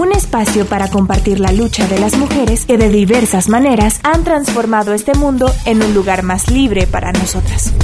Un 0.00 0.12
espacio 0.12 0.64
para 0.64 0.88
compartir 0.88 1.40
la 1.40 1.52
lucha 1.52 1.86
de 1.86 1.98
las 1.98 2.16
mujeres 2.16 2.64
que 2.64 2.78
de 2.78 2.88
diversas 2.88 3.50
maneras 3.50 4.00
han 4.02 4.24
transformado 4.24 4.94
este 4.94 5.12
mundo 5.12 5.52
en 5.66 5.82
un 5.82 5.92
lugar 5.92 6.22
más 6.22 6.50
libre 6.50 6.86
para 6.86 7.12
nosotras. 7.12 7.74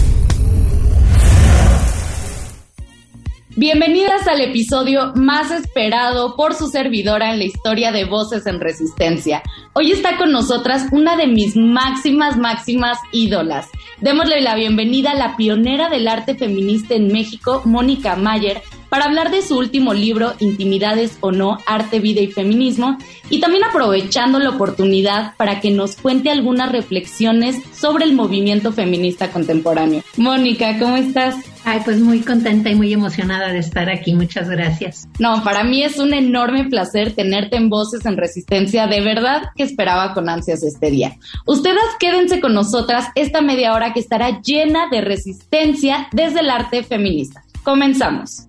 Bienvenidas 3.55 4.27
al 4.29 4.41
episodio 4.41 5.12
más 5.15 5.51
esperado 5.51 6.37
por 6.37 6.55
su 6.55 6.69
servidora 6.69 7.33
en 7.34 7.39
la 7.39 7.45
historia 7.45 7.92
de 7.92 8.06
Voces 8.06 8.47
en 8.47 8.61
Resistencia. 8.61 9.42
Hoy 9.75 9.92
está 9.92 10.17
con 10.17 10.33
nosotras 10.33 10.87
una 10.92 11.19
de 11.19 11.27
mis 11.27 11.55
máximas, 11.55 12.39
máximas 12.39 12.98
ídolas. 13.12 13.69
Démosle 14.01 14.41
la 14.41 14.55
bienvenida 14.55 15.11
a 15.11 15.17
la 15.17 15.37
pionera 15.37 15.91
del 15.91 16.09
arte 16.09 16.34
feminista 16.34 16.95
en 16.95 17.09
México, 17.09 17.61
Mónica 17.67 18.17
Mayer, 18.17 18.62
para 18.89 19.07
hablar 19.07 19.31
de 19.31 19.43
su 19.43 19.57
último 19.57 19.95
libro, 19.95 20.35
Intimidades 20.41 21.19
o 21.21 21.33
no, 21.33 21.59
Arte, 21.67 22.01
Vida 22.01 22.21
y 22.21 22.29
Feminismo, 22.29 22.99
y 23.31 23.41
también 23.41 23.65
aprovechando 23.65 24.39
la 24.39 24.51
oportunidad 24.51 25.35
para 25.37 25.61
que 25.61 25.71
nos 25.71 25.97
cuente 25.97 26.31
algunas 26.31 26.71
reflexiones 26.71 27.57
sobre 27.73 28.05
el 28.05 28.15
movimiento 28.15 28.73
feminista 28.73 29.31
contemporáneo. 29.31 30.03
Mónica, 30.17 30.79
¿cómo 30.79 30.97
estás? 30.97 31.37
Ay, 31.69 31.81
pues 31.85 31.99
muy 31.99 32.21
contenta 32.21 32.71
y 32.71 32.77
muy 32.77 32.93
emocionada 32.93 33.53
de 33.53 33.59
estar 33.59 33.91
aquí. 33.91 34.15
Muchas 34.15 34.48
gracias. 34.48 35.09
No, 35.19 35.43
para 35.43 35.65
mí 35.65 35.83
es 35.83 35.98
un 35.98 36.15
enorme 36.15 36.67
placer 36.67 37.12
tenerte 37.12 37.56
en 37.56 37.69
Voces 37.69 38.06
en 38.06 38.17
Resistencia. 38.17 38.87
De 38.87 39.00
verdad 39.00 39.43
que 39.56 39.65
esperaba 39.65 40.15
con 40.15 40.28
ansias 40.28 40.62
este 40.62 40.93
día. 40.93 41.17
Ustedes 41.45 41.83
quédense 41.98 42.41
con 42.41 42.55
nosotras 42.55 43.09
esta 43.17 43.41
media 43.41 43.73
hora 43.73 43.93
que 43.93 43.98
estará 43.98 44.41
llena 44.41 44.89
de 44.93 45.00
resistencia 45.00 46.06
desde 46.12 46.39
el 46.39 46.50
arte 46.50 46.84
feminista. 46.84 47.43
Comenzamos. 47.65 48.47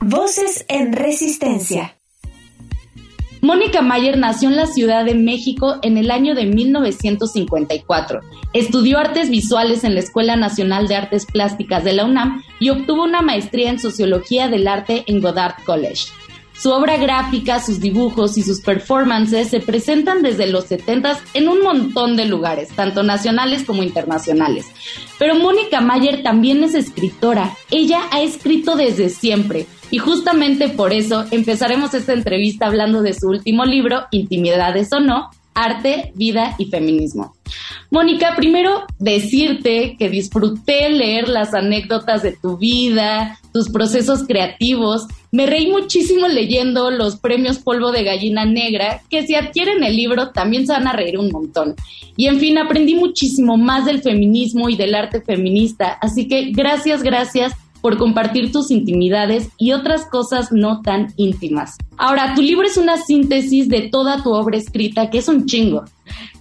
Voces 0.00 0.64
en 0.68 0.94
Resistencia. 0.94 1.96
Mónica 3.42 3.82
Mayer 3.82 4.16
nació 4.16 4.48
en 4.48 4.56
la 4.56 4.66
Ciudad 4.66 5.04
de 5.04 5.14
México 5.14 5.76
en 5.82 5.98
el 5.98 6.10
año 6.10 6.34
de 6.34 6.46
1954. 6.46 8.20
Estudió 8.54 8.98
artes 8.98 9.28
visuales 9.28 9.84
en 9.84 9.92
la 9.92 10.00
Escuela 10.00 10.36
Nacional 10.36 10.88
de 10.88 10.96
Artes 10.96 11.26
Plásticas 11.26 11.84
de 11.84 11.92
la 11.92 12.06
UNAM 12.06 12.42
y 12.60 12.70
obtuvo 12.70 13.02
una 13.02 13.20
maestría 13.20 13.68
en 13.68 13.78
Sociología 13.78 14.48
del 14.48 14.68
Arte 14.68 15.04
en 15.06 15.20
Goddard 15.20 15.62
College. 15.66 16.04
Su 16.56 16.70
obra 16.70 16.96
gráfica, 16.96 17.60
sus 17.60 17.80
dibujos 17.80 18.38
y 18.38 18.42
sus 18.42 18.60
performances 18.60 19.48
se 19.48 19.60
presentan 19.60 20.22
desde 20.22 20.46
los 20.46 20.64
70 20.66 21.18
en 21.34 21.48
un 21.48 21.62
montón 21.62 22.16
de 22.16 22.26
lugares, 22.26 22.68
tanto 22.70 23.02
nacionales 23.02 23.64
como 23.64 23.82
internacionales. 23.82 24.66
Pero 25.18 25.34
Mónica 25.34 25.80
Mayer 25.80 26.22
también 26.22 26.62
es 26.62 26.74
escritora. 26.74 27.56
Ella 27.70 28.02
ha 28.10 28.22
escrito 28.22 28.76
desde 28.76 29.08
siempre. 29.08 29.66
Y 29.90 29.98
justamente 29.98 30.68
por 30.68 30.92
eso 30.92 31.24
empezaremos 31.30 31.92
esta 31.94 32.12
entrevista 32.12 32.66
hablando 32.66 33.02
de 33.02 33.12
su 33.12 33.28
último 33.28 33.64
libro, 33.64 34.06
Intimidades 34.10 34.92
o 34.92 35.00
no, 35.00 35.30
Arte, 35.54 36.12
Vida 36.14 36.54
y 36.58 36.66
Feminismo. 36.66 37.34
Mónica, 37.90 38.34
primero 38.36 38.84
decirte 38.98 39.96
que 39.98 40.08
disfruté 40.08 40.88
leer 40.90 41.28
las 41.28 41.54
anécdotas 41.54 42.22
de 42.22 42.32
tu 42.32 42.56
vida, 42.56 43.38
tus 43.52 43.68
procesos 43.68 44.24
creativos. 44.26 45.06
Me 45.30 45.46
reí 45.46 45.70
muchísimo 45.70 46.26
leyendo 46.26 46.90
los 46.90 47.16
premios 47.16 47.58
Polvo 47.58 47.92
de 47.92 48.04
Gallina 48.04 48.44
Negra, 48.44 49.02
que 49.10 49.26
si 49.26 49.34
adquieren 49.34 49.84
el 49.84 49.96
libro 49.96 50.30
también 50.30 50.66
se 50.66 50.72
van 50.72 50.88
a 50.88 50.92
reír 50.92 51.18
un 51.18 51.30
montón. 51.30 51.76
Y 52.16 52.26
en 52.26 52.40
fin, 52.40 52.58
aprendí 52.58 52.94
muchísimo 52.94 53.56
más 53.56 53.84
del 53.84 54.02
feminismo 54.02 54.68
y 54.68 54.76
del 54.76 54.94
arte 54.94 55.20
feminista. 55.20 55.98
Así 56.00 56.26
que 56.26 56.50
gracias, 56.50 57.02
gracias 57.02 57.52
por 57.84 57.98
compartir 57.98 58.50
tus 58.50 58.70
intimidades 58.70 59.50
y 59.58 59.72
otras 59.72 60.06
cosas 60.06 60.50
no 60.50 60.80
tan 60.80 61.08
íntimas. 61.18 61.76
Ahora, 61.98 62.32
tu 62.34 62.40
libro 62.40 62.66
es 62.66 62.78
una 62.78 62.96
síntesis 62.96 63.68
de 63.68 63.90
toda 63.90 64.22
tu 64.22 64.32
obra 64.32 64.56
escrita, 64.56 65.10
que 65.10 65.18
es 65.18 65.28
un 65.28 65.44
chingo. 65.44 65.84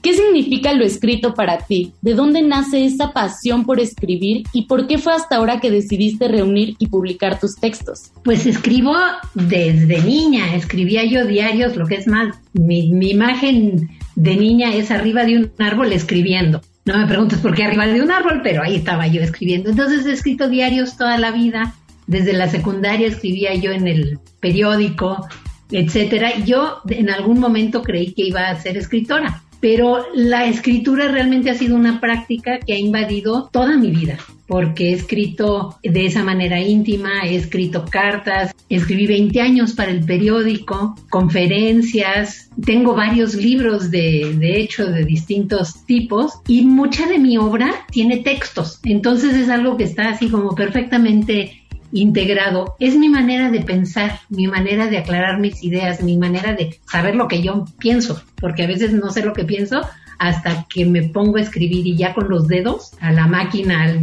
¿Qué 0.02 0.14
significa 0.14 0.72
lo 0.72 0.86
escrito 0.86 1.34
para 1.34 1.58
ti? 1.58 1.92
¿De 2.02 2.14
dónde 2.14 2.44
nace 2.44 2.86
esa 2.86 3.12
pasión 3.12 3.66
por 3.66 3.82
escribir 3.82 4.44
y 4.54 4.68
por 4.68 4.88
qué 4.88 4.98
fue 4.98 5.12
hasta 5.12 5.36
ahora 5.36 5.60
que 5.60 5.70
decidiste 5.70 6.30
reunir 6.30 6.78
y 6.80 6.88
publicar 6.88 7.42
tus 7.42 7.58
textos? 7.58 8.14
Pues 8.24 8.46
escribo 8.46 8.96
desde 9.34 10.02
niña, 10.02 10.56
escribía 10.56 11.04
yo 11.04 11.26
diarios, 11.26 11.76
lo 11.76 11.88
que 11.88 11.96
es 11.96 12.08
más, 12.08 12.38
mi, 12.54 12.90
mi 12.94 13.10
imagen 13.10 13.90
de 14.16 14.38
niña 14.38 14.74
es 14.74 14.92
arriba 14.92 15.26
de 15.26 15.40
un 15.40 15.52
árbol 15.60 15.92
escribiendo. 15.92 16.62
No 16.86 16.98
me 16.98 17.08
preguntes 17.08 17.40
por 17.40 17.56
qué 17.56 17.64
arriba 17.64 17.88
de 17.88 18.02
un 18.02 18.12
árbol, 18.12 18.42
pero 18.44 18.64
ahí 18.64 18.76
estaba 18.76 19.08
yo 19.08 19.22
escribiendo. 19.22 19.70
Entonces 19.70 20.06
he 20.06 20.12
escrito 20.12 20.50
diarios 20.50 20.98
toda 20.98 21.18
la 21.18 21.32
vida. 21.32 21.76
Desde 22.08 22.34
la 22.34 22.50
secundaria 22.50 23.08
escribía 23.08 23.56
yo 23.56 23.72
en 23.72 23.88
el 23.88 24.20
periódico, 24.42 25.28
etcétera. 25.72 26.40
Yo 26.40 26.82
en 26.90 27.10
algún 27.10 27.40
momento 27.40 27.84
creí 27.84 28.14
que 28.14 28.24
iba 28.24 28.50
a 28.50 28.60
ser 28.60 28.78
escritora 28.78 29.43
pero 29.64 30.08
la 30.14 30.46
escritura 30.46 31.08
realmente 31.08 31.50
ha 31.50 31.54
sido 31.54 31.78
una 31.78 32.02
práctica 32.02 32.60
que 32.60 32.74
ha 32.74 32.78
invadido 32.78 33.48
toda 33.50 33.78
mi 33.78 33.92
vida, 33.92 34.18
porque 34.46 34.90
he 34.90 34.94
escrito 34.94 35.78
de 35.82 36.06
esa 36.06 36.22
manera 36.22 36.60
íntima, 36.60 37.22
he 37.24 37.38
escrito 37.38 37.86
cartas, 37.90 38.54
escribí 38.68 39.08
20 39.08 39.40
años 39.40 39.72
para 39.72 39.92
el 39.92 40.04
periódico, 40.04 40.96
conferencias, 41.10 42.50
tengo 42.66 42.94
varios 42.94 43.36
libros 43.36 43.90
de, 43.90 44.36
de 44.38 44.60
hecho 44.60 44.86
de 44.88 45.06
distintos 45.06 45.86
tipos 45.86 46.34
y 46.46 46.64
mucha 46.64 47.08
de 47.08 47.20
mi 47.20 47.38
obra 47.38 47.86
tiene 47.90 48.18
textos, 48.18 48.82
entonces 48.84 49.34
es 49.34 49.48
algo 49.48 49.78
que 49.78 49.86
está 49.86 50.10
así 50.10 50.28
como 50.28 50.56
perfectamente 50.56 51.63
integrado. 51.94 52.76
Es 52.80 52.96
mi 52.96 53.10
manera 53.10 53.50
de 53.50 53.62
pensar, 53.62 54.20
mi 54.30 54.48
manera 54.48 54.88
de 54.88 54.98
aclarar 54.98 55.40
mis 55.40 55.64
ideas, 55.64 56.04
mi 56.04 56.18
manera 56.18 56.54
de 56.54 56.80
saber 56.92 57.16
lo 57.16 57.28
que 57.28 57.42
yo 57.42 57.66
pienso, 57.80 58.22
porque 58.36 58.64
a 58.64 58.68
veces 58.68 58.94
no 58.94 59.10
sé 59.12 59.24
lo 59.24 59.34
que 59.34 59.46
pienso 59.46 59.82
hasta 60.20 60.66
que 60.70 60.86
me 60.86 61.04
pongo 61.04 61.38
a 61.38 61.42
escribir 61.42 61.86
y 61.86 61.96
ya 61.96 62.14
con 62.14 62.30
los 62.30 62.48
dedos 62.48 62.92
a 63.02 63.12
la 63.12 63.28
máquina, 63.28 63.94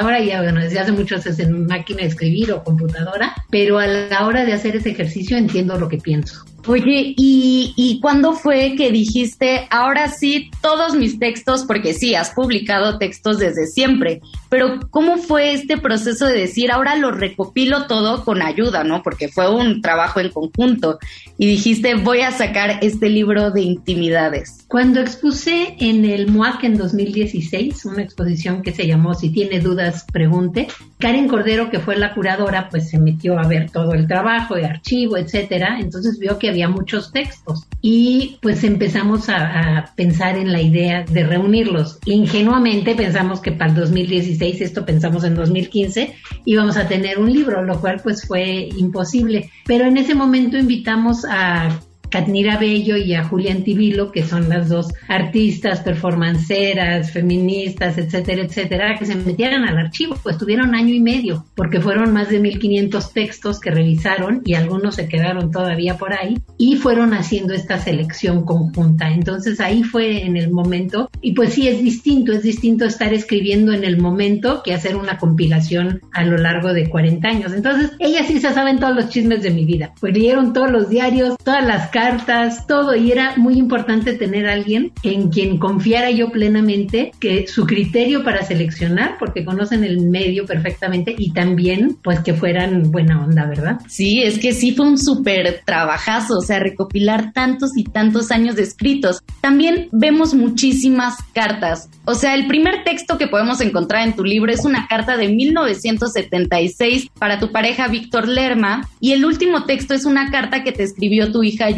ahora 0.00 0.20
ya, 0.20 0.40
hace 0.80 0.92
muchos 0.92 1.26
es 1.26 1.38
en 1.38 1.66
máquina 1.66 2.02
de 2.02 2.08
escribir 2.08 2.52
o 2.52 2.62
computadora, 2.62 3.34
pero 3.50 3.78
a 3.78 3.86
la 3.86 4.26
hora 4.26 4.44
de 4.44 4.52
hacer 4.52 4.76
ese 4.76 4.90
ejercicio 4.90 5.36
entiendo 5.36 5.78
lo 5.78 5.88
que 5.88 5.98
pienso. 5.98 6.44
Oye, 6.68 7.14
¿y, 7.16 7.72
¿y 7.76 8.00
cuándo 8.00 8.32
fue 8.32 8.74
que 8.76 8.90
dijiste, 8.90 9.68
ahora 9.70 10.08
sí, 10.08 10.50
todos 10.60 10.94
mis 10.96 11.18
textos, 11.18 11.64
porque 11.64 11.94
sí, 11.94 12.14
has 12.16 12.30
publicado 12.30 12.98
textos 12.98 13.38
desde 13.38 13.66
siempre, 13.66 14.20
pero 14.48 14.80
¿cómo 14.90 15.18
fue 15.18 15.52
este 15.52 15.76
proceso 15.76 16.26
de 16.26 16.40
decir, 16.40 16.70
ahora 16.70 16.96
lo 16.96 17.10
recopilo 17.10 17.86
todo 17.86 18.24
con 18.24 18.42
ayuda, 18.42 18.84
¿no? 18.84 19.02
Porque 19.02 19.28
fue 19.28 19.52
un 19.52 19.80
trabajo 19.80 20.20
en 20.20 20.30
conjunto 20.30 20.98
y 21.38 21.46
dijiste, 21.46 21.94
voy 21.94 22.20
a 22.20 22.30
sacar 22.30 22.78
este 22.82 23.10
libro 23.10 23.50
de 23.50 23.62
intimidades. 23.62 24.64
Cuando 24.68 25.00
expuse 25.00 25.76
en 25.78 26.04
el 26.04 26.28
MUAC 26.28 26.64
en 26.64 26.78
2016, 26.78 27.84
una 27.84 28.02
exposición 28.02 28.62
que 28.62 28.72
se 28.72 28.86
llamó 28.86 29.14
Si 29.14 29.30
tiene 29.30 29.60
dudas, 29.60 30.04
pregunte, 30.12 30.68
Karen 30.98 31.28
Cordero, 31.28 31.70
que 31.70 31.78
fue 31.78 31.96
la 31.96 32.14
curadora, 32.14 32.68
pues 32.70 32.90
se 32.90 32.98
metió 32.98 33.38
a 33.38 33.46
ver 33.46 33.70
todo 33.70 33.92
el 33.92 34.06
trabajo 34.06 34.54
de 34.54 34.66
archivo, 34.66 35.16
etcétera, 35.16 35.78
entonces 35.80 36.18
vio 36.18 36.38
que 36.38 36.52
había 36.56 36.68
muchos 36.70 37.12
textos 37.12 37.66
y 37.82 38.38
pues 38.40 38.64
empezamos 38.64 39.28
a, 39.28 39.92
pensar 39.94 40.36
en 40.38 40.52
la 40.52 40.60
idea 40.62 41.04
de 41.04 41.24
reunirlos. 41.24 41.98
Ingenuamente 42.06 42.94
pensamos 42.94 43.40
que 43.40 43.52
para 43.52 43.70
el 43.70 43.76
2016, 43.76 44.60
esto 44.62 44.86
pensamos 44.86 45.24
en 45.24 45.34
2015, 45.34 46.14
íbamos 46.46 46.76
a 46.76 46.88
tener 46.88 47.18
un 47.18 47.32
libro, 47.32 47.62
lo 47.62 47.80
cual 47.80 48.00
pues 48.02 48.26
fue 48.26 48.68
imposible. 48.76 49.50
Pero 49.66 49.84
en 49.84 49.98
ese 49.98 50.14
momento 50.14 50.56
invitamos 50.56 51.24
a 51.28 51.78
Katnira 52.10 52.58
Bello 52.58 52.96
y 52.96 53.14
a 53.14 53.24
Julián 53.24 53.64
Tibilo, 53.64 54.12
que 54.12 54.24
son 54.24 54.48
las 54.48 54.68
dos 54.68 54.92
artistas, 55.08 55.80
performanceras, 55.80 57.10
feministas, 57.10 57.98
etcétera, 57.98 58.42
etcétera, 58.42 58.96
que 58.98 59.06
se 59.06 59.14
metieran 59.16 59.64
al 59.64 59.78
archivo. 59.78 60.16
Pues 60.22 60.38
tuvieron 60.38 60.74
año 60.74 60.94
y 60.94 61.00
medio, 61.00 61.44
porque 61.54 61.80
fueron 61.80 62.12
más 62.12 62.28
de 62.28 62.40
1500 62.40 63.12
textos 63.12 63.60
que 63.60 63.70
revisaron 63.70 64.42
y 64.44 64.54
algunos 64.54 64.96
se 64.96 65.08
quedaron 65.08 65.50
todavía 65.50 65.96
por 65.96 66.12
ahí 66.12 66.38
y 66.58 66.76
fueron 66.76 67.14
haciendo 67.14 67.54
esta 67.54 67.78
selección 67.78 68.44
conjunta. 68.44 69.10
Entonces 69.10 69.60
ahí 69.60 69.82
fue 69.82 70.24
en 70.24 70.36
el 70.36 70.50
momento 70.50 71.10
y 71.20 71.32
pues 71.32 71.54
sí 71.54 71.68
es 71.68 71.82
distinto, 71.82 72.32
es 72.32 72.42
distinto 72.42 72.84
estar 72.84 73.12
escribiendo 73.12 73.72
en 73.72 73.84
el 73.84 73.98
momento 73.98 74.62
que 74.62 74.74
hacer 74.74 74.96
una 74.96 75.18
compilación 75.18 76.00
a 76.12 76.24
lo 76.24 76.36
largo 76.36 76.72
de 76.72 76.88
40 76.88 77.28
años. 77.28 77.52
Entonces 77.52 77.92
ellas 77.98 78.26
sí 78.26 78.40
se 78.40 78.52
saben 78.52 78.78
todos 78.78 78.94
los 78.94 79.08
chismes 79.08 79.42
de 79.42 79.50
mi 79.50 79.64
vida, 79.64 79.92
pues 80.00 80.12
leyeron 80.12 80.52
todos 80.52 80.70
los 80.70 80.88
diarios, 80.88 81.36
todas 81.42 81.64
las 81.64 81.90
cartas, 81.96 82.66
todo. 82.66 82.94
Y 82.94 83.10
era 83.10 83.38
muy 83.38 83.54
importante 83.54 84.12
tener 84.12 84.46
a 84.46 84.52
alguien 84.52 84.92
en 85.02 85.30
quien 85.30 85.56
confiara 85.56 86.10
yo 86.10 86.28
plenamente 86.28 87.10
que 87.18 87.46
su 87.46 87.64
criterio 87.64 88.22
para 88.22 88.42
seleccionar, 88.42 89.16
porque 89.18 89.46
conocen 89.46 89.82
el 89.82 90.06
medio 90.06 90.44
perfectamente 90.44 91.14
y 91.16 91.32
también 91.32 91.96
pues 92.04 92.20
que 92.20 92.34
fueran 92.34 92.92
buena 92.92 93.24
onda, 93.24 93.46
¿verdad? 93.46 93.80
Sí, 93.88 94.20
es 94.22 94.38
que 94.38 94.52
sí 94.52 94.72
fue 94.72 94.86
un 94.86 94.98
súper 94.98 95.62
trabajazo, 95.64 96.36
o 96.36 96.42
sea, 96.42 96.58
recopilar 96.58 97.32
tantos 97.32 97.70
y 97.78 97.84
tantos 97.84 98.30
años 98.30 98.56
de 98.56 98.64
escritos. 98.64 99.22
También 99.40 99.88
vemos 99.90 100.34
muchísimas 100.34 101.16
cartas. 101.32 101.88
O 102.04 102.14
sea, 102.14 102.34
el 102.34 102.46
primer 102.46 102.84
texto 102.84 103.16
que 103.16 103.26
podemos 103.26 103.62
encontrar 103.62 104.06
en 104.06 104.14
tu 104.14 104.22
libro 104.22 104.52
es 104.52 104.66
una 104.66 104.86
carta 104.86 105.16
de 105.16 105.28
1976 105.28 107.08
para 107.18 107.40
tu 107.40 107.52
pareja 107.52 107.88
Víctor 107.88 108.28
Lerma 108.28 108.86
y 109.00 109.12
el 109.12 109.24
último 109.24 109.64
texto 109.64 109.94
es 109.94 110.04
una 110.04 110.30
carta 110.30 110.62
que 110.62 110.72
te 110.72 110.82
escribió 110.82 111.32
tu 111.32 111.42
hija 111.42 111.70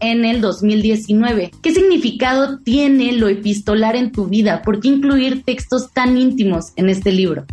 En 0.00 0.24
el 0.24 0.40
2019. 0.40 1.52
¿Qué 1.62 1.72
significado 1.72 2.58
tiene 2.58 3.12
lo 3.12 3.28
epistolar 3.28 3.94
en 3.94 4.10
tu 4.10 4.26
vida? 4.26 4.62
¿Por 4.62 4.80
qué 4.80 4.88
incluir 4.88 5.44
textos 5.44 5.92
tan 5.92 6.18
íntimos 6.18 6.72
en 6.76 6.88
este 6.88 7.12
libro? 7.12 7.44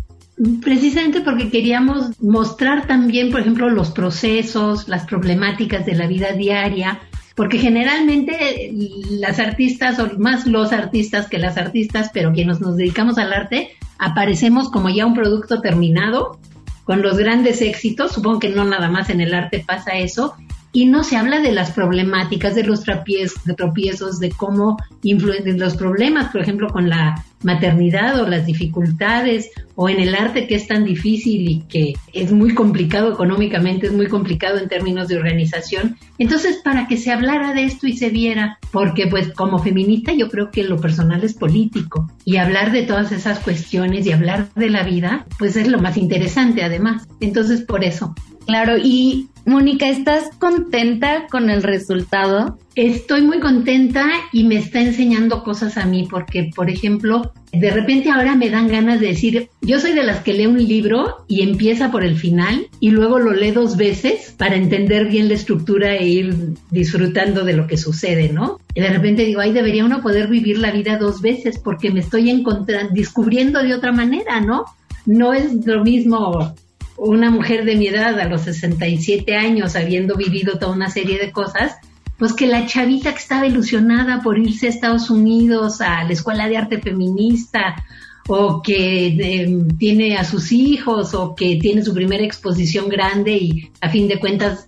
Precisamente 0.62 1.20
porque 1.20 1.50
queríamos 1.50 2.20
mostrar 2.20 2.86
también, 2.86 3.30
por 3.30 3.40
ejemplo, 3.40 3.70
los 3.70 3.90
procesos, 3.92 4.88
las 4.88 5.06
problemáticas 5.06 5.86
de 5.86 5.94
la 5.94 6.06
vida 6.06 6.32
diaria, 6.32 7.00
porque 7.36 7.58
generalmente 7.58 8.72
las 9.10 9.38
artistas, 9.38 9.98
o 9.98 10.18
más 10.18 10.46
los 10.46 10.72
artistas 10.72 11.28
que 11.28 11.38
las 11.38 11.56
artistas, 11.56 12.10
pero 12.12 12.32
quienes 12.32 12.60
nos 12.60 12.76
dedicamos 12.76 13.18
al 13.18 13.32
arte, 13.32 13.70
aparecemos 13.98 14.70
como 14.70 14.90
ya 14.90 15.06
un 15.06 15.14
producto 15.14 15.60
terminado, 15.60 16.40
con 16.84 17.00
los 17.00 17.16
grandes 17.16 17.62
éxitos, 17.62 18.12
supongo 18.12 18.40
que 18.40 18.48
no 18.48 18.64
nada 18.64 18.90
más 18.90 19.08
en 19.08 19.20
el 19.20 19.34
arte 19.34 19.64
pasa 19.64 19.92
eso, 19.92 20.34
y 20.72 20.86
no 20.86 21.04
se 21.04 21.16
habla 21.16 21.40
de 21.40 21.52
las 21.52 21.72
problemáticas, 21.72 22.54
de 22.54 22.64
los 22.64 22.82
de 22.84 23.54
tropiezos, 23.54 24.18
de 24.18 24.30
cómo 24.30 24.78
influyen 25.02 25.58
los 25.58 25.76
problemas, 25.76 26.32
por 26.32 26.40
ejemplo, 26.40 26.68
con 26.68 26.88
la 26.88 27.24
maternidad 27.42 28.20
o 28.20 28.28
las 28.28 28.46
dificultades 28.46 29.50
o 29.74 29.88
en 29.88 30.00
el 30.00 30.14
arte 30.14 30.46
que 30.46 30.54
es 30.54 30.66
tan 30.66 30.84
difícil 30.84 31.48
y 31.48 31.60
que 31.62 31.94
es 32.12 32.32
muy 32.32 32.54
complicado 32.54 33.12
económicamente, 33.12 33.86
es 33.86 33.92
muy 33.92 34.06
complicado 34.06 34.58
en 34.58 34.68
términos 34.68 35.08
de 35.08 35.16
organización. 35.16 35.96
Entonces, 36.18 36.60
para 36.62 36.86
que 36.86 36.96
se 36.96 37.10
hablara 37.10 37.52
de 37.52 37.64
esto 37.64 37.86
y 37.86 37.96
se 37.96 38.10
viera, 38.10 38.58
porque 38.70 39.08
pues 39.08 39.32
como 39.32 39.58
feminista 39.58 40.12
yo 40.12 40.28
creo 40.28 40.50
que 40.50 40.64
lo 40.64 40.80
personal 40.80 41.22
es 41.24 41.34
político 41.34 42.10
y 42.24 42.36
hablar 42.36 42.72
de 42.72 42.82
todas 42.82 43.12
esas 43.12 43.40
cuestiones 43.40 44.06
y 44.06 44.12
hablar 44.12 44.48
de 44.54 44.70
la 44.70 44.84
vida, 44.84 45.26
pues 45.38 45.56
es 45.56 45.68
lo 45.68 45.80
más 45.80 45.96
interesante 45.96 46.62
además. 46.62 47.06
Entonces, 47.20 47.62
por 47.62 47.84
eso. 47.84 48.14
Claro, 48.46 48.76
y 48.76 49.28
Mónica, 49.44 49.88
¿estás 49.88 50.30
contenta 50.38 51.26
con 51.28 51.50
el 51.50 51.64
resultado? 51.64 52.58
Estoy 52.76 53.22
muy 53.22 53.40
contenta 53.40 54.06
y 54.32 54.44
me 54.44 54.56
está 54.56 54.80
enseñando 54.80 55.42
cosas 55.42 55.76
a 55.76 55.84
mí 55.84 56.06
porque, 56.08 56.50
por 56.54 56.70
ejemplo, 56.70 57.32
de 57.52 57.70
repente 57.72 58.10
ahora 58.10 58.36
me 58.36 58.50
dan 58.50 58.68
ganas 58.68 59.00
de 59.00 59.08
decir, 59.08 59.48
yo 59.60 59.80
soy 59.80 59.94
de 59.94 60.04
las 60.04 60.20
que 60.20 60.32
lee 60.32 60.46
un 60.46 60.64
libro 60.64 61.24
y 61.26 61.42
empieza 61.42 61.90
por 61.90 62.04
el 62.04 62.16
final 62.16 62.68
y 62.78 62.90
luego 62.90 63.18
lo 63.18 63.32
lee 63.32 63.50
dos 63.50 63.76
veces 63.76 64.32
para 64.38 64.54
entender 64.54 65.08
bien 65.08 65.28
la 65.28 65.34
estructura 65.34 65.96
e 65.96 66.06
ir 66.06 66.36
disfrutando 66.70 67.44
de 67.44 67.54
lo 67.54 67.66
que 67.66 67.76
sucede, 67.76 68.32
¿no? 68.32 68.60
Y 68.74 68.80
de 68.80 68.90
repente 68.90 69.24
digo, 69.24 69.40
ay, 69.40 69.52
debería 69.52 69.84
uno 69.84 70.02
poder 70.02 70.28
vivir 70.28 70.58
la 70.58 70.70
vida 70.70 70.98
dos 70.98 71.20
veces 71.20 71.58
porque 71.58 71.90
me 71.90 72.00
estoy 72.00 72.30
encontrando, 72.30 72.92
descubriendo 72.94 73.60
de 73.60 73.74
otra 73.74 73.90
manera, 73.90 74.40
¿no? 74.40 74.66
No 75.04 75.34
es 75.34 75.66
lo 75.66 75.82
mismo 75.82 76.54
una 76.96 77.30
mujer 77.30 77.64
de 77.64 77.76
mi 77.76 77.88
edad 77.88 78.18
a 78.20 78.26
los 78.26 78.42
67 78.42 79.36
años, 79.36 79.76
habiendo 79.76 80.16
vivido 80.16 80.58
toda 80.58 80.72
una 80.72 80.90
serie 80.90 81.18
de 81.18 81.32
cosas, 81.32 81.76
pues 82.18 82.32
que 82.32 82.46
la 82.46 82.66
chavita 82.66 83.12
que 83.12 83.18
estaba 83.18 83.46
ilusionada 83.46 84.20
por 84.22 84.38
irse 84.38 84.66
a 84.66 84.70
Estados 84.70 85.10
Unidos 85.10 85.80
a 85.80 86.04
la 86.04 86.12
escuela 86.12 86.48
de 86.48 86.56
arte 86.56 86.80
feminista, 86.80 87.84
o 88.28 88.62
que 88.62 89.08
em, 89.08 89.68
tiene 89.76 90.16
a 90.16 90.24
sus 90.24 90.52
hijos, 90.52 91.14
o 91.14 91.34
que 91.34 91.56
tiene 91.56 91.82
su 91.82 91.92
primera 91.92 92.24
exposición 92.24 92.88
grande 92.88 93.32
y 93.32 93.70
a 93.80 93.88
fin 93.88 94.06
de 94.06 94.20
cuentas 94.20 94.66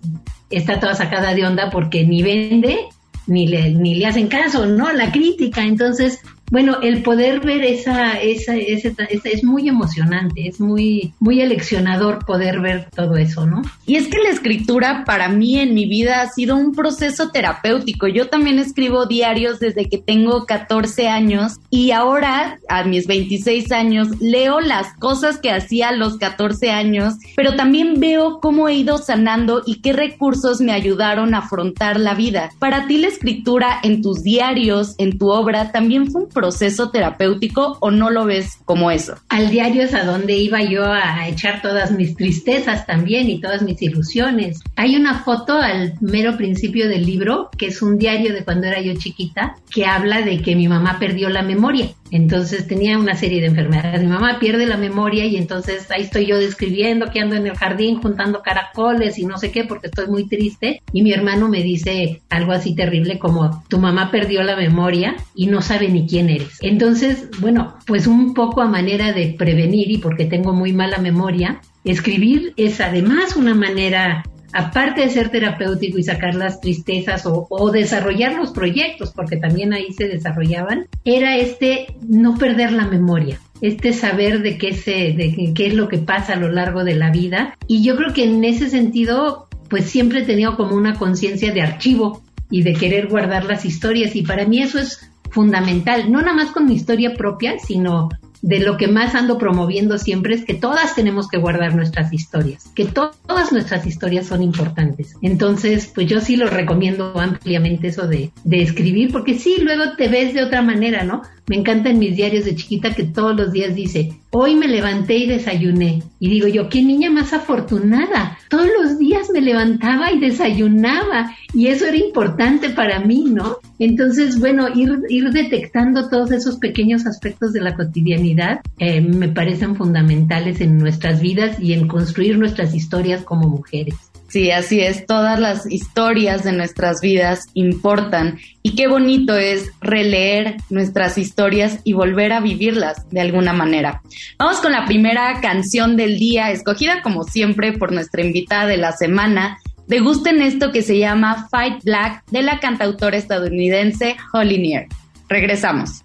está 0.49 0.79
toda 0.79 0.95
sacada 0.95 1.33
de 1.33 1.45
onda 1.45 1.69
porque 1.69 2.05
ni 2.05 2.21
vende, 2.21 2.79
ni 3.27 3.47
le, 3.47 3.71
ni 3.71 3.95
le 3.95 4.05
hacen 4.05 4.27
caso, 4.27 4.65
¿no? 4.65 4.91
La 4.91 5.11
crítica. 5.11 5.63
Entonces, 5.63 6.19
bueno, 6.51 6.77
el 6.81 7.01
poder 7.01 7.39
ver 7.39 7.63
esa, 7.63 8.19
esa, 8.21 8.55
esa, 8.55 8.93
es 9.23 9.43
muy 9.43 9.67
emocionante, 9.67 10.47
es 10.47 10.59
muy, 10.59 11.13
muy 11.19 11.41
eleccionador 11.41 12.23
poder 12.25 12.59
ver 12.61 12.87
todo 12.95 13.17
eso, 13.17 13.47
¿no? 13.47 13.63
Y 13.85 13.95
es 13.95 14.07
que 14.07 14.19
la 14.19 14.29
escritura 14.29 15.03
para 15.05 15.27
mí 15.27 15.57
en 15.57 15.73
mi 15.73 15.85
vida 15.87 16.21
ha 16.21 16.29
sido 16.29 16.55
un 16.55 16.73
proceso 16.73 17.29
terapéutico. 17.31 18.07
Yo 18.07 18.27
también 18.27 18.59
escribo 18.59 19.05
diarios 19.07 19.59
desde 19.59 19.89
que 19.89 19.97
tengo 19.97 20.45
14 20.45 21.07
años 21.07 21.59
y 21.69 21.91
ahora, 21.91 22.59
a 22.69 22.83
mis 22.83 23.07
26 23.07 23.71
años, 23.71 24.07
leo 24.21 24.59
las 24.59 24.93
cosas 24.93 25.39
que 25.39 25.51
hacía 25.51 25.89
a 25.89 25.95
los 25.95 26.17
14 26.17 26.69
años, 26.69 27.15
pero 27.35 27.55
también 27.55 27.99
veo 27.99 28.39
cómo 28.39 28.69
he 28.69 28.75
ido 28.75 28.99
sanando 28.99 29.63
y 29.65 29.81
qué 29.81 29.93
recursos 29.93 30.61
me 30.61 30.73
ayudaron 30.73 31.33
a 31.33 31.39
afrontar 31.39 31.99
la 31.99 32.13
vida. 32.13 32.51
Para 32.59 32.85
ti 32.87 32.97
la 32.99 33.07
escritura 33.07 33.79
en 33.81 34.01
tus 34.01 34.21
diarios, 34.21 34.95
en 34.99 35.17
tu 35.17 35.29
obra, 35.29 35.71
también 35.71 36.11
fue 36.11 36.23
proceso 36.35 36.91
terapéutico 36.91 37.77
o 37.79 37.89
no 37.89 38.11
lo 38.11 38.25
ves 38.25 38.59
como 38.65 38.91
eso? 38.91 39.15
Al 39.29 39.49
diario 39.49 39.81
es 39.81 39.95
a 39.95 40.03
donde 40.03 40.37
iba 40.37 40.61
yo 40.61 40.85
a 40.85 41.27
echar 41.27 41.63
todas 41.63 41.89
mis 41.89 42.15
tristezas 42.15 42.85
también 42.85 43.27
y 43.27 43.41
todas 43.41 43.63
mis 43.63 43.81
ilusiones. 43.81 44.59
Hay 44.75 44.95
una 44.95 45.23
foto 45.23 45.57
al 45.57 45.95
mero 46.01 46.37
principio 46.37 46.87
del 46.87 47.07
libro, 47.07 47.49
que 47.57 47.67
es 47.67 47.81
un 47.81 47.97
diario 47.97 48.33
de 48.33 48.43
cuando 48.43 48.67
era 48.67 48.81
yo 48.81 48.93
chiquita, 48.95 49.55
que 49.73 49.87
habla 49.87 50.21
de 50.21 50.41
que 50.41 50.55
mi 50.55 50.67
mamá 50.67 50.99
perdió 50.99 51.29
la 51.29 51.41
memoria. 51.41 51.89
Entonces 52.11 52.67
tenía 52.67 52.97
una 52.97 53.15
serie 53.15 53.41
de 53.41 53.47
enfermedades. 53.47 54.01
Mi 54.01 54.07
mamá 54.07 54.37
pierde 54.39 54.65
la 54.65 54.77
memoria 54.77 55.25
y 55.25 55.37
entonces 55.37 55.89
ahí 55.91 56.03
estoy 56.03 56.27
yo 56.27 56.37
describiendo 56.37 57.07
que 57.11 57.19
ando 57.19 57.35
en 57.35 57.47
el 57.47 57.57
jardín 57.57 58.01
juntando 58.01 58.41
caracoles 58.41 59.17
y 59.17 59.25
no 59.25 59.37
sé 59.37 59.51
qué 59.51 59.63
porque 59.63 59.87
estoy 59.87 60.07
muy 60.07 60.27
triste. 60.27 60.81
Y 60.93 61.01
mi 61.01 61.11
hermano 61.11 61.49
me 61.49 61.63
dice 61.63 62.21
algo 62.29 62.51
así 62.51 62.75
terrible 62.75 63.19
como 63.19 63.63
tu 63.67 63.79
mamá 63.79 64.11
perdió 64.11 64.43
la 64.43 64.55
memoria 64.55 65.15
y 65.33 65.47
no 65.47 65.61
sabe 65.61 65.89
ni 65.89 66.07
quién 66.07 66.29
eres. 66.29 66.59
Entonces, 66.61 67.29
bueno, 67.39 67.75
pues 67.85 68.07
un 68.07 68.33
poco 68.33 68.61
a 68.61 68.67
manera 68.67 69.11
de 69.13 69.35
prevenir 69.37 69.91
y 69.91 69.97
porque 69.97 70.25
tengo 70.25 70.53
muy 70.53 70.73
mala 70.73 70.99
memoria, 70.99 71.61
escribir 71.83 72.53
es 72.57 72.81
además 72.81 73.35
una 73.35 73.55
manera 73.55 74.23
aparte 74.55 75.01
de 75.01 75.09
ser 75.09 75.29
terapéutico 75.29 75.97
y 75.99 76.03
sacar 76.03 76.33
las 76.33 76.61
tristezas 76.61 77.23
o, 77.25 77.71
desarrollar 77.71 78.35
los 78.35 78.51
proyectos, 78.51 79.11
porque 79.13 79.35
también 79.35 79.73
ahí 79.73 79.91
se 79.91 80.07
desarrollaban, 80.07 80.87
era 81.03 81.35
este 81.35 81.87
no 82.07 82.37
perder 82.37 82.71
la 82.71 82.87
memoria, 82.87 83.39
este 83.59 83.91
saber 83.91 84.41
de 84.41 84.57
qué, 84.57 84.73
se, 84.73 85.13
de 85.13 85.51
qué 85.53 85.67
es 85.67 85.73
lo 85.73 85.89
que 85.89 85.97
pasa 85.97 86.33
a 86.33 86.39
lo 86.39 86.49
largo 86.49 86.85
de 86.85 86.95
la 86.95 87.11
vida. 87.11 87.57
Y 87.67 87.83
yo 87.83 87.97
creo 87.97 88.13
que 88.13 88.23
en 88.23 88.43
ese 88.45 88.69
sentido, 88.69 89.49
pues 89.69 89.85
siempre 89.85 90.21
he 90.21 90.25
tenido 90.25 90.55
como 90.55 90.77
una 90.77 90.95
conciencia 90.95 91.51
de 91.51 91.61
archivo 91.61 92.23
y 92.49 92.63
de 92.63 92.73
querer 92.73 93.07
guardar 93.07 93.43
las 93.43 93.65
historias 93.65 94.15
y 94.15 94.21
para 94.21 94.45
mí 94.45 94.61
eso 94.61 94.79
es 94.79 95.11
fundamental, 95.31 96.09
no 96.09 96.21
nada 96.21 96.33
más 96.33 96.51
con 96.51 96.65
mi 96.65 96.75
historia 96.75 97.13
propia, 97.13 97.59
sino 97.59 98.07
de 98.41 98.59
lo 98.59 98.77
que 98.77 98.87
más 98.87 99.15
ando 99.15 99.37
promoviendo 99.37 99.97
siempre 99.97 100.35
es 100.35 100.45
que 100.45 100.53
todas 100.53 100.95
tenemos 100.95 101.27
que 101.27 101.37
guardar 101.37 101.75
nuestras 101.75 102.13
historias, 102.13 102.71
que 102.75 102.85
todas 102.85 103.51
nuestras 103.51 103.85
historias 103.85 104.27
son 104.27 104.43
importantes. 104.43 105.15
Entonces, 105.21 105.91
pues 105.93 106.07
yo 106.07 106.21
sí 106.21 106.35
lo 106.35 106.47
recomiendo 106.47 107.19
ampliamente 107.19 107.87
eso 107.87 108.07
de, 108.07 108.31
de 108.43 108.61
escribir, 108.61 109.11
porque 109.11 109.37
sí, 109.37 109.57
luego 109.61 109.95
te 109.97 110.07
ves 110.07 110.33
de 110.33 110.43
otra 110.43 110.61
manera, 110.61 111.03
¿no? 111.03 111.21
Me 111.47 111.57
encanta 111.57 111.89
en 111.91 111.99
mis 111.99 112.15
diarios 112.15 112.45
de 112.45 112.55
chiquita 112.55 112.95
que 112.95 113.03
todos 113.03 113.35
los 113.35 113.51
días 113.51 113.75
dice, 113.75 114.13
hoy 114.31 114.55
me 114.55 114.67
levanté 114.67 115.17
y 115.17 115.27
desayuné. 115.27 116.01
Y 116.19 116.29
digo 116.29 116.47
yo, 116.47 116.69
qué 116.69 116.81
niña 116.81 117.11
más 117.11 117.33
afortunada. 117.33 118.39
Todos 118.49 118.67
los 118.79 118.97
días 118.97 119.29
me 119.31 119.41
levantaba 119.41 120.11
y 120.11 120.19
desayunaba. 120.19 121.35
Y 121.53 121.67
eso 121.67 121.85
era 121.85 121.97
importante 121.97 122.69
para 122.69 122.99
mí, 122.99 123.25
¿no? 123.29 123.57
Entonces, 123.77 124.39
bueno, 124.39 124.67
ir, 124.73 124.99
ir 125.09 125.29
detectando 125.29 126.09
todos 126.09 126.31
esos 126.31 126.57
pequeños 126.57 127.05
aspectos 127.05 127.53
de 127.53 127.61
la 127.61 127.75
cotidianidad 127.75 128.61
eh, 128.79 129.01
me 129.01 129.29
parecen 129.29 129.75
fundamentales 129.75 130.61
en 130.61 130.77
nuestras 130.79 131.21
vidas 131.21 131.59
y 131.59 131.73
en 131.73 131.87
construir 131.87 132.39
nuestras 132.39 132.73
historias 132.73 133.21
como 133.21 133.47
mujeres. 133.47 133.95
Sí, 134.27 134.51
así 134.51 134.81
es, 134.81 135.05
todas 135.05 135.39
las 135.39 135.71
historias 135.71 136.43
de 136.43 136.51
nuestras 136.51 136.99
vidas 136.99 137.45
importan 137.53 138.39
y 138.63 138.75
qué 138.75 138.87
bonito 138.87 139.37
es 139.37 139.69
releer 139.81 140.57
nuestras 140.69 141.17
historias 141.17 141.79
y 141.83 141.93
volver 141.93 142.33
a 142.33 142.39
vivirlas 142.39 143.07
de 143.11 143.21
alguna 143.21 143.53
manera. 143.53 144.01
Vamos 144.39 144.59
con 144.61 144.71
la 144.71 144.85
primera 144.85 145.39
canción 145.41 145.95
del 145.95 146.17
día, 146.17 146.51
escogida 146.51 147.01
como 147.03 147.23
siempre 147.23 147.73
por 147.73 147.91
nuestra 147.91 148.23
invitada 148.23 148.65
de 148.65 148.77
la 148.77 148.93
semana. 148.93 149.59
Degusten 149.87 150.41
esto 150.41 150.71
que 150.71 150.81
se 150.81 150.97
llama 150.97 151.47
Fight 151.51 151.83
Black 151.83 152.23
de 152.31 152.41
la 152.41 152.59
cantautora 152.59 153.17
estadounidense 153.17 154.17
Holly 154.33 154.57
Near. 154.57 154.87
Regresamos. 155.29 156.03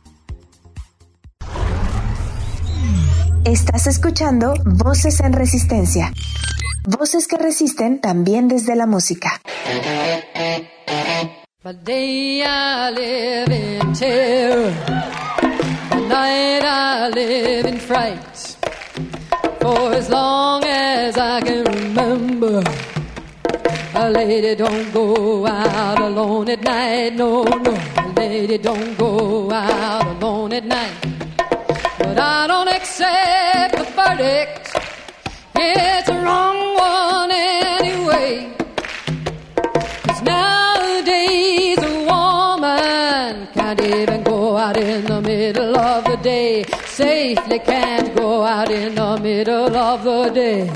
Estás 3.44 3.86
escuchando 3.86 4.52
Voces 4.66 5.18
en 5.20 5.32
Resistencia. 5.32 6.12
Voces 6.84 7.28
que 7.28 7.36
resisten 7.36 8.00
también 8.00 8.48
desde 8.48 8.74
la 8.74 8.86
música. 8.86 9.40
For 19.60 19.92
as 19.94 20.08
long 20.08 20.64
as 20.64 21.18
I 21.18 21.40
can 21.42 21.64
remember, 21.64 22.62
a 23.94 24.08
lady 24.08 24.54
don't 24.54 24.90
go 24.90 25.46
out 25.46 26.00
alone 26.00 26.48
at 26.48 26.62
night. 26.62 27.14
No, 27.14 27.42
no, 27.42 27.74
a 27.98 28.12
lady 28.16 28.56
don't 28.56 28.96
go 28.96 29.50
out 29.52 30.06
alone 30.06 30.54
at 30.54 30.64
night. 30.64 30.96
But 31.98 32.18
I 32.18 32.46
don't 32.46 32.68
accept 32.68 33.76
the 33.76 33.84
verdict. 33.94 34.89
Safely 47.00 47.58
can't 47.60 48.14
go 48.14 48.42
out 48.42 48.70
in 48.70 48.94
the 48.94 49.16
middle 49.22 49.74
of 49.74 50.04
the 50.04 50.28
day. 50.28 50.70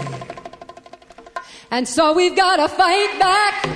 And 1.71 1.87
so 1.87 2.15
we've 2.15 2.35
got 2.35 2.57
to 2.57 2.67
fight 2.67 3.19
back 3.19 3.67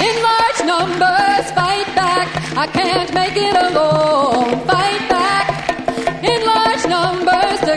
in 0.00 0.22
large 0.22 0.60
numbers. 0.64 1.50
Fight 1.52 1.88
back. 1.96 2.28
I 2.56 2.66
can't 2.68 3.12
make 3.12 3.36
it 3.36 3.56
alone. 3.56 4.64
Fight 4.64 5.08
back. 5.08 5.41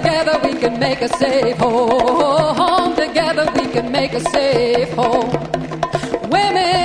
Together 0.05 0.39
we 0.43 0.53
can 0.53 0.79
make 0.79 1.01
a 1.01 1.09
safe 1.17 1.57
home. 1.57 2.95
Together 2.95 3.51
we 3.55 3.65
can 3.71 3.91
make 3.91 4.13
a 4.13 4.19
safe 4.19 4.91
home. 4.93 5.31
Women 6.29 6.84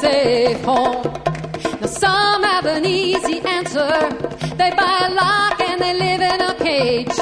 safe 0.00 0.62
home. 0.64 1.02
Now 1.80 1.86
some 1.86 2.42
have 2.42 2.66
an 2.66 2.84
easy 2.86 3.40
answer. 3.40 3.92
They 4.56 4.70
buy 4.70 5.08
a 5.08 5.14
lock 5.14 5.60
and 5.60 5.80
they 5.80 5.94
live 5.94 6.20
in 6.20 6.40
a 6.40 6.54
cage. 6.54 7.16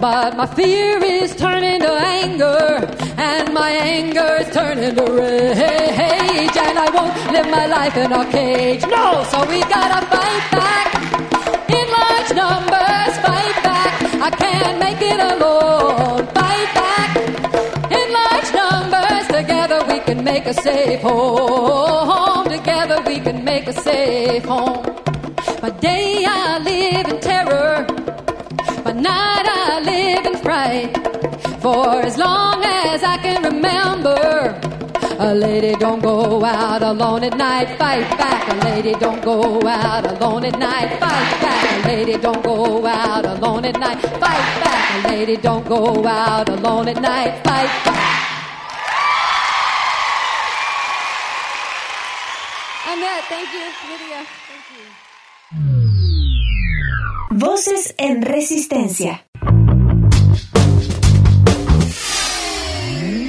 But 0.00 0.36
my 0.36 0.46
fear 0.46 1.02
is 1.02 1.34
turning 1.34 1.80
to 1.80 1.92
anger, 1.92 2.86
and 3.16 3.54
my 3.54 3.70
anger 3.70 4.36
is 4.40 4.50
turning 4.54 4.94
to 4.94 5.04
rage. 5.04 6.56
And 6.66 6.78
I 6.78 6.88
won't 6.94 7.14
live 7.32 7.48
my 7.50 7.66
life 7.66 7.96
in 7.96 8.12
a 8.12 8.24
cage. 8.30 8.82
No, 8.82 9.24
so 9.30 9.38
we 9.48 9.60
gotta 9.60 10.04
fight 10.06 10.44
back 10.52 10.88
in 11.70 11.86
large 11.98 12.30
numbers. 12.42 13.14
Fight 13.24 13.56
back. 13.64 13.92
I 14.28 14.30
can't 14.30 14.78
make 14.78 15.00
it 15.00 15.20
alone. 15.20 16.35
Make 20.46 20.58
a 20.58 20.62
safe 20.62 21.00
home. 21.00 22.48
Together 22.48 23.02
we 23.04 23.18
can 23.18 23.44
make 23.44 23.66
a 23.66 23.72
safe 23.72 24.44
home. 24.44 24.84
By 25.60 25.70
day 25.80 26.24
I 26.24 26.58
live 26.58 27.08
in 27.08 27.20
terror. 27.20 27.84
By 28.84 28.92
night 28.92 29.46
I 29.48 29.80
live 29.80 30.24
in 30.26 30.36
fright. 30.44 30.92
For 31.60 32.00
as 32.00 32.16
long 32.16 32.62
as 32.64 33.02
I 33.02 33.16
can 33.16 33.42
remember, 33.42 34.54
a 35.18 35.34
lady 35.34 35.74
don't 35.80 36.00
go 36.00 36.44
out 36.44 36.82
alone 36.82 37.24
at 37.24 37.36
night. 37.36 37.76
Fight 37.76 38.08
back. 38.16 38.48
A 38.52 38.54
lady 38.66 38.92
don't 38.92 39.24
go 39.24 39.66
out 39.66 40.06
alone 40.06 40.44
at 40.44 40.58
night. 40.60 40.90
Fight 41.00 41.40
back. 41.42 41.84
A 41.84 41.88
lady 41.88 42.16
don't 42.18 42.42
go 42.44 42.86
out 42.86 43.26
alone 43.26 43.64
at 43.64 43.80
night. 43.80 44.00
Fight 44.00 44.46
back. 44.62 45.04
A 45.04 45.08
lady 45.08 45.36
don't 45.36 45.66
go 45.66 46.06
out 46.06 46.48
alone 46.48 46.86
at 46.86 47.00
night. 47.02 47.32
Fight 47.42 47.72
back. 47.84 48.25
Annette, 52.88 53.24
thank 53.28 53.48
you. 53.52 53.58
Lydia. 53.90 54.24
Voces 57.30 57.94
en 57.98 58.22
Resistencia. 58.22 59.26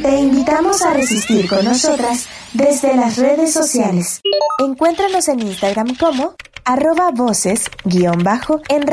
Te 0.04 0.16
invitamos 0.16 0.84
a 0.84 0.94
resistir 0.94 1.50
con 1.50 1.66
nosotras 1.66 2.28
desde 2.54 2.96
las 2.96 3.18
redes 3.18 3.52
sociales. 3.52 4.22
Encuéntranos 4.60 5.28
en 5.28 5.40
Instagram 5.40 5.96
como 5.96 6.36
arroba 6.64 7.10
voces 7.12 7.66
guion 7.84 8.24
bajo 8.24 8.62
en 8.70 8.86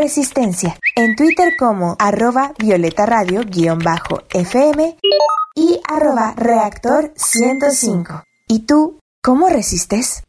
en 0.97 1.17
Twitter 1.17 1.57
como 1.59 1.95
arroba 1.99 2.55
violeta 2.59 3.05
radio 3.05 3.43
guion 3.45 3.81
bajo 3.81 4.23
fm 4.31 4.97
y 5.55 5.79
arroba 5.87 6.33
reactor 6.37 7.13
105. 7.17 8.25
¿Y 8.49 8.61
tú 8.61 8.99
cómo 9.21 9.51
resistes? 9.51 10.23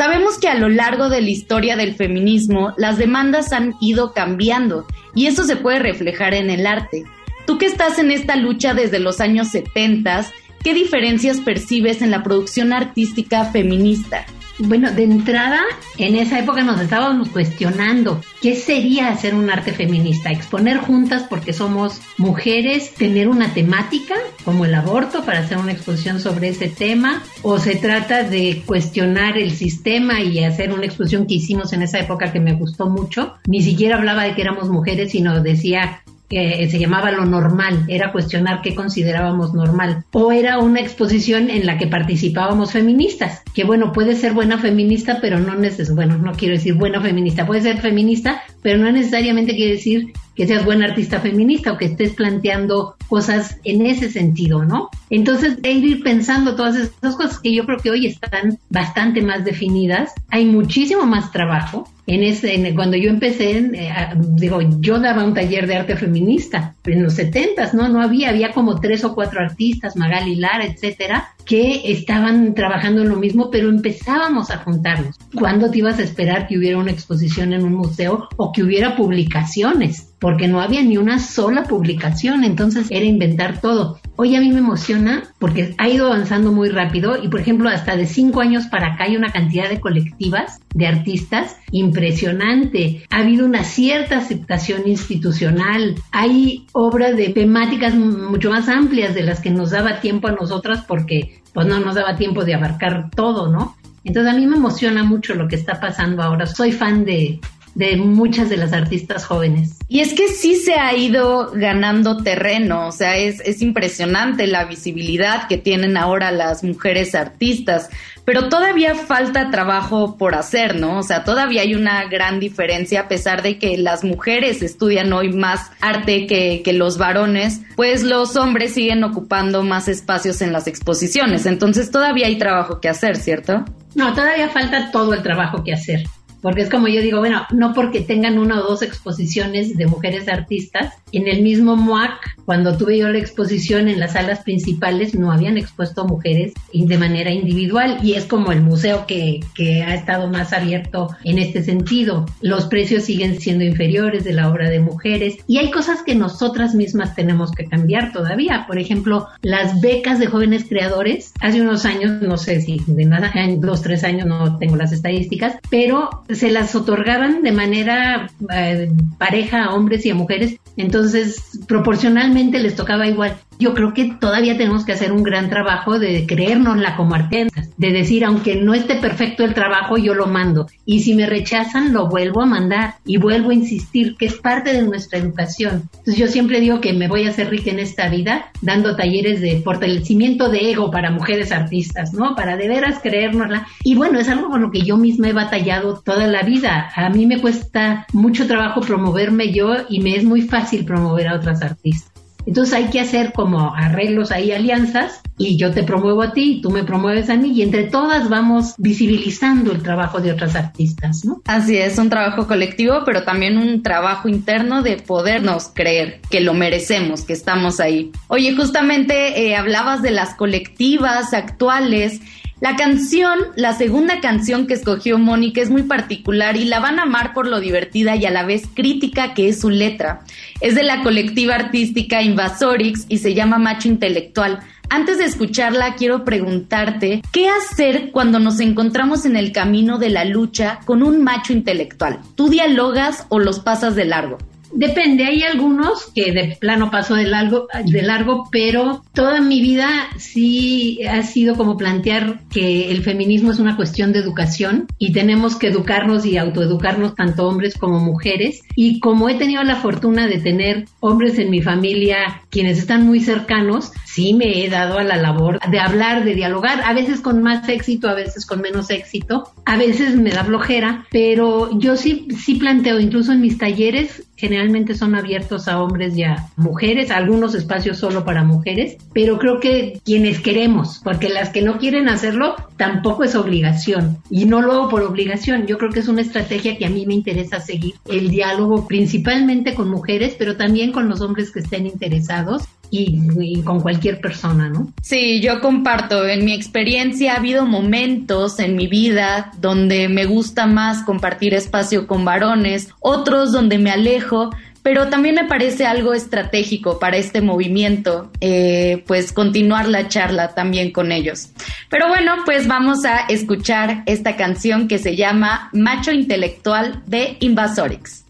Sabemos 0.00 0.38
que 0.38 0.48
a 0.48 0.54
lo 0.54 0.70
largo 0.70 1.10
de 1.10 1.20
la 1.20 1.28
historia 1.28 1.76
del 1.76 1.94
feminismo 1.94 2.72
las 2.78 2.96
demandas 2.96 3.52
han 3.52 3.74
ido 3.82 4.14
cambiando 4.14 4.86
y 5.14 5.26
eso 5.26 5.44
se 5.44 5.56
puede 5.56 5.78
reflejar 5.78 6.32
en 6.32 6.48
el 6.48 6.66
arte. 6.66 7.04
Tú 7.46 7.58
que 7.58 7.66
estás 7.66 7.98
en 7.98 8.10
esta 8.10 8.34
lucha 8.36 8.72
desde 8.72 8.98
los 8.98 9.20
años 9.20 9.48
70, 9.48 10.24
¿qué 10.64 10.72
diferencias 10.72 11.40
percibes 11.40 12.00
en 12.00 12.10
la 12.10 12.22
producción 12.22 12.72
artística 12.72 13.44
feminista? 13.44 14.24
Bueno, 14.62 14.92
de 14.92 15.04
entrada, 15.04 15.58
en 15.96 16.16
esa 16.16 16.38
época 16.38 16.62
nos 16.62 16.78
estábamos 16.80 17.30
cuestionando 17.30 18.20
qué 18.42 18.54
sería 18.54 19.08
hacer 19.08 19.34
un 19.34 19.48
arte 19.48 19.72
feminista, 19.72 20.30
exponer 20.30 20.76
juntas 20.76 21.24
porque 21.30 21.54
somos 21.54 22.02
mujeres, 22.18 22.92
tener 22.92 23.28
una 23.28 23.54
temática 23.54 24.16
como 24.44 24.66
el 24.66 24.74
aborto 24.74 25.24
para 25.24 25.38
hacer 25.38 25.56
una 25.56 25.72
exposición 25.72 26.20
sobre 26.20 26.48
ese 26.48 26.68
tema, 26.68 27.22
o 27.40 27.58
se 27.58 27.76
trata 27.76 28.22
de 28.22 28.62
cuestionar 28.66 29.38
el 29.38 29.52
sistema 29.52 30.20
y 30.20 30.44
hacer 30.44 30.74
una 30.74 30.84
exposición 30.84 31.26
que 31.26 31.34
hicimos 31.34 31.72
en 31.72 31.80
esa 31.80 31.98
época 31.98 32.30
que 32.30 32.40
me 32.40 32.52
gustó 32.52 32.90
mucho. 32.90 33.36
Ni 33.46 33.62
siquiera 33.62 33.96
hablaba 33.96 34.24
de 34.24 34.34
que 34.34 34.42
éramos 34.42 34.68
mujeres, 34.68 35.12
sino 35.12 35.40
decía 35.42 36.02
que 36.30 36.68
se 36.70 36.78
llamaba 36.78 37.10
lo 37.10 37.26
normal, 37.26 37.84
era 37.88 38.12
cuestionar 38.12 38.62
qué 38.62 38.74
considerábamos 38.76 39.52
normal. 39.52 40.04
O 40.12 40.30
era 40.30 40.58
una 40.60 40.80
exposición 40.80 41.50
en 41.50 41.66
la 41.66 41.76
que 41.76 41.88
participábamos 41.88 42.70
feministas, 42.72 43.42
que 43.52 43.64
bueno, 43.64 43.92
puede 43.92 44.14
ser 44.14 44.32
buena 44.32 44.56
feminista, 44.56 45.18
pero 45.20 45.40
no 45.40 45.56
necesariamente, 45.56 45.92
bueno, 45.94 46.18
no 46.18 46.38
quiero 46.38 46.54
decir 46.54 46.74
buena 46.74 47.00
feminista, 47.00 47.46
puede 47.46 47.62
ser 47.62 47.80
feminista, 47.80 48.42
pero 48.62 48.78
no 48.78 48.92
necesariamente 48.92 49.56
quiere 49.56 49.72
decir 49.72 50.12
que 50.36 50.46
seas 50.46 50.64
buena 50.64 50.86
artista 50.86 51.20
feminista 51.20 51.72
o 51.72 51.76
que 51.76 51.86
estés 51.86 52.14
planteando 52.14 52.94
cosas 53.08 53.58
en 53.64 53.84
ese 53.84 54.08
sentido, 54.08 54.64
¿no? 54.64 54.88
Entonces, 55.10 55.60
de 55.60 55.72
ir 55.72 56.02
pensando 56.02 56.54
todas 56.54 56.76
esas 56.76 57.16
cosas 57.16 57.40
que 57.40 57.52
yo 57.52 57.66
creo 57.66 57.78
que 57.78 57.90
hoy 57.90 58.06
están 58.06 58.58
bastante 58.70 59.20
más 59.20 59.44
definidas, 59.44 60.12
hay 60.30 60.46
muchísimo 60.46 61.04
más 61.04 61.32
trabajo. 61.32 61.88
En 62.12 62.24
ese, 62.24 62.56
en- 62.56 62.74
cuando 62.74 62.96
yo 62.96 63.08
empecé, 63.08 63.56
eh, 63.58 63.92
digo, 64.34 64.58
yo 64.80 64.98
daba 64.98 65.22
un 65.22 65.32
taller 65.32 65.68
de 65.68 65.76
arte 65.76 65.94
feminista 65.94 66.74
en 66.84 67.04
los 67.04 67.14
setentas, 67.14 67.72
¿no? 67.72 67.88
No 67.88 68.02
había, 68.02 68.30
había 68.30 68.50
como 68.50 68.80
tres 68.80 69.04
o 69.04 69.14
cuatro 69.14 69.40
artistas, 69.40 69.94
Magali 69.96 70.34
Lara, 70.34 70.64
etcétera, 70.64 71.28
que 71.44 71.82
estaban 71.92 72.54
trabajando 72.54 73.02
en 73.02 73.10
lo 73.10 73.16
mismo, 73.16 73.48
pero 73.52 73.68
empezábamos 73.68 74.50
a 74.50 74.58
juntarnos. 74.58 75.16
¿Cuándo 75.38 75.70
te 75.70 75.78
ibas 75.78 76.00
a 76.00 76.02
esperar 76.02 76.48
que 76.48 76.58
hubiera 76.58 76.78
una 76.78 76.90
exposición 76.90 77.52
en 77.52 77.62
un 77.64 77.74
museo 77.74 78.28
o 78.36 78.50
que 78.50 78.64
hubiera 78.64 78.96
publicaciones? 78.96 80.08
Porque 80.18 80.48
no 80.48 80.60
había 80.60 80.82
ni 80.82 80.96
una 80.96 81.20
sola 81.20 81.62
publicación, 81.62 82.42
entonces 82.42 82.88
era 82.90 83.04
inventar 83.06 83.60
todo. 83.60 83.99
Hoy 84.22 84.36
a 84.36 84.40
mí 84.42 84.52
me 84.52 84.58
emociona 84.58 85.22
porque 85.38 85.74
ha 85.78 85.88
ido 85.88 86.08
avanzando 86.08 86.52
muy 86.52 86.68
rápido 86.68 87.16
y, 87.22 87.28
por 87.28 87.40
ejemplo, 87.40 87.70
hasta 87.70 87.96
de 87.96 88.04
cinco 88.04 88.42
años 88.42 88.66
para 88.66 88.88
acá 88.88 89.04
hay 89.04 89.16
una 89.16 89.32
cantidad 89.32 89.70
de 89.70 89.80
colectivas 89.80 90.60
de 90.74 90.86
artistas 90.86 91.56
impresionante. 91.70 93.06
Ha 93.08 93.20
habido 93.20 93.46
una 93.46 93.64
cierta 93.64 94.18
aceptación 94.18 94.86
institucional. 94.86 95.94
Hay 96.12 96.66
obras 96.72 97.16
de 97.16 97.30
temáticas 97.30 97.94
mucho 97.94 98.50
más 98.50 98.68
amplias 98.68 99.14
de 99.14 99.22
las 99.22 99.40
que 99.40 99.48
nos 99.48 99.70
daba 99.70 100.00
tiempo 100.00 100.28
a 100.28 100.32
nosotras 100.32 100.84
porque 100.86 101.40
pues 101.54 101.66
no 101.66 101.80
nos 101.80 101.94
daba 101.94 102.16
tiempo 102.16 102.44
de 102.44 102.52
abarcar 102.52 103.08
todo, 103.16 103.50
¿no? 103.50 103.74
Entonces 104.04 104.34
a 104.34 104.36
mí 104.36 104.46
me 104.46 104.56
emociona 104.56 105.02
mucho 105.02 105.34
lo 105.34 105.48
que 105.48 105.56
está 105.56 105.80
pasando 105.80 106.22
ahora. 106.22 106.44
Soy 106.44 106.72
fan 106.72 107.06
de, 107.06 107.40
de 107.74 107.96
muchas 107.96 108.48
de 108.48 108.56
las 108.56 108.72
artistas 108.72 109.24
jóvenes. 109.24 109.76
Y 109.88 110.00
es 110.00 110.12
que 110.12 110.28
sí 110.28 110.56
se 110.56 110.74
ha 110.74 110.94
ido 110.96 111.50
ganando 111.52 112.22
terreno, 112.22 112.88
o 112.88 112.92
sea, 112.92 113.16
es, 113.16 113.40
es 113.40 113.62
impresionante 113.62 114.46
la 114.46 114.64
visibilidad 114.64 115.48
que 115.48 115.58
tienen 115.58 115.96
ahora 115.96 116.30
las 116.30 116.62
mujeres 116.64 117.14
artistas 117.14 117.88
pero 118.30 118.48
todavía 118.48 118.94
falta 118.94 119.50
trabajo 119.50 120.16
por 120.16 120.36
hacer, 120.36 120.78
¿no? 120.78 120.98
O 120.98 121.02
sea, 121.02 121.24
todavía 121.24 121.62
hay 121.62 121.74
una 121.74 122.04
gran 122.04 122.38
diferencia 122.38 123.00
a 123.00 123.08
pesar 123.08 123.42
de 123.42 123.58
que 123.58 123.76
las 123.76 124.04
mujeres 124.04 124.62
estudian 124.62 125.12
hoy 125.12 125.32
más 125.32 125.72
arte 125.80 126.28
que, 126.28 126.62
que 126.64 126.72
los 126.72 126.96
varones, 126.96 127.60
pues 127.74 128.04
los 128.04 128.36
hombres 128.36 128.74
siguen 128.74 129.02
ocupando 129.02 129.64
más 129.64 129.88
espacios 129.88 130.42
en 130.42 130.52
las 130.52 130.68
exposiciones. 130.68 131.44
Entonces 131.44 131.90
todavía 131.90 132.28
hay 132.28 132.38
trabajo 132.38 132.80
que 132.80 132.88
hacer, 132.88 133.16
¿cierto? 133.16 133.64
No, 133.96 134.14
todavía 134.14 134.48
falta 134.48 134.92
todo 134.92 135.14
el 135.14 135.22
trabajo 135.22 135.64
que 135.64 135.72
hacer. 135.72 136.04
Porque 136.42 136.62
es 136.62 136.70
como 136.70 136.88
yo 136.88 137.00
digo, 137.00 137.18
bueno, 137.18 137.42
no 137.50 137.74
porque 137.74 138.00
tengan 138.00 138.38
una 138.38 138.60
o 138.60 138.62
dos 138.62 138.82
exposiciones 138.82 139.76
de 139.76 139.86
mujeres 139.86 140.28
artistas, 140.28 140.94
en 141.12 141.28
el 141.28 141.42
mismo 141.42 141.76
MOAC, 141.76 142.36
cuando 142.44 142.76
tuve 142.76 142.98
yo 142.98 143.08
la 143.08 143.18
exposición 143.18 143.88
en 143.88 144.00
las 144.00 144.12
salas 144.12 144.40
principales, 144.40 145.14
no 145.14 145.32
habían 145.32 145.56
expuesto 145.56 146.04
mujeres 146.04 146.52
de 146.72 146.98
manera 146.98 147.30
individual 147.30 147.98
y 148.02 148.14
es 148.14 148.24
como 148.24 148.52
el 148.52 148.62
museo 148.62 149.06
que, 149.06 149.40
que 149.54 149.82
ha 149.82 149.94
estado 149.94 150.28
más 150.28 150.52
abierto 150.52 151.08
en 151.24 151.38
este 151.38 151.62
sentido. 151.62 152.26
Los 152.40 152.66
precios 152.66 153.04
siguen 153.04 153.40
siendo 153.40 153.64
inferiores 153.64 154.24
de 154.24 154.32
la 154.32 154.50
obra 154.50 154.70
de 154.70 154.80
mujeres 154.80 155.38
y 155.46 155.58
hay 155.58 155.70
cosas 155.70 156.02
que 156.02 156.14
nosotras 156.14 156.74
mismas 156.74 157.14
tenemos 157.14 157.52
que 157.52 157.66
cambiar 157.66 158.12
todavía. 158.12 158.64
Por 158.66 158.78
ejemplo, 158.78 159.28
las 159.42 159.80
becas 159.80 160.18
de 160.18 160.26
jóvenes 160.26 160.64
creadores, 160.68 161.32
hace 161.40 161.60
unos 161.60 161.84
años, 161.84 162.22
no 162.22 162.36
sé 162.36 162.60
si 162.60 162.80
de 162.86 163.04
nada, 163.04 163.32
dos, 163.58 163.82
tres 163.82 164.04
años 164.04 164.26
no 164.26 164.58
tengo 164.58 164.76
las 164.76 164.92
estadísticas, 164.92 165.56
pero 165.70 166.10
se 166.34 166.50
las 166.50 166.74
otorgaban 166.74 167.42
de 167.42 167.52
manera 167.52 168.30
eh, 168.52 168.90
pareja 169.18 169.64
a 169.64 169.74
hombres 169.74 170.04
y 170.06 170.10
a 170.10 170.14
mujeres, 170.14 170.56
entonces 170.76 171.60
proporcionalmente 171.66 172.58
les 172.58 172.76
tocaba 172.76 173.06
igual. 173.06 173.36
Yo 173.60 173.74
creo 173.74 173.92
que 173.92 174.16
todavía 174.18 174.56
tenemos 174.56 174.86
que 174.86 174.92
hacer 174.92 175.12
un 175.12 175.22
gran 175.22 175.50
trabajo 175.50 175.98
de 175.98 176.26
creérnosla 176.26 176.96
como 176.96 177.14
artistas, 177.14 177.68
de 177.76 177.92
decir, 177.92 178.24
aunque 178.24 178.56
no 178.56 178.72
esté 178.72 178.94
perfecto 178.94 179.44
el 179.44 179.52
trabajo, 179.52 179.98
yo 179.98 180.14
lo 180.14 180.26
mando. 180.26 180.66
Y 180.86 181.00
si 181.00 181.14
me 181.14 181.26
rechazan, 181.26 181.92
lo 181.92 182.08
vuelvo 182.08 182.40
a 182.40 182.46
mandar 182.46 182.94
y 183.04 183.18
vuelvo 183.18 183.50
a 183.50 183.54
insistir, 183.54 184.16
que 184.16 184.24
es 184.24 184.36
parte 184.36 184.72
de 184.72 184.82
nuestra 184.82 185.18
educación. 185.18 185.90
Entonces 185.92 186.16
yo 186.16 186.26
siempre 186.26 186.58
digo 186.58 186.80
que 186.80 186.94
me 186.94 187.06
voy 187.06 187.26
a 187.26 187.30
hacer 187.30 187.50
rica 187.50 187.70
en 187.70 187.80
esta 187.80 188.08
vida 188.08 188.50
dando 188.62 188.96
talleres 188.96 189.42
de 189.42 189.60
fortalecimiento 189.60 190.48
de 190.48 190.70
ego 190.70 190.90
para 190.90 191.10
mujeres 191.10 191.52
artistas, 191.52 192.14
¿no? 192.14 192.34
Para 192.34 192.56
de 192.56 192.66
veras 192.66 193.00
creérnosla. 193.02 193.66
Y 193.84 193.94
bueno, 193.94 194.18
es 194.18 194.30
algo 194.30 194.48
con 194.48 194.62
lo 194.62 194.70
que 194.70 194.80
yo 194.80 194.96
misma 194.96 195.28
he 195.28 195.34
batallado 195.34 196.00
toda 196.00 196.26
la 196.28 196.42
vida. 196.44 196.90
A 196.96 197.10
mí 197.10 197.26
me 197.26 197.42
cuesta 197.42 198.06
mucho 198.14 198.46
trabajo 198.46 198.80
promoverme 198.80 199.52
yo 199.52 199.74
y 199.90 200.00
me 200.00 200.16
es 200.16 200.24
muy 200.24 200.40
fácil 200.40 200.86
promover 200.86 201.28
a 201.28 201.36
otras 201.36 201.60
artistas. 201.60 202.19
Entonces 202.46 202.74
hay 202.74 202.86
que 202.86 203.00
hacer 203.00 203.32
como 203.32 203.74
arreglos 203.74 204.30
ahí, 204.30 204.52
alianzas, 204.52 205.20
y 205.38 205.56
yo 205.56 205.72
te 205.72 205.82
promuevo 205.82 206.22
a 206.22 206.32
ti, 206.32 206.60
tú 206.62 206.70
me 206.70 206.84
promueves 206.84 207.30
a 207.30 207.36
mí, 207.36 207.52
y 207.52 207.62
entre 207.62 207.84
todas 207.84 208.28
vamos 208.28 208.74
visibilizando 208.76 209.72
el 209.72 209.82
trabajo 209.82 210.20
de 210.20 210.32
otras 210.32 210.54
artistas, 210.54 211.24
¿no? 211.24 211.40
Así 211.46 211.76
es, 211.76 211.96
un 211.98 212.10
trabajo 212.10 212.46
colectivo, 212.46 213.02
pero 213.06 213.22
también 213.22 213.56
un 213.56 213.82
trabajo 213.82 214.28
interno 214.28 214.82
de 214.82 214.96
podernos 214.96 215.70
creer 215.72 216.20
que 216.30 216.40
lo 216.40 216.54
merecemos, 216.54 217.22
que 217.22 217.32
estamos 217.32 217.80
ahí. 217.80 218.12
Oye, 218.28 218.54
justamente 218.54 219.46
eh, 219.46 219.56
hablabas 219.56 220.02
de 220.02 220.10
las 220.10 220.34
colectivas 220.34 221.32
actuales 221.32 222.20
la 222.60 222.76
canción, 222.76 223.38
la 223.56 223.72
segunda 223.72 224.20
canción 224.20 224.66
que 224.66 224.74
escogió 224.74 225.18
Mónica 225.18 225.62
es 225.62 225.70
muy 225.70 225.84
particular 225.84 226.58
y 226.58 226.66
la 226.66 226.78
van 226.78 226.98
a 226.98 227.04
amar 227.04 227.32
por 227.32 227.46
lo 227.46 227.58
divertida 227.58 228.16
y 228.16 228.26
a 228.26 228.30
la 228.30 228.44
vez 228.44 228.64
crítica 228.74 229.32
que 229.32 229.48
es 229.48 229.60
su 229.60 229.70
letra. 229.70 230.20
Es 230.60 230.74
de 230.74 230.82
la 230.82 231.02
colectiva 231.02 231.54
artística 231.54 232.20
Invasorix 232.20 233.06
y 233.08 233.18
se 233.18 233.32
llama 233.32 233.58
Macho 233.58 233.88
Intelectual. 233.88 234.60
Antes 234.90 235.16
de 235.18 235.24
escucharla, 235.24 235.94
quiero 235.94 236.24
preguntarte, 236.24 237.22
¿qué 237.32 237.48
hacer 237.48 238.10
cuando 238.10 238.38
nos 238.38 238.60
encontramos 238.60 239.24
en 239.24 239.36
el 239.36 239.52
camino 239.52 239.98
de 239.98 240.10
la 240.10 240.26
lucha 240.26 240.80
con 240.84 241.02
un 241.02 241.22
macho 241.22 241.54
intelectual? 241.54 242.18
¿Tú 242.34 242.48
dialogas 242.48 243.24
o 243.30 243.38
los 243.38 243.60
pasas 243.60 243.94
de 243.94 244.04
largo? 244.04 244.36
Depende, 244.72 245.24
hay 245.24 245.42
algunos 245.42 246.06
que 246.14 246.32
de 246.32 246.56
plano 246.60 246.90
paso 246.90 247.14
de 247.14 247.24
largo, 247.24 247.66
de 247.84 248.02
largo, 248.02 248.48
pero 248.50 249.02
toda 249.12 249.40
mi 249.40 249.60
vida 249.60 249.88
sí 250.18 251.00
ha 251.08 251.22
sido 251.22 251.56
como 251.56 251.76
plantear 251.76 252.40
que 252.48 252.90
el 252.90 253.02
feminismo 253.02 253.50
es 253.50 253.58
una 253.58 253.76
cuestión 253.76 254.12
de 254.12 254.20
educación 254.20 254.86
y 254.98 255.12
tenemos 255.12 255.56
que 255.56 255.68
educarnos 255.68 256.24
y 256.24 256.38
autoeducarnos 256.38 257.14
tanto 257.14 257.46
hombres 257.46 257.76
como 257.76 257.98
mujeres. 258.00 258.62
Y 258.76 259.00
como 259.00 259.28
he 259.28 259.34
tenido 259.34 259.62
la 259.62 259.76
fortuna 259.76 260.26
de 260.26 260.38
tener 260.38 260.84
hombres 261.00 261.38
en 261.38 261.50
mi 261.50 261.62
familia 261.62 262.42
quienes 262.50 262.78
están 262.78 263.06
muy 263.06 263.20
cercanos, 263.20 263.92
sí 264.06 264.34
me 264.34 264.64
he 264.64 264.68
dado 264.68 264.98
a 264.98 265.04
la 265.04 265.16
labor 265.16 265.60
de 265.70 265.80
hablar, 265.80 266.24
de 266.24 266.34
dialogar, 266.34 266.82
a 266.84 266.92
veces 266.94 267.20
con 267.20 267.42
más 267.42 267.68
éxito, 267.68 268.08
a 268.08 268.14
veces 268.14 268.46
con 268.46 268.60
menos 268.60 268.90
éxito, 268.90 269.50
a 269.64 269.76
veces 269.76 270.16
me 270.16 270.30
da 270.30 270.44
flojera, 270.44 271.06
pero 271.10 271.78
yo 271.78 271.96
sí, 271.96 272.28
sí 272.36 272.56
planteo, 272.56 272.98
incluso 273.00 273.32
en 273.32 273.40
mis 273.40 273.58
talleres, 273.58 274.26
generalmente 274.40 274.94
son 274.94 275.14
abiertos 275.14 275.68
a 275.68 275.82
hombres 275.82 276.16
y 276.16 276.24
a 276.24 276.48
mujeres, 276.56 277.10
algunos 277.10 277.54
espacios 277.54 277.98
solo 277.98 278.24
para 278.24 278.42
mujeres, 278.42 278.96
pero 279.12 279.38
creo 279.38 279.60
que 279.60 280.00
quienes 280.02 280.40
queremos, 280.40 281.00
porque 281.04 281.28
las 281.28 281.50
que 281.50 281.60
no 281.60 281.76
quieren 281.76 282.08
hacerlo 282.08 282.56
tampoco 282.78 283.24
es 283.24 283.34
obligación 283.34 284.16
y 284.30 284.46
no 284.46 284.62
lo 284.62 284.72
hago 284.72 284.88
por 284.88 285.02
obligación, 285.02 285.66
yo 285.66 285.76
creo 285.76 285.90
que 285.90 286.00
es 286.00 286.08
una 286.08 286.22
estrategia 286.22 286.78
que 286.78 286.86
a 286.86 286.90
mí 286.90 287.04
me 287.04 287.12
interesa 287.12 287.60
seguir, 287.60 287.96
el 288.08 288.30
diálogo 288.30 288.88
principalmente 288.88 289.74
con 289.74 289.90
mujeres, 289.90 290.34
pero 290.38 290.56
también 290.56 290.90
con 290.90 291.10
los 291.10 291.20
hombres 291.20 291.50
que 291.50 291.60
estén 291.60 291.86
interesados 291.86 292.64
y, 292.90 293.62
con 293.62 293.80
cualquier 293.80 294.20
persona, 294.20 294.68
¿no? 294.68 294.92
Sí, 295.02 295.40
yo 295.40 295.60
comparto. 295.60 296.26
En 296.26 296.44
mi 296.44 296.52
experiencia 296.52 297.34
ha 297.34 297.36
habido 297.36 297.66
momentos 297.66 298.58
en 298.58 298.76
mi 298.76 298.86
vida 298.86 299.52
donde 299.60 300.08
me 300.08 300.26
gusta 300.26 300.66
más 300.66 301.02
compartir 301.04 301.54
espacio 301.54 302.06
con 302.06 302.24
varones, 302.24 302.88
otros 303.00 303.52
donde 303.52 303.78
me 303.78 303.90
alejo, 303.90 304.50
pero 304.82 305.08
también 305.08 305.34
me 305.34 305.44
parece 305.44 305.86
algo 305.86 306.14
estratégico 306.14 306.98
para 306.98 307.16
este 307.16 307.40
movimiento, 307.40 308.30
eh, 308.40 309.04
pues 309.06 309.32
continuar 309.32 309.88
la 309.88 310.08
charla 310.08 310.54
también 310.54 310.90
con 310.90 311.12
ellos. 311.12 311.50
Pero 311.90 312.08
bueno, 312.08 312.36
pues 312.44 312.66
vamos 312.66 313.04
a 313.04 313.20
escuchar 313.28 314.02
esta 314.06 314.36
canción 314.36 314.88
que 314.88 314.98
se 314.98 315.16
llama 315.16 315.68
Macho 315.72 316.12
Intelectual 316.12 317.02
de 317.06 317.36
Invasorix. 317.40 318.24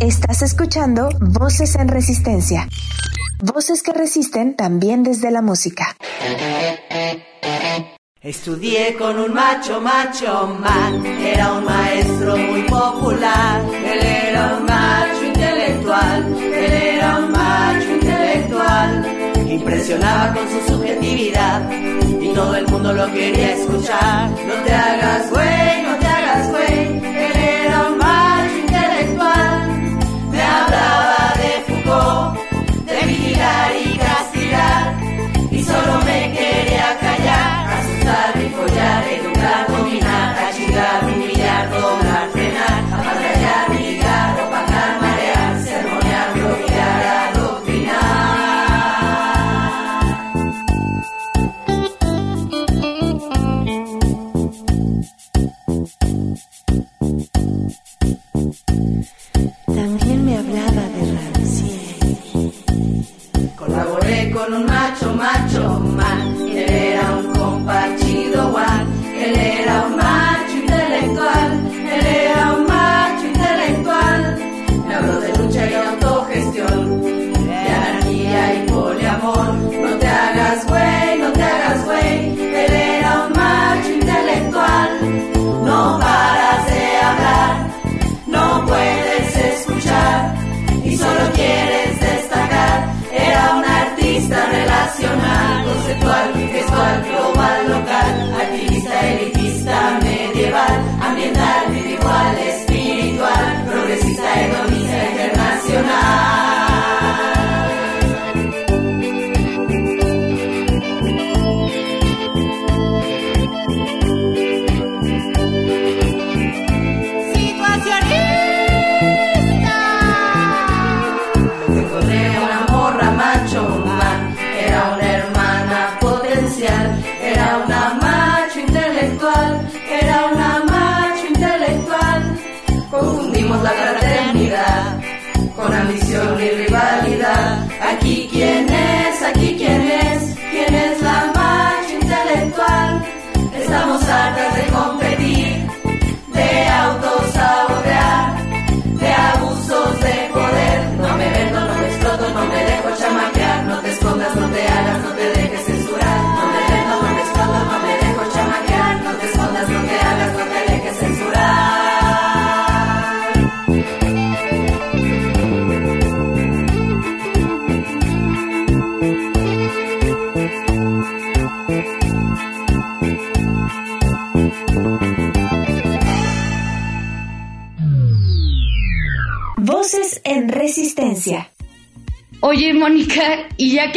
Estás 0.00 0.40
escuchando 0.40 1.10
Voces 1.20 1.74
en 1.74 1.86
Resistencia. 1.86 2.66
Voces 3.42 3.82
que 3.82 3.92
resisten 3.92 4.56
también 4.56 5.02
desde 5.02 5.30
la 5.30 5.42
música. 5.42 5.94
Estudié 8.22 8.96
con 8.96 9.18
un 9.18 9.34
macho, 9.34 9.78
macho 9.78 10.56
man, 10.58 11.04
era 11.04 11.52
un 11.52 11.66
maestro 11.66 12.34
muy 12.34 12.62
popular. 12.62 13.60
Él 13.74 14.00
era 14.02 14.56
un 14.56 14.64
macho 14.64 15.24
intelectual, 15.26 16.34
él 16.40 16.72
era 16.72 17.18
un 17.18 17.32
macho 17.32 17.90
intelectual. 17.90 19.50
Impresionaba 19.50 20.32
con 20.32 20.48
su 20.48 20.72
subjetividad 20.72 21.70
y 22.22 22.32
todo 22.32 22.56
el 22.56 22.66
mundo 22.68 22.94
lo 22.94 23.06
quería 23.12 23.52
escuchar. 23.52 24.30
No 24.30 24.54
te 24.64 24.72
hagas 24.72 25.30
güey, 25.30 25.82
no 25.82 25.99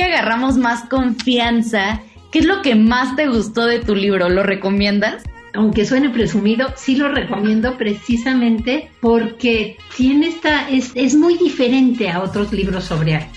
que 0.08 0.14
agarramos 0.14 0.58
más 0.58 0.84
confianza, 0.90 2.02
¿qué 2.32 2.40
es 2.40 2.46
lo 2.46 2.62
que 2.62 2.76
más 2.76 3.16
te 3.16 3.28
gustó 3.28 3.66
de 3.66 3.80
tu 3.80 3.96
libro? 3.96 4.30
¿Lo 4.30 4.44
recomiendas? 4.44 5.24
aunque 5.56 5.86
suene 5.86 6.10
presumido, 6.10 6.74
sí 6.76 6.96
lo 6.96 7.10
recomiendo 7.10 7.78
precisamente 7.78 8.90
porque 9.00 9.78
tiene 9.96 10.30
esta, 10.30 10.68
es, 10.68 10.92
es 10.96 11.14
muy 11.14 11.38
diferente 11.38 12.10
a 12.10 12.24
otros 12.24 12.52
libros 12.52 12.86
sobre 12.86 13.14
arte. 13.16 13.30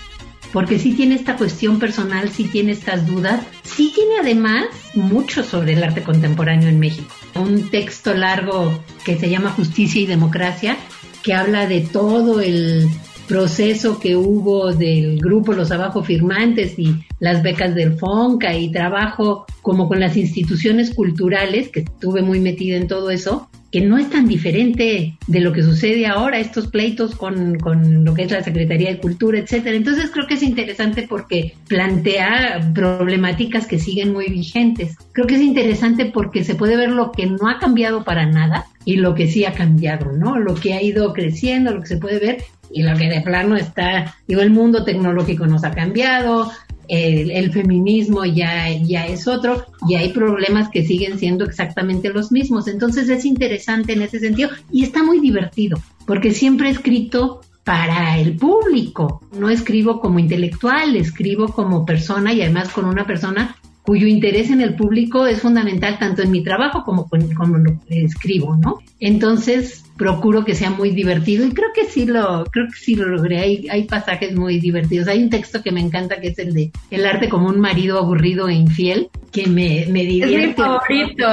Porque 0.50 0.78
sí 0.78 0.94
tiene 0.94 1.16
esta 1.16 1.36
cuestión 1.36 1.78
personal, 1.78 2.30
sí 2.30 2.44
tiene 2.44 2.72
estas 2.72 3.06
dudas, 3.06 3.44
sí 3.64 3.92
tiene 3.94 4.20
además 4.20 4.64
mucho 4.94 5.42
sobre 5.42 5.74
el 5.74 5.84
arte 5.84 6.02
contemporáneo 6.02 6.70
en 6.70 6.80
México. 6.80 7.14
Un 7.34 7.68
texto 7.68 8.14
largo 8.14 8.82
que 9.04 9.18
se 9.18 9.28
llama 9.28 9.50
Justicia 9.50 10.00
y 10.00 10.06
Democracia, 10.06 10.78
que 11.22 11.34
habla 11.34 11.66
de 11.66 11.82
todo 11.82 12.40
el 12.40 12.88
proceso 13.26 13.98
que 13.98 14.16
hubo 14.16 14.72
del 14.72 15.18
grupo 15.18 15.52
Los 15.52 15.70
Abajo 15.70 16.02
Firmantes 16.02 16.78
y 16.78 16.94
las 17.20 17.42
becas 17.42 17.74
del 17.74 17.94
FONCA 17.94 18.56
y 18.56 18.70
trabajo 18.70 19.46
como 19.62 19.88
con 19.88 20.00
las 20.00 20.16
instituciones 20.16 20.94
culturales, 20.94 21.68
que 21.68 21.80
estuve 21.80 22.22
muy 22.22 22.40
metida 22.40 22.76
en 22.76 22.86
todo 22.86 23.10
eso, 23.10 23.48
que 23.72 23.80
no 23.80 23.98
es 23.98 24.08
tan 24.08 24.26
diferente 24.26 25.18
de 25.26 25.40
lo 25.40 25.52
que 25.52 25.62
sucede 25.62 26.06
ahora, 26.06 26.38
estos 26.38 26.68
pleitos 26.68 27.14
con, 27.16 27.58
con 27.58 28.04
lo 28.04 28.14
que 28.14 28.22
es 28.22 28.30
la 28.30 28.42
Secretaría 28.42 28.90
de 28.90 28.98
Cultura, 28.98 29.38
etcétera. 29.38 29.76
Entonces 29.76 30.10
creo 30.10 30.26
que 30.26 30.34
es 30.34 30.42
interesante 30.42 31.06
porque 31.08 31.54
plantea 31.68 32.70
problemáticas 32.74 33.66
que 33.66 33.78
siguen 33.78 34.12
muy 34.12 34.28
vigentes. 34.28 34.96
Creo 35.12 35.26
que 35.26 35.34
es 35.34 35.42
interesante 35.42 36.06
porque 36.06 36.44
se 36.44 36.54
puede 36.54 36.76
ver 36.76 36.90
lo 36.90 37.12
que 37.12 37.26
no 37.26 37.48
ha 37.48 37.58
cambiado 37.58 38.04
para 38.04 38.24
nada 38.24 38.66
y 38.86 38.96
lo 38.96 39.14
que 39.14 39.26
sí 39.26 39.44
ha 39.44 39.52
cambiado, 39.52 40.12
¿no? 40.12 40.38
Lo 40.38 40.54
que 40.54 40.72
ha 40.72 40.80
ido 40.80 41.12
creciendo, 41.12 41.74
lo 41.74 41.80
que 41.80 41.88
se 41.88 41.96
puede 41.96 42.20
ver 42.20 42.44
y 42.72 42.82
lo 42.82 42.96
que 42.96 43.08
de 43.08 43.20
plano 43.20 43.56
está, 43.56 44.14
digo, 44.26 44.40
el 44.40 44.50
mundo 44.50 44.84
tecnológico 44.84 45.46
nos 45.46 45.64
ha 45.64 45.70
cambiado, 45.70 46.50
el, 46.88 47.52
feminismo 47.52 48.24
ya, 48.24 48.68
ya 48.70 49.06
es 49.06 49.26
otro 49.26 49.66
y 49.88 49.94
hay 49.94 50.12
problemas 50.12 50.68
que 50.68 50.84
siguen 50.84 51.18
siendo 51.18 51.44
exactamente 51.44 52.10
los 52.10 52.30
mismos. 52.32 52.68
Entonces 52.68 53.08
es 53.08 53.24
interesante 53.24 53.92
en 53.92 54.02
ese 54.02 54.18
sentido 54.18 54.50
y 54.70 54.84
está 54.84 55.02
muy 55.02 55.20
divertido 55.20 55.78
porque 56.06 56.32
siempre 56.32 56.68
he 56.68 56.72
escrito 56.72 57.40
para 57.64 58.18
el 58.18 58.36
público, 58.36 59.20
no 59.36 59.50
escribo 59.50 60.00
como 60.00 60.20
intelectual, 60.20 60.94
escribo 60.96 61.48
como 61.48 61.84
persona 61.84 62.32
y 62.32 62.40
además 62.42 62.68
con 62.68 62.84
una 62.84 63.06
persona 63.06 63.56
cuyo 63.82 64.06
interés 64.06 64.50
en 64.50 64.60
el 64.60 64.74
público 64.74 65.26
es 65.26 65.40
fundamental 65.40 65.98
tanto 65.98 66.22
en 66.22 66.30
mi 66.30 66.42
trabajo 66.42 66.84
como, 66.84 67.08
que 67.08 68.04
escribo, 68.04 68.56
¿no? 68.56 68.78
Entonces 69.00 69.84
procuro 69.96 70.44
que 70.44 70.54
sea 70.54 70.70
muy 70.70 70.90
divertido 70.90 71.46
y 71.46 71.50
creo 71.50 71.68
que 71.74 71.84
sí 71.84 72.06
lo, 72.06 72.44
creo 72.46 72.66
que 72.66 72.78
sí 72.78 72.94
lo 72.94 73.06
logré. 73.06 73.38
Hay, 73.38 73.66
hay 73.68 73.84
pasajes 73.84 74.34
muy 74.34 74.60
divertidos. 74.60 75.08
Hay 75.08 75.22
un 75.22 75.30
texto 75.30 75.62
que 75.62 75.72
me 75.72 75.80
encanta 75.80 76.20
que 76.20 76.28
es 76.28 76.38
el 76.38 76.52
de 76.52 76.70
El 76.90 77.06
arte 77.06 77.28
como 77.28 77.48
un 77.48 77.60
marido 77.60 77.98
aburrido 77.98 78.48
e 78.48 78.54
infiel, 78.54 79.08
que 79.32 79.46
me, 79.46 79.86
me 79.88 80.04
divierte. 80.04 80.42
Es 80.42 80.48
mi 80.48 80.54
favorito, 80.54 81.26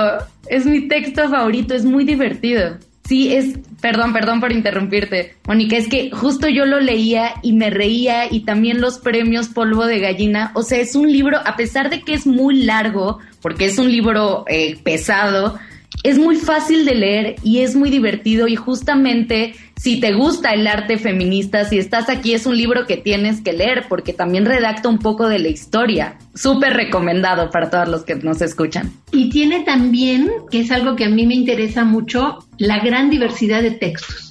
es 0.48 0.66
mi 0.66 0.88
texto 0.88 1.30
favorito, 1.30 1.74
es 1.74 1.86
muy 1.86 2.04
divertido. 2.04 2.78
Sí, 3.06 3.34
es, 3.34 3.60
perdón, 3.82 4.14
perdón 4.14 4.40
por 4.40 4.54
interrumpirte, 4.54 5.36
Mónica, 5.46 5.76
es 5.76 5.90
que 5.90 6.10
justo 6.12 6.48
yo 6.48 6.66
lo 6.66 6.80
leía 6.80 7.34
y 7.42 7.52
me 7.52 7.70
reía 7.70 8.32
y 8.32 8.46
también 8.46 8.80
los 8.80 8.98
premios 8.98 9.50
Polvo 9.50 9.86
de 9.86 10.00
Gallina, 10.00 10.52
o 10.56 10.64
sea, 10.64 10.80
es 10.80 10.96
un 10.96 11.12
libro, 11.12 11.38
a 11.44 11.58
pesar 11.58 11.90
de 11.90 12.02
que 12.02 12.14
es 12.14 12.26
muy 12.26 12.64
largo, 12.64 13.20
porque 13.42 13.66
es 13.66 13.78
un 13.78 13.92
libro 13.92 14.46
eh, 14.48 14.78
pesado, 14.84 15.60
es 16.04 16.20
muy 16.20 16.36
fácil 16.36 16.86
de 16.86 16.96
leer 16.96 17.36
y 17.44 17.60
es 17.60 17.76
muy 17.76 17.90
divertido 17.90 18.48
y 18.48 18.56
justamente 18.56 19.56
si 19.76 20.00
te 20.00 20.14
gusta 20.14 20.52
el 20.52 20.68
arte 20.68 20.98
feminista, 20.98 21.66
si 21.66 21.78
estás 21.78 22.10
aquí 22.10 22.34
es 22.34 22.46
un 22.46 22.58
libro 22.58 22.86
que 22.86 22.98
tienes 22.98 23.42
que 23.42 23.54
leer 23.54 23.86
porque 23.90 24.14
también 24.14 24.46
redacta 24.46 24.90
un 24.90 25.00
poco 25.00 25.28
de 25.28 25.40
la 25.40 25.48
historia. 25.48 26.18
Súper 26.36 26.74
recomendado 26.74 27.50
para 27.50 27.70
todos 27.70 27.88
los 27.88 28.04
que 28.04 28.16
nos 28.16 28.42
escuchan. 28.42 28.92
Y 29.12 29.30
tiene 29.30 29.64
también, 29.64 30.30
que 30.52 30.62
es 30.62 30.72
algo 30.72 30.96
que 30.96 31.06
a 31.06 31.10
mí 31.10 31.26
me 31.26 31.36
interesa 31.36 31.84
mucho, 31.84 32.40
la 32.58 32.80
gran 32.80 33.10
diversidad 33.10 33.62
de 33.62 33.72
textos 33.72 34.23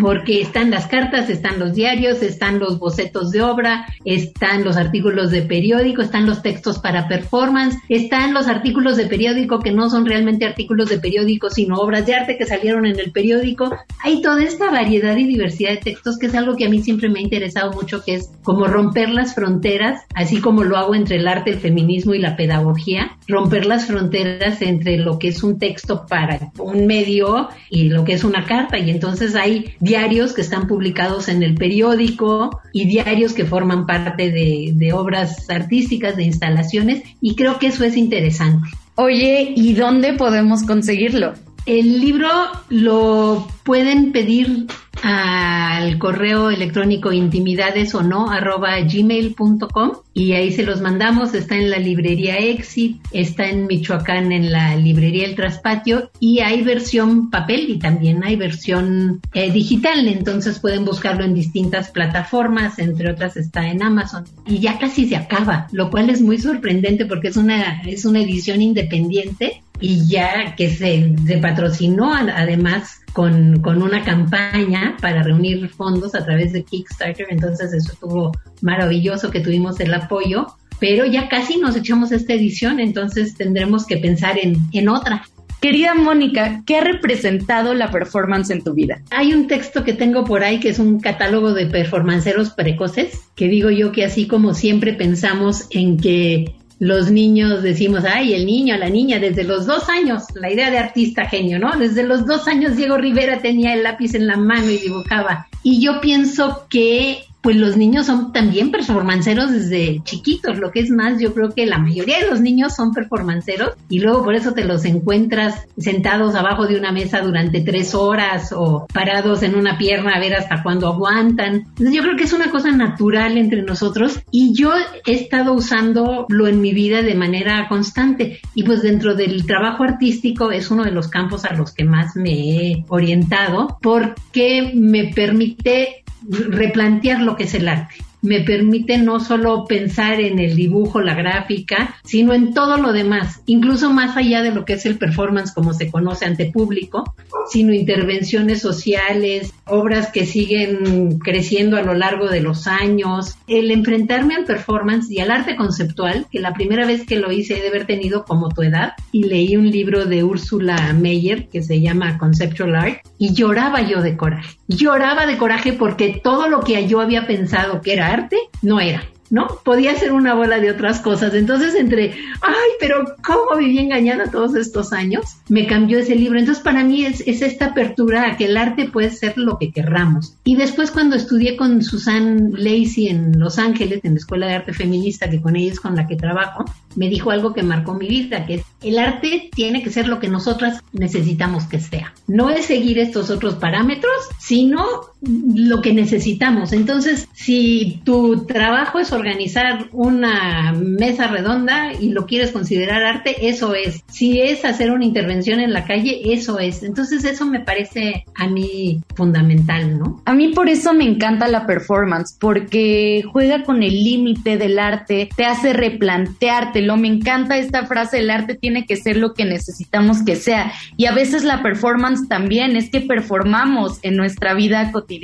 porque 0.00 0.40
están 0.40 0.70
las 0.70 0.86
cartas, 0.86 1.28
están 1.28 1.58
los 1.58 1.74
diarios, 1.74 2.22
están 2.22 2.58
los 2.58 2.78
bocetos 2.78 3.30
de 3.30 3.42
obra, 3.42 3.86
están 4.04 4.64
los 4.64 4.76
artículos 4.76 5.30
de 5.30 5.42
periódico, 5.42 6.02
están 6.02 6.26
los 6.26 6.42
textos 6.42 6.78
para 6.78 7.08
performance, 7.08 7.76
están 7.88 8.34
los 8.34 8.46
artículos 8.48 8.96
de 8.96 9.06
periódico 9.06 9.60
que 9.60 9.72
no 9.72 9.90
son 9.90 10.06
realmente 10.06 10.46
artículos 10.46 10.88
de 10.88 10.98
periódico, 10.98 11.50
sino 11.50 11.76
obras 11.76 12.06
de 12.06 12.14
arte 12.14 12.36
que 12.38 12.46
salieron 12.46 12.86
en 12.86 12.98
el 12.98 13.12
periódico. 13.12 13.74
Hay 14.02 14.22
toda 14.22 14.42
esta 14.42 14.70
variedad 14.70 15.16
y 15.16 15.26
diversidad 15.26 15.70
de 15.70 15.76
textos 15.78 16.18
que 16.18 16.26
es 16.26 16.34
algo 16.34 16.56
que 16.56 16.66
a 16.66 16.70
mí 16.70 16.82
siempre 16.82 17.08
me 17.08 17.20
ha 17.20 17.22
interesado 17.22 17.72
mucho, 17.72 18.02
que 18.04 18.14
es 18.14 18.30
como 18.42 18.66
romper 18.66 19.10
las 19.10 19.34
fronteras, 19.34 20.02
así 20.14 20.40
como 20.40 20.64
lo 20.64 20.76
hago 20.76 20.94
entre 20.94 21.16
el 21.16 21.28
arte, 21.28 21.50
el 21.50 21.58
feminismo 21.58 22.14
y 22.14 22.18
la 22.18 22.36
pedagogía, 22.36 23.16
romper 23.26 23.66
las 23.66 23.86
fronteras 23.86 24.62
entre 24.62 24.98
lo 24.98 25.18
que 25.18 25.28
es 25.28 25.42
un 25.42 25.58
texto 25.58 26.06
para 26.08 26.52
un 26.58 26.86
medio 26.86 27.48
y 27.70 27.88
lo 27.88 28.04
que 28.04 28.12
es 28.12 28.24
una 28.24 28.44
carta. 28.44 28.78
Y 28.78 28.90
entonces 28.90 29.34
hay 29.34 29.55
diarios 29.80 30.32
que 30.32 30.42
están 30.42 30.66
publicados 30.66 31.28
en 31.28 31.42
el 31.42 31.54
periódico 31.54 32.60
y 32.72 32.86
diarios 32.86 33.32
que 33.32 33.44
forman 33.44 33.86
parte 33.86 34.30
de, 34.30 34.72
de 34.74 34.92
obras 34.92 35.48
artísticas, 35.50 36.16
de 36.16 36.24
instalaciones, 36.24 37.02
y 37.20 37.34
creo 37.34 37.58
que 37.58 37.68
eso 37.68 37.84
es 37.84 37.96
interesante. 37.96 38.68
Oye, 38.96 39.52
¿y 39.54 39.74
dónde 39.74 40.14
podemos 40.14 40.62
conseguirlo? 40.62 41.34
El 41.66 42.00
libro 42.00 42.30
lo 42.68 43.48
pueden 43.64 44.12
pedir 44.12 44.66
al 45.02 45.98
correo 45.98 46.50
electrónico 46.50 47.12
intimidades 47.12 47.94
o 47.94 48.02
no 48.02 48.30
arroba 48.30 48.80
gmail.com 48.80 49.92
y 50.14 50.32
ahí 50.32 50.52
se 50.52 50.62
los 50.62 50.80
mandamos. 50.80 51.34
Está 51.34 51.56
en 51.56 51.70
la 51.70 51.78
librería 51.78 52.36
Exit, 52.38 53.00
está 53.12 53.48
en 53.48 53.66
Michoacán 53.66 54.32
en 54.32 54.50
la 54.50 54.76
librería 54.76 55.26
El 55.26 55.34
Traspatio 55.34 56.10
y 56.20 56.40
hay 56.40 56.62
versión 56.62 57.30
papel 57.30 57.68
y 57.68 57.78
también 57.78 58.24
hay 58.24 58.36
versión 58.36 59.20
eh, 59.34 59.50
digital. 59.50 60.08
Entonces 60.08 60.60
pueden 60.60 60.84
buscarlo 60.84 61.24
en 61.24 61.34
distintas 61.34 61.90
plataformas, 61.90 62.78
entre 62.78 63.10
otras 63.10 63.36
está 63.36 63.68
en 63.68 63.82
Amazon 63.82 64.24
y 64.46 64.60
ya 64.60 64.78
casi 64.78 65.08
se 65.08 65.16
acaba, 65.16 65.66
lo 65.72 65.90
cual 65.90 66.10
es 66.10 66.22
muy 66.22 66.38
sorprendente 66.38 67.06
porque 67.06 67.28
es 67.28 67.36
una, 67.36 67.82
es 67.82 68.04
una 68.04 68.20
edición 68.20 68.62
independiente 68.62 69.62
y 69.80 70.08
ya 70.08 70.54
que 70.56 70.70
se, 70.70 71.14
se 71.26 71.38
patrocinó 71.38 72.14
además 72.14 73.00
con, 73.12 73.60
con, 73.60 73.82
una 73.82 74.04
campaña 74.04 74.96
para 75.00 75.22
reunir 75.22 75.68
fondos 75.70 76.14
a 76.14 76.24
través 76.24 76.52
de 76.52 76.64
Kickstarter, 76.64 77.26
entonces 77.30 77.72
eso 77.72 77.92
estuvo 77.92 78.32
maravilloso 78.60 79.30
que 79.30 79.40
tuvimos 79.40 79.80
el 79.80 79.94
apoyo, 79.94 80.46
pero 80.78 81.06
ya 81.06 81.28
casi 81.28 81.58
nos 81.58 81.76
echamos 81.76 82.12
esta 82.12 82.34
edición, 82.34 82.80
entonces 82.80 83.34
tendremos 83.34 83.86
que 83.86 83.96
pensar 83.96 84.38
en, 84.38 84.58
en 84.72 84.88
otra. 84.88 85.24
Querida 85.60 85.94
Mónica, 85.94 86.62
¿qué 86.66 86.76
ha 86.76 86.84
representado 86.84 87.72
la 87.72 87.90
performance 87.90 88.50
en 88.50 88.62
tu 88.62 88.74
vida? 88.74 89.00
Hay 89.10 89.32
un 89.32 89.48
texto 89.48 89.84
que 89.84 89.94
tengo 89.94 90.24
por 90.24 90.44
ahí 90.44 90.60
que 90.60 90.68
es 90.68 90.78
un 90.78 91.00
catálogo 91.00 91.54
de 91.54 91.66
performanceros 91.66 92.50
precoces, 92.50 93.22
que 93.34 93.48
digo 93.48 93.70
yo 93.70 93.90
que 93.90 94.04
así 94.04 94.26
como 94.26 94.52
siempre 94.52 94.92
pensamos 94.92 95.66
en 95.70 95.96
que 95.96 96.54
los 96.78 97.10
niños 97.10 97.62
decimos, 97.62 98.04
ay, 98.04 98.34
el 98.34 98.44
niño, 98.44 98.76
la 98.76 98.90
niña, 98.90 99.18
desde 99.18 99.44
los 99.44 99.66
dos 99.66 99.88
años, 99.88 100.24
la 100.34 100.50
idea 100.50 100.70
de 100.70 100.78
artista 100.78 101.26
genio, 101.26 101.58
¿no? 101.58 101.76
Desde 101.76 102.02
los 102.02 102.26
dos 102.26 102.48
años 102.48 102.76
Diego 102.76 102.98
Rivera 102.98 103.40
tenía 103.40 103.74
el 103.74 103.82
lápiz 103.82 104.14
en 104.14 104.26
la 104.26 104.36
mano 104.36 104.70
y 104.70 104.78
dibujaba. 104.78 105.48
Y 105.62 105.80
yo 105.80 106.00
pienso 106.00 106.66
que 106.68 107.25
pues 107.46 107.54
los 107.58 107.76
niños 107.76 108.06
son 108.06 108.32
también 108.32 108.72
performanceros 108.72 109.52
desde 109.52 110.02
chiquitos, 110.02 110.58
lo 110.58 110.72
que 110.72 110.80
es 110.80 110.90
más, 110.90 111.20
yo 111.20 111.32
creo 111.32 111.50
que 111.54 111.64
la 111.64 111.78
mayoría 111.78 112.18
de 112.18 112.26
los 112.28 112.40
niños 112.40 112.74
son 112.74 112.92
performanceros 112.92 113.74
y 113.88 114.00
luego 114.00 114.24
por 114.24 114.34
eso 114.34 114.52
te 114.52 114.64
los 114.64 114.84
encuentras 114.84 115.64
sentados 115.78 116.34
abajo 116.34 116.66
de 116.66 116.76
una 116.76 116.90
mesa 116.90 117.20
durante 117.20 117.60
tres 117.60 117.94
horas 117.94 118.52
o 118.52 118.88
parados 118.92 119.44
en 119.44 119.54
una 119.54 119.78
pierna 119.78 120.16
a 120.16 120.18
ver 120.18 120.34
hasta 120.34 120.64
cuándo 120.64 120.88
aguantan. 120.88 121.68
Yo 121.78 122.02
creo 122.02 122.16
que 122.16 122.24
es 122.24 122.32
una 122.32 122.50
cosa 122.50 122.72
natural 122.72 123.38
entre 123.38 123.62
nosotros 123.62 124.18
y 124.32 124.52
yo 124.52 124.72
he 125.06 125.12
estado 125.12 125.52
usándolo 125.52 126.48
en 126.48 126.60
mi 126.60 126.74
vida 126.74 127.02
de 127.02 127.14
manera 127.14 127.68
constante 127.68 128.40
y 128.56 128.64
pues 128.64 128.82
dentro 128.82 129.14
del 129.14 129.46
trabajo 129.46 129.84
artístico 129.84 130.50
es 130.50 130.72
uno 130.72 130.82
de 130.82 130.90
los 130.90 131.06
campos 131.06 131.44
a 131.44 131.54
los 131.54 131.72
que 131.72 131.84
más 131.84 132.16
me 132.16 132.32
he 132.32 132.84
orientado 132.88 133.78
porque 133.80 134.72
me 134.74 135.12
permite 135.14 136.02
replantear 136.28 137.20
lo 137.20 137.36
que 137.36 137.44
es 137.44 137.54
el 137.54 137.68
arte. 137.68 137.96
Me 138.26 138.40
permite 138.40 138.98
no 138.98 139.20
solo 139.20 139.66
pensar 139.66 140.20
en 140.20 140.40
el 140.40 140.56
dibujo, 140.56 141.00
la 141.00 141.14
gráfica, 141.14 141.94
sino 142.02 142.34
en 142.34 142.54
todo 142.54 142.76
lo 142.76 142.92
demás, 142.92 143.40
incluso 143.46 143.92
más 143.92 144.16
allá 144.16 144.42
de 144.42 144.50
lo 144.50 144.64
que 144.64 144.72
es 144.72 144.84
el 144.84 144.98
performance 144.98 145.52
como 145.52 145.72
se 145.72 145.92
conoce 145.92 146.24
ante 146.24 146.46
público, 146.46 147.14
sino 147.48 147.72
intervenciones 147.72 148.60
sociales, 148.60 149.54
obras 149.64 150.10
que 150.10 150.26
siguen 150.26 151.20
creciendo 151.20 151.76
a 151.76 151.82
lo 151.82 151.94
largo 151.94 152.28
de 152.28 152.40
los 152.40 152.66
años. 152.66 153.36
El 153.46 153.70
enfrentarme 153.70 154.34
al 154.34 154.44
performance 154.44 155.08
y 155.08 155.20
al 155.20 155.30
arte 155.30 155.54
conceptual, 155.54 156.26
que 156.32 156.40
la 156.40 156.52
primera 156.52 156.84
vez 156.84 157.06
que 157.06 157.20
lo 157.20 157.30
hice 157.30 157.58
he 157.58 157.62
de 157.62 157.68
haber 157.68 157.86
tenido 157.86 158.24
como 158.24 158.48
tu 158.48 158.62
edad, 158.62 158.94
y 159.12 159.22
leí 159.22 159.56
un 159.56 159.70
libro 159.70 160.04
de 160.04 160.24
Úrsula 160.24 160.92
Meyer 160.94 161.46
que 161.46 161.62
se 161.62 161.80
llama 161.80 162.18
Conceptual 162.18 162.74
Art, 162.74 162.98
y 163.18 163.34
lloraba 163.34 163.82
yo 163.82 164.02
de 164.02 164.16
coraje. 164.16 164.56
Lloraba 164.66 165.26
de 165.26 165.38
coraje 165.38 165.72
porque 165.72 166.20
todo 166.24 166.48
lo 166.48 166.60
que 166.60 166.88
yo 166.88 167.00
había 167.00 167.28
pensado 167.28 167.80
que 167.80 167.92
era 167.92 168.15
no 168.62 168.80
era. 168.80 169.02
¿no? 169.30 169.48
Podía 169.64 169.94
ser 169.96 170.12
una 170.12 170.34
bola 170.34 170.60
de 170.60 170.70
otras 170.70 171.00
cosas. 171.00 171.34
Entonces, 171.34 171.74
entre, 171.74 172.14
ay, 172.40 172.70
pero 172.80 173.04
¿cómo 173.24 173.58
viví 173.58 173.78
engañada 173.78 174.30
todos 174.30 174.54
estos 174.54 174.92
años? 174.92 175.24
Me 175.48 175.66
cambió 175.66 175.98
ese 175.98 176.14
libro. 176.14 176.38
Entonces, 176.38 176.62
para 176.62 176.84
mí 176.84 177.04
es, 177.04 177.22
es, 177.26 177.42
esta 177.42 177.66
apertura 177.66 178.26
a 178.26 178.36
que 178.36 178.46
el 178.46 178.56
arte 178.56 178.88
puede 178.88 179.10
ser 179.10 179.36
lo 179.36 179.58
que 179.58 179.72
querramos. 179.72 180.36
Y 180.44 180.56
después, 180.56 180.90
cuando 180.90 181.16
estudié 181.16 181.56
con 181.56 181.82
Susan 181.82 182.52
Lacey 182.52 183.08
en 183.08 183.38
Los 183.38 183.58
Ángeles, 183.58 184.00
en 184.04 184.12
la 184.12 184.18
Escuela 184.18 184.46
de 184.46 184.54
Arte 184.54 184.72
Feminista, 184.72 185.28
que 185.28 185.40
con 185.40 185.56
ella 185.56 185.72
es 185.72 185.80
con 185.80 185.96
la 185.96 186.06
que 186.06 186.16
trabajo, 186.16 186.64
me 186.94 187.08
dijo 187.08 187.30
algo 187.30 187.52
que 187.52 187.62
marcó 187.62 187.94
mi 187.94 188.08
vida, 188.08 188.46
que 188.46 188.62
el 188.82 188.98
arte 188.98 189.50
tiene 189.54 189.82
que 189.82 189.90
ser 189.90 190.08
lo 190.08 190.18
que 190.18 190.28
nosotras 190.28 190.80
necesitamos 190.92 191.64
que 191.64 191.80
sea. 191.80 192.14
No 192.26 192.50
es 192.50 192.66
seguir 192.66 192.98
estos 192.98 193.30
otros 193.30 193.56
parámetros, 193.56 194.14
sino 194.38 194.84
lo 195.22 195.80
que 195.80 195.92
necesitamos. 195.92 196.72
Entonces, 196.72 197.28
si 197.32 198.00
tu 198.04 198.44
trabajo 198.46 198.98
es 198.98 199.12
organizar 199.12 199.88
una 199.92 200.72
mesa 200.72 201.26
redonda 201.26 201.92
y 201.94 202.10
lo 202.10 202.26
quieres 202.26 202.52
considerar 202.52 203.02
arte, 203.02 203.48
eso 203.48 203.74
es. 203.74 204.02
Si 204.08 204.40
es 204.40 204.64
hacer 204.64 204.90
una 204.90 205.04
intervención 205.04 205.60
en 205.60 205.72
la 205.72 205.84
calle, 205.84 206.20
eso 206.32 206.58
es. 206.58 206.82
Entonces, 206.82 207.24
eso 207.24 207.46
me 207.46 207.60
parece 207.60 208.24
a 208.34 208.46
mí 208.46 209.00
fundamental, 209.14 209.98
¿no? 209.98 210.22
A 210.26 210.34
mí 210.34 210.48
por 210.48 210.68
eso 210.68 210.92
me 210.92 211.04
encanta 211.04 211.48
la 211.48 211.66
performance, 211.66 212.36
porque 212.38 213.24
juega 213.32 213.62
con 213.62 213.82
el 213.82 214.04
límite 214.04 214.58
del 214.58 214.78
arte, 214.78 215.28
te 215.34 215.44
hace 215.44 215.72
replanteártelo. 215.72 216.96
Me 216.96 217.08
encanta 217.08 217.56
esta 217.56 217.86
frase, 217.86 218.18
el 218.18 218.30
arte 218.30 218.54
tiene 218.54 218.84
que 218.84 218.96
ser 218.96 219.16
lo 219.16 219.32
que 219.32 219.44
necesitamos 219.44 220.22
que 220.22 220.36
sea. 220.36 220.72
Y 220.96 221.06
a 221.06 221.12
veces 221.12 221.42
la 221.42 221.62
performance 221.62 222.28
también 222.28 222.76
es 222.76 222.90
que 222.90 223.00
performamos 223.00 223.98
en 224.02 224.16
nuestra 224.16 224.54
vida 224.54 224.92
cotidiana 224.92 225.15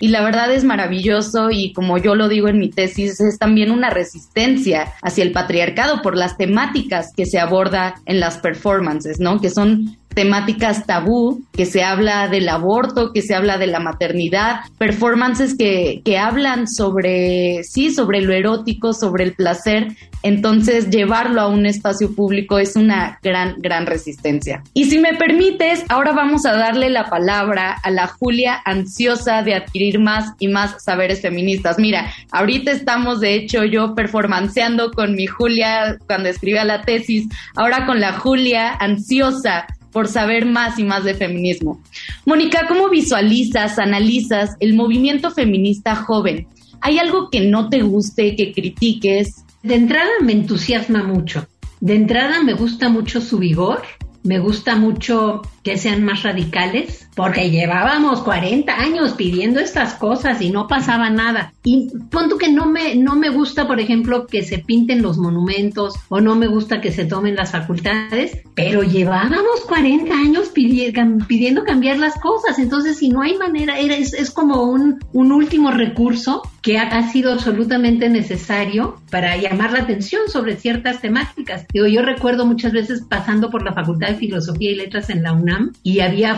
y 0.00 0.08
la 0.08 0.22
verdad 0.22 0.52
es 0.52 0.64
maravilloso 0.64 1.50
y 1.50 1.72
como 1.72 1.98
yo 1.98 2.14
lo 2.14 2.28
digo 2.28 2.48
en 2.48 2.58
mi 2.58 2.70
tesis, 2.70 3.20
es 3.20 3.38
también 3.38 3.70
una 3.70 3.90
resistencia 3.90 4.92
hacia 5.02 5.24
el 5.24 5.32
patriarcado 5.32 6.02
por 6.02 6.16
las 6.16 6.36
temáticas 6.36 7.12
que 7.16 7.26
se 7.26 7.38
aborda 7.38 7.94
en 8.06 8.20
las 8.20 8.38
performances, 8.38 9.20
¿no? 9.20 9.40
Que 9.40 9.50
son 9.50 9.96
temáticas 10.14 10.86
tabú, 10.86 11.42
que 11.52 11.66
se 11.66 11.82
habla 11.82 12.28
del 12.28 12.48
aborto, 12.48 13.12
que 13.12 13.22
se 13.22 13.34
habla 13.34 13.58
de 13.58 13.66
la 13.66 13.80
maternidad, 13.80 14.60
performances 14.78 15.56
que, 15.56 16.02
que 16.04 16.18
hablan 16.18 16.68
sobre, 16.68 17.62
sí, 17.64 17.92
sobre 17.92 18.20
lo 18.20 18.32
erótico, 18.32 18.92
sobre 18.92 19.24
el 19.24 19.34
placer. 19.34 19.88
Entonces, 20.22 20.88
llevarlo 20.88 21.42
a 21.42 21.48
un 21.48 21.66
espacio 21.66 22.14
público 22.14 22.58
es 22.58 22.76
una 22.76 23.18
gran, 23.22 23.56
gran 23.58 23.84
resistencia. 23.84 24.62
Y 24.72 24.86
si 24.86 24.98
me 24.98 25.14
permites, 25.14 25.84
ahora 25.90 26.12
vamos 26.12 26.46
a 26.46 26.54
darle 26.54 26.88
la 26.88 27.10
palabra 27.10 27.72
a 27.82 27.90
la 27.90 28.06
Julia 28.06 28.58
ansiosa 28.64 29.42
de 29.42 29.54
adquirir 29.54 29.98
más 29.98 30.32
y 30.38 30.48
más 30.48 30.82
saberes 30.82 31.20
feministas. 31.20 31.78
Mira, 31.78 32.10
ahorita 32.32 32.70
estamos, 32.70 33.20
de 33.20 33.34
hecho, 33.34 33.64
yo 33.64 33.94
performanceando 33.94 34.92
con 34.92 35.14
mi 35.14 35.26
Julia 35.26 35.98
cuando 36.06 36.30
escribía 36.30 36.64
la 36.64 36.82
tesis, 36.82 37.28
ahora 37.54 37.84
con 37.84 38.00
la 38.00 38.14
Julia 38.14 38.72
ansiosa 38.72 39.66
por 39.94 40.08
saber 40.08 40.44
más 40.44 40.78
y 40.78 40.84
más 40.84 41.04
de 41.04 41.14
feminismo. 41.14 41.80
Mónica, 42.26 42.66
¿cómo 42.66 42.90
visualizas, 42.90 43.78
analizas 43.78 44.56
el 44.58 44.74
movimiento 44.74 45.30
feminista 45.30 45.94
joven? 45.94 46.48
¿Hay 46.80 46.98
algo 46.98 47.30
que 47.30 47.40
no 47.46 47.68
te 47.68 47.80
guste, 47.82 48.34
que 48.34 48.52
critiques? 48.52 49.44
De 49.62 49.76
entrada 49.76 50.10
me 50.20 50.32
entusiasma 50.32 51.04
mucho. 51.04 51.46
De 51.80 51.94
entrada 51.94 52.42
me 52.42 52.54
gusta 52.54 52.88
mucho 52.88 53.20
su 53.20 53.38
vigor, 53.38 53.82
me 54.24 54.40
gusta 54.40 54.74
mucho 54.74 55.42
que 55.64 55.78
sean 55.78 56.04
más 56.04 56.22
radicales, 56.22 57.08
porque 57.16 57.50
llevábamos 57.50 58.20
40 58.20 58.72
años 58.72 59.12
pidiendo 59.12 59.60
estas 59.60 59.94
cosas 59.94 60.42
y 60.42 60.50
no 60.50 60.68
pasaba 60.68 61.08
nada. 61.08 61.54
Y 61.64 61.88
punto 62.10 62.36
que 62.36 62.52
no 62.52 62.66
me, 62.66 62.94
no 62.96 63.16
me 63.16 63.30
gusta, 63.30 63.66
por 63.66 63.80
ejemplo, 63.80 64.26
que 64.26 64.42
se 64.42 64.58
pinten 64.58 65.00
los 65.00 65.16
monumentos 65.16 65.94
o 66.10 66.20
no 66.20 66.36
me 66.36 66.48
gusta 66.48 66.82
que 66.82 66.92
se 66.92 67.06
tomen 67.06 67.34
las 67.34 67.52
facultades, 67.52 68.38
pero 68.54 68.82
llevábamos 68.82 69.62
40 69.66 70.14
años 70.14 70.50
pidiendo 70.50 71.64
cambiar 71.64 71.98
las 71.98 72.14
cosas. 72.20 72.58
Entonces, 72.58 72.98
si 72.98 73.08
no 73.08 73.22
hay 73.22 73.38
manera, 73.38 73.78
es, 73.78 74.12
es 74.12 74.30
como 74.30 74.64
un, 74.64 75.00
un 75.14 75.32
último 75.32 75.70
recurso 75.70 76.42
que 76.60 76.78
ha, 76.78 76.82
ha, 76.82 77.10
sido 77.10 77.32
absolutamente 77.32 78.08
necesario 78.08 78.96
para 79.10 79.36
llamar 79.36 79.72
la 79.72 79.80
atención 79.80 80.22
sobre 80.28 80.56
ciertas 80.56 81.00
temáticas. 81.00 81.66
Digo, 81.72 81.86
yo 81.86 82.02
recuerdo 82.02 82.46
muchas 82.46 82.72
veces 82.72 83.02
pasando 83.08 83.50
por 83.50 83.62
la 83.62 83.72
Facultad 83.72 84.08
de 84.08 84.16
Filosofía 84.16 84.70
y 84.70 84.74
Letras 84.74 85.10
en 85.10 85.22
la 85.22 85.32
UNAM 85.32 85.53
y 85.82 86.00
había 86.00 86.36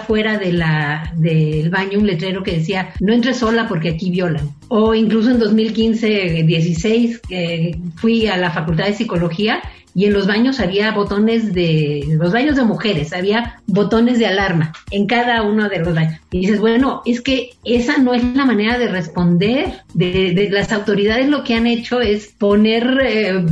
la, 0.52 1.12
del 1.16 1.70
baño 1.70 1.98
un 1.98 2.07
letrero 2.07 2.42
que 2.42 2.59
decía, 2.59 2.92
no 3.00 3.12
entres 3.12 3.38
sola 3.38 3.68
porque 3.68 3.90
aquí 3.90 4.11
violan. 4.11 4.50
O 4.68 4.94
incluso 4.94 5.31
en 5.31 5.40
2015-16 5.40 7.20
eh, 7.31 7.76
fui 7.96 8.26
a 8.26 8.37
la 8.37 8.50
Facultad 8.50 8.87
de 8.87 8.94
Psicología 8.94 9.62
y 9.97 10.05
en 10.05 10.13
los 10.13 10.27
baños 10.27 10.61
había 10.61 10.93
botones 10.93 11.55
de, 11.55 12.05
los 12.21 12.31
baños 12.31 12.55
de 12.55 12.65
mujeres, 12.65 13.15
había 13.15 13.63
botones 13.67 14.19
de 14.19 14.27
alarma 14.27 14.75
en 14.91 15.07
cada 15.07 15.41
uno 15.43 15.71
de 15.71 15.79
los 15.79 15.95
baños. 15.95 16.21
Y 16.31 16.41
dices, 16.41 16.61
bueno, 16.61 17.01
es 17.07 17.23
que 17.23 17.53
esa 17.65 17.97
no 17.97 18.13
es 18.13 18.23
la 18.23 18.45
manera 18.45 18.77
de 18.79 18.89
responder. 18.89 19.73
De, 19.95 20.51
las 20.53 20.71
autoridades 20.71 21.31
lo 21.31 21.45
que 21.45 21.55
han 21.55 21.67
hecho 21.67 22.03
es 22.03 22.27
poner 22.27 22.87
eh, 23.07 23.43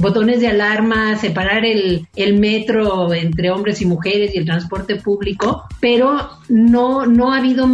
botones 0.00 0.40
de 0.40 0.48
alarma, 0.48 1.18
separar 1.18 1.66
el, 1.66 2.08
el 2.16 2.40
metro 2.40 3.12
entre 3.12 3.50
hombres 3.50 3.82
y 3.82 3.84
mujeres 3.84 4.34
y 4.34 4.38
el 4.38 4.46
transporte 4.46 4.96
público, 4.96 5.64
pero 5.80 6.30
no, 6.52 7.06
no 7.06 7.32
ha 7.32 7.38
habido 7.38 7.66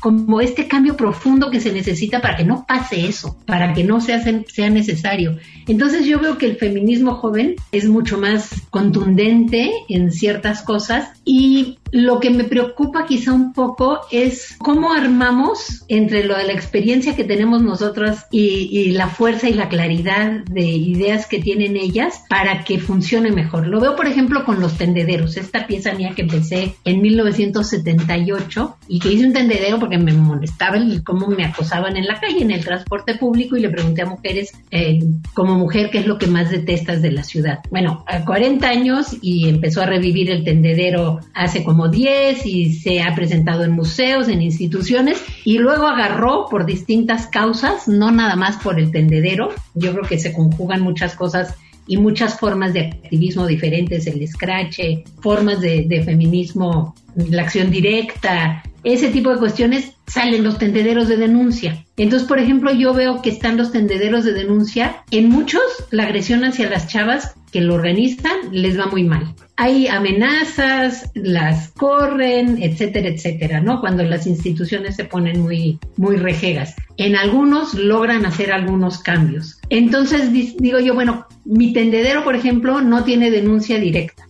como 0.00 0.42
este 0.42 0.68
cambio 0.68 0.94
profundo 0.94 1.50
que 1.50 1.58
se 1.58 1.72
necesita 1.72 2.20
para 2.20 2.36
que 2.36 2.44
no 2.44 2.66
pase 2.68 3.06
eso, 3.06 3.38
para 3.46 3.72
que 3.72 3.82
no 3.82 4.02
sea, 4.02 4.22
sea 4.46 4.68
necesario. 4.68 5.38
Entonces 5.66 6.04
yo 6.04 6.20
veo 6.20 6.36
que 6.36 6.44
el 6.44 6.56
feminismo 6.56 7.14
joven 7.14 7.56
es 7.72 7.88
mucho 7.88 8.18
más 8.18 8.50
contundente 8.68 9.72
en 9.88 10.12
ciertas 10.12 10.60
cosas 10.60 11.08
y 11.24 11.77
lo 11.92 12.20
que 12.20 12.30
me 12.30 12.44
preocupa 12.44 13.06
quizá 13.06 13.32
un 13.32 13.52
poco 13.52 14.00
es 14.10 14.56
cómo 14.58 14.92
armamos 14.92 15.84
entre 15.88 16.24
lo 16.24 16.36
de 16.36 16.44
la 16.44 16.52
experiencia 16.52 17.16
que 17.16 17.24
tenemos 17.24 17.62
nosotras 17.62 18.26
y, 18.30 18.92
la 18.92 19.08
fuerza 19.08 19.48
y 19.48 19.54
la 19.54 19.68
claridad 19.68 20.44
de 20.44 20.64
ideas 20.64 21.26
que 21.26 21.38
tienen 21.38 21.76
ellas 21.76 22.22
para 22.28 22.64
que 22.64 22.78
funcione 22.78 23.30
mejor. 23.30 23.66
Lo 23.66 23.80
veo, 23.80 23.96
por 23.96 24.06
ejemplo, 24.06 24.44
con 24.44 24.60
los 24.60 24.76
tendederos. 24.78 25.36
Esta 25.36 25.66
pieza 25.66 25.92
mía 25.92 26.12
que 26.16 26.22
empecé 26.22 26.74
en 26.84 27.02
1978 27.02 28.76
y 28.88 28.98
que 28.98 29.12
hice 29.12 29.26
un 29.26 29.32
tendedero 29.32 29.78
porque 29.78 29.98
me 29.98 30.12
molestaba 30.12 30.76
el 30.76 31.02
cómo 31.04 31.28
me 31.28 31.44
acosaban 31.44 31.96
en 31.96 32.06
la 32.06 32.18
calle, 32.20 32.42
en 32.42 32.50
el 32.50 32.64
transporte 32.64 33.14
público 33.14 33.56
y 33.56 33.60
le 33.60 33.70
pregunté 33.70 34.02
a 34.02 34.06
mujeres, 34.06 34.52
eh, 34.70 35.00
como 35.34 35.54
mujer, 35.54 35.90
qué 35.90 35.98
es 35.98 36.06
lo 36.06 36.18
que 36.18 36.26
más 36.26 36.50
detestas 36.50 37.02
de 37.02 37.12
la 37.12 37.22
ciudad. 37.22 37.60
Bueno, 37.70 38.04
a 38.06 38.24
40 38.24 38.68
años 38.68 39.16
y 39.20 39.48
empezó 39.48 39.82
a 39.82 39.86
revivir 39.86 40.30
el 40.30 40.44
tendedero 40.44 41.20
hace 41.34 41.62
como 41.64 41.77
10 41.86 42.44
y 42.44 42.72
se 42.72 43.00
ha 43.00 43.14
presentado 43.14 43.62
en 43.62 43.70
museos, 43.70 44.26
en 44.26 44.42
instituciones 44.42 45.22
y 45.44 45.58
luego 45.58 45.86
agarró 45.86 46.46
por 46.50 46.66
distintas 46.66 47.28
causas, 47.28 47.86
no 47.86 48.10
nada 48.10 48.34
más 48.34 48.56
por 48.56 48.80
el 48.80 48.90
tendedero. 48.90 49.50
Yo 49.74 49.92
creo 49.92 50.02
que 50.02 50.18
se 50.18 50.32
conjugan 50.32 50.82
muchas 50.82 51.14
cosas 51.14 51.54
y 51.86 51.96
muchas 51.96 52.40
formas 52.40 52.72
de 52.72 52.80
activismo 52.80 53.46
diferentes, 53.46 54.08
el 54.08 54.26
scratch, 54.26 54.80
formas 55.20 55.60
de 55.60 56.02
feminismo, 56.04 56.96
la 57.14 57.42
acción 57.42 57.70
directa, 57.70 58.62
ese 58.84 59.08
tipo 59.08 59.30
de 59.30 59.38
cuestiones 59.38 59.92
salen 60.06 60.44
los 60.44 60.58
tendederos 60.58 61.08
de 61.08 61.16
denuncia. 61.16 61.84
Entonces, 61.96 62.28
por 62.28 62.38
ejemplo, 62.38 62.72
yo 62.72 62.94
veo 62.94 63.20
que 63.22 63.30
están 63.30 63.56
los 63.56 63.72
tendederos 63.72 64.24
de 64.24 64.32
denuncia. 64.32 65.02
En 65.10 65.28
muchos, 65.28 65.62
la 65.90 66.04
agresión 66.04 66.44
hacia 66.44 66.70
las 66.70 66.86
chavas 66.86 67.34
que 67.52 67.60
lo 67.60 67.74
organizan 67.74 68.36
les 68.52 68.78
va 68.78 68.86
muy 68.86 69.04
mal. 69.04 69.34
Hay 69.56 69.88
amenazas, 69.88 71.10
las 71.14 71.70
corren, 71.72 72.62
etcétera, 72.62 73.08
etcétera, 73.08 73.60
¿no? 73.60 73.80
Cuando 73.80 74.04
las 74.04 74.26
instituciones 74.26 74.96
se 74.96 75.04
ponen 75.04 75.40
muy, 75.40 75.78
muy 75.96 76.16
rejegas. 76.16 76.76
En 76.96 77.16
algunos 77.16 77.74
logran 77.74 78.24
hacer 78.24 78.52
algunos 78.52 78.98
cambios. 78.98 79.60
Entonces, 79.68 80.30
digo 80.32 80.78
yo, 80.78 80.94
bueno, 80.94 81.26
mi 81.44 81.72
tendedero, 81.72 82.22
por 82.22 82.36
ejemplo, 82.36 82.80
no 82.80 83.04
tiene 83.04 83.30
denuncia 83.30 83.78
directa 83.78 84.27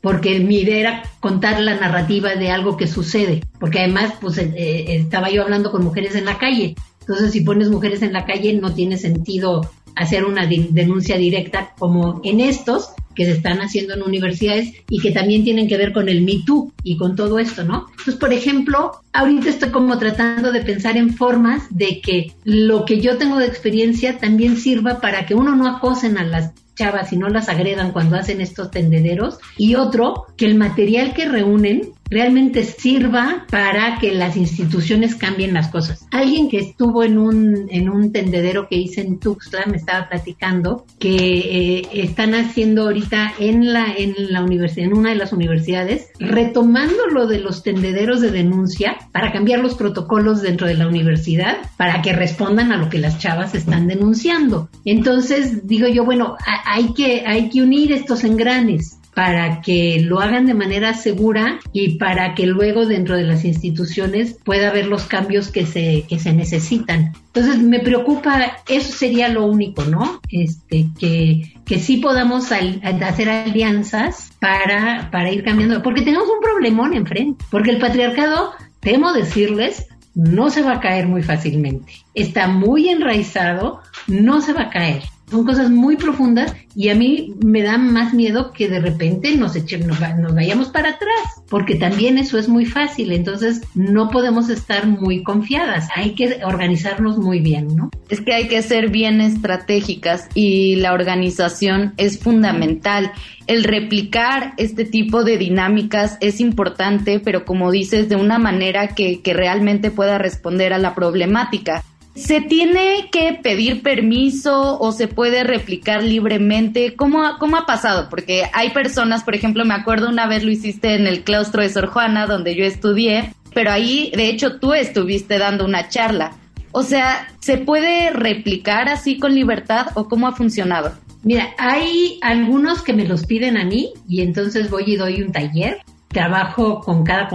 porque 0.00 0.38
mi 0.40 0.60
idea 0.60 0.78
era 0.78 1.02
contar 1.20 1.60
la 1.60 1.74
narrativa 1.74 2.34
de 2.34 2.50
algo 2.50 2.76
que 2.76 2.86
sucede, 2.86 3.42
porque 3.58 3.80
además 3.80 4.14
pues 4.20 4.38
eh, 4.38 4.52
eh, 4.56 4.84
estaba 4.96 5.30
yo 5.30 5.42
hablando 5.42 5.70
con 5.70 5.84
mujeres 5.84 6.14
en 6.14 6.24
la 6.24 6.38
calle, 6.38 6.74
entonces 7.00 7.32
si 7.32 7.40
pones 7.40 7.70
mujeres 7.70 8.02
en 8.02 8.12
la 8.12 8.24
calle 8.26 8.52
no 8.54 8.74
tiene 8.74 8.96
sentido 8.96 9.68
hacer 9.96 10.24
una 10.24 10.46
denuncia 10.46 11.18
directa 11.18 11.74
como 11.78 12.20
en 12.22 12.40
estos, 12.40 12.90
que 13.18 13.24
se 13.24 13.32
están 13.32 13.58
haciendo 13.58 13.94
en 13.94 14.02
universidades 14.02 14.72
y 14.88 15.00
que 15.00 15.10
también 15.10 15.42
tienen 15.42 15.66
que 15.66 15.76
ver 15.76 15.92
con 15.92 16.08
el 16.08 16.22
Me 16.22 16.44
Too 16.46 16.72
y 16.84 16.96
con 16.96 17.16
todo 17.16 17.40
esto, 17.40 17.64
¿no? 17.64 17.86
Entonces, 17.90 18.14
por 18.14 18.32
ejemplo, 18.32 18.92
ahorita 19.12 19.48
estoy 19.48 19.70
como 19.70 19.98
tratando 19.98 20.52
de 20.52 20.60
pensar 20.60 20.96
en 20.96 21.12
formas 21.12 21.64
de 21.70 22.00
que 22.00 22.32
lo 22.44 22.84
que 22.84 23.00
yo 23.00 23.18
tengo 23.18 23.38
de 23.38 23.46
experiencia 23.46 24.18
también 24.18 24.56
sirva 24.56 25.00
para 25.00 25.26
que 25.26 25.34
uno 25.34 25.56
no 25.56 25.66
acosen 25.66 26.16
a 26.16 26.24
las 26.24 26.52
chavas 26.78 27.12
y 27.12 27.16
no 27.16 27.28
las 27.28 27.48
agredan 27.48 27.92
cuando 27.92 28.16
hacen 28.16 28.40
estos 28.40 28.70
tendederos. 28.70 29.38
Y 29.56 29.74
otro, 29.74 30.26
que 30.36 30.46
el 30.46 30.54
material 30.54 31.12
que 31.12 31.28
reúnen 31.28 31.92
realmente 32.10 32.64
sirva 32.64 33.46
para 33.50 33.98
que 33.98 34.12
las 34.12 34.36
instituciones 34.36 35.14
cambien 35.14 35.54
las 35.54 35.68
cosas. 35.68 36.06
Alguien 36.10 36.48
que 36.48 36.58
estuvo 36.58 37.02
en 37.02 37.18
un, 37.18 37.68
en 37.70 37.88
un 37.88 38.12
tendedero 38.12 38.68
que 38.68 38.76
hice 38.76 39.02
en 39.02 39.18
Tuxtla 39.18 39.66
me 39.66 39.76
estaba 39.76 40.08
platicando 40.08 40.84
que 40.98 41.16
eh, 41.16 41.88
están 41.92 42.34
haciendo 42.34 42.82
ahorita 42.82 43.34
en 43.38 43.72
la, 43.72 43.92
en 43.96 44.14
la 44.32 44.42
universidad, 44.42 44.86
en 44.86 44.96
una 44.96 45.10
de 45.10 45.16
las 45.16 45.32
universidades, 45.32 46.10
retomando 46.18 47.06
lo 47.12 47.26
de 47.26 47.40
los 47.40 47.62
tendederos 47.62 48.20
de 48.20 48.30
denuncia 48.30 48.96
para 49.12 49.32
cambiar 49.32 49.60
los 49.60 49.74
protocolos 49.74 50.42
dentro 50.42 50.66
de 50.66 50.74
la 50.74 50.86
universidad 50.86 51.58
para 51.76 52.02
que 52.02 52.12
respondan 52.12 52.72
a 52.72 52.76
lo 52.76 52.88
que 52.88 52.98
las 52.98 53.18
chavas 53.18 53.54
están 53.54 53.86
denunciando. 53.86 54.68
Entonces 54.84 55.66
digo 55.66 55.88
yo, 55.88 56.04
bueno, 56.04 56.36
hay 56.64 56.92
que, 56.94 57.24
hay 57.26 57.48
que 57.48 57.62
unir 57.62 57.92
estos 57.92 58.24
engranes 58.24 58.97
para 59.18 59.62
que 59.62 60.00
lo 60.00 60.20
hagan 60.20 60.46
de 60.46 60.54
manera 60.54 60.94
segura 60.94 61.58
y 61.72 61.98
para 61.98 62.36
que 62.36 62.46
luego 62.46 62.86
dentro 62.86 63.16
de 63.16 63.24
las 63.24 63.44
instituciones 63.44 64.38
pueda 64.44 64.68
haber 64.68 64.86
los 64.86 65.06
cambios 65.06 65.50
que 65.50 65.66
se, 65.66 66.04
que 66.08 66.20
se 66.20 66.32
necesitan. 66.32 67.14
Entonces 67.34 67.58
me 67.60 67.80
preocupa, 67.80 68.58
eso 68.68 68.92
sería 68.92 69.28
lo 69.28 69.44
único, 69.46 69.82
¿no? 69.82 70.20
Este, 70.30 70.86
que, 71.00 71.52
que 71.66 71.80
sí 71.80 71.96
podamos 71.96 72.52
hacer 72.52 73.28
alianzas 73.28 74.30
para, 74.38 75.10
para 75.10 75.32
ir 75.32 75.42
cambiando, 75.42 75.82
porque 75.82 76.02
tenemos 76.02 76.28
un 76.28 76.40
problemón 76.40 76.94
enfrente, 76.94 77.44
porque 77.50 77.72
el 77.72 77.78
patriarcado, 77.78 78.52
temo 78.78 79.12
decirles, 79.12 79.88
no 80.14 80.48
se 80.48 80.62
va 80.62 80.74
a 80.74 80.80
caer 80.80 81.08
muy 81.08 81.24
fácilmente. 81.24 81.92
Está 82.14 82.46
muy 82.46 82.88
enraizado, 82.88 83.80
no 84.06 84.40
se 84.42 84.52
va 84.52 84.62
a 84.62 84.70
caer. 84.70 85.02
Son 85.30 85.44
cosas 85.44 85.70
muy 85.70 85.96
profundas 85.96 86.54
y 86.74 86.88
a 86.88 86.94
mí 86.94 87.34
me 87.44 87.62
da 87.62 87.76
más 87.76 88.14
miedo 88.14 88.52
que 88.52 88.68
de 88.68 88.80
repente 88.80 89.36
nos, 89.36 89.54
nos, 89.56 90.00
nos, 90.18 90.34
vayamos 90.34 90.68
para 90.68 90.90
atrás, 90.90 91.42
porque 91.48 91.74
también 91.74 92.18
eso 92.18 92.38
es 92.38 92.48
muy 92.48 92.64
fácil, 92.64 93.12
entonces 93.12 93.60
no 93.74 94.10
podemos 94.10 94.48
estar 94.48 94.86
muy 94.86 95.22
confiadas, 95.22 95.88
hay 95.94 96.14
que 96.14 96.40
organizarnos 96.44 97.18
muy 97.18 97.40
bien, 97.40 97.68
¿no? 97.76 97.90
Es 98.08 98.20
que 98.20 98.32
hay 98.32 98.48
que 98.48 98.62
ser 98.62 98.90
bien 98.90 99.20
estratégicas 99.20 100.28
y 100.34 100.76
la 100.76 100.92
organización 100.92 101.94
es 101.96 102.18
fundamental. 102.18 103.12
El 103.46 103.64
replicar 103.64 104.54
este 104.56 104.84
tipo 104.84 105.24
de 105.24 105.36
dinámicas 105.36 106.16
es 106.20 106.40
importante, 106.40 107.20
pero 107.20 107.44
como 107.44 107.70
dices, 107.70 108.08
de 108.08 108.16
una 108.16 108.38
manera 108.38 108.88
que, 108.88 109.20
que 109.20 109.34
realmente 109.34 109.90
pueda 109.90 110.18
responder 110.18 110.72
a 110.72 110.78
la 110.78 110.94
problemática. 110.94 111.82
¿Se 112.18 112.40
tiene 112.40 113.08
que 113.12 113.38
pedir 113.40 113.80
permiso 113.80 114.78
o 114.80 114.90
se 114.90 115.06
puede 115.06 115.44
replicar 115.44 116.02
libremente? 116.02 116.96
¿Cómo, 116.96 117.22
¿Cómo 117.38 117.56
ha 117.56 117.64
pasado? 117.64 118.08
Porque 118.10 118.42
hay 118.52 118.70
personas, 118.70 119.22
por 119.22 119.36
ejemplo, 119.36 119.64
me 119.64 119.74
acuerdo 119.74 120.08
una 120.08 120.26
vez 120.26 120.42
lo 120.42 120.50
hiciste 120.50 120.94
en 120.94 121.06
el 121.06 121.22
claustro 121.22 121.62
de 121.62 121.68
Sor 121.68 121.86
Juana, 121.86 122.26
donde 122.26 122.56
yo 122.56 122.64
estudié, 122.64 123.32
pero 123.54 123.70
ahí, 123.70 124.10
de 124.16 124.28
hecho, 124.30 124.58
tú 124.58 124.74
estuviste 124.74 125.38
dando 125.38 125.64
una 125.64 125.88
charla. 125.88 126.32
O 126.72 126.82
sea, 126.82 127.28
¿se 127.38 127.56
puede 127.56 128.10
replicar 128.10 128.88
así 128.88 129.18
con 129.18 129.34
libertad 129.34 129.86
o 129.94 130.08
cómo 130.08 130.26
ha 130.26 130.32
funcionado? 130.32 130.92
Mira, 131.22 131.54
hay 131.56 132.18
algunos 132.20 132.82
que 132.82 132.94
me 132.94 133.06
los 133.06 133.26
piden 133.26 133.56
a 133.56 133.64
mí 133.64 133.92
y 134.08 134.22
entonces 134.22 134.70
voy 134.70 134.84
y 134.86 134.96
doy 134.96 135.22
un 135.22 135.30
taller 135.30 135.78
trabajo 136.08 136.80
con 136.80 137.04
cada 137.04 137.28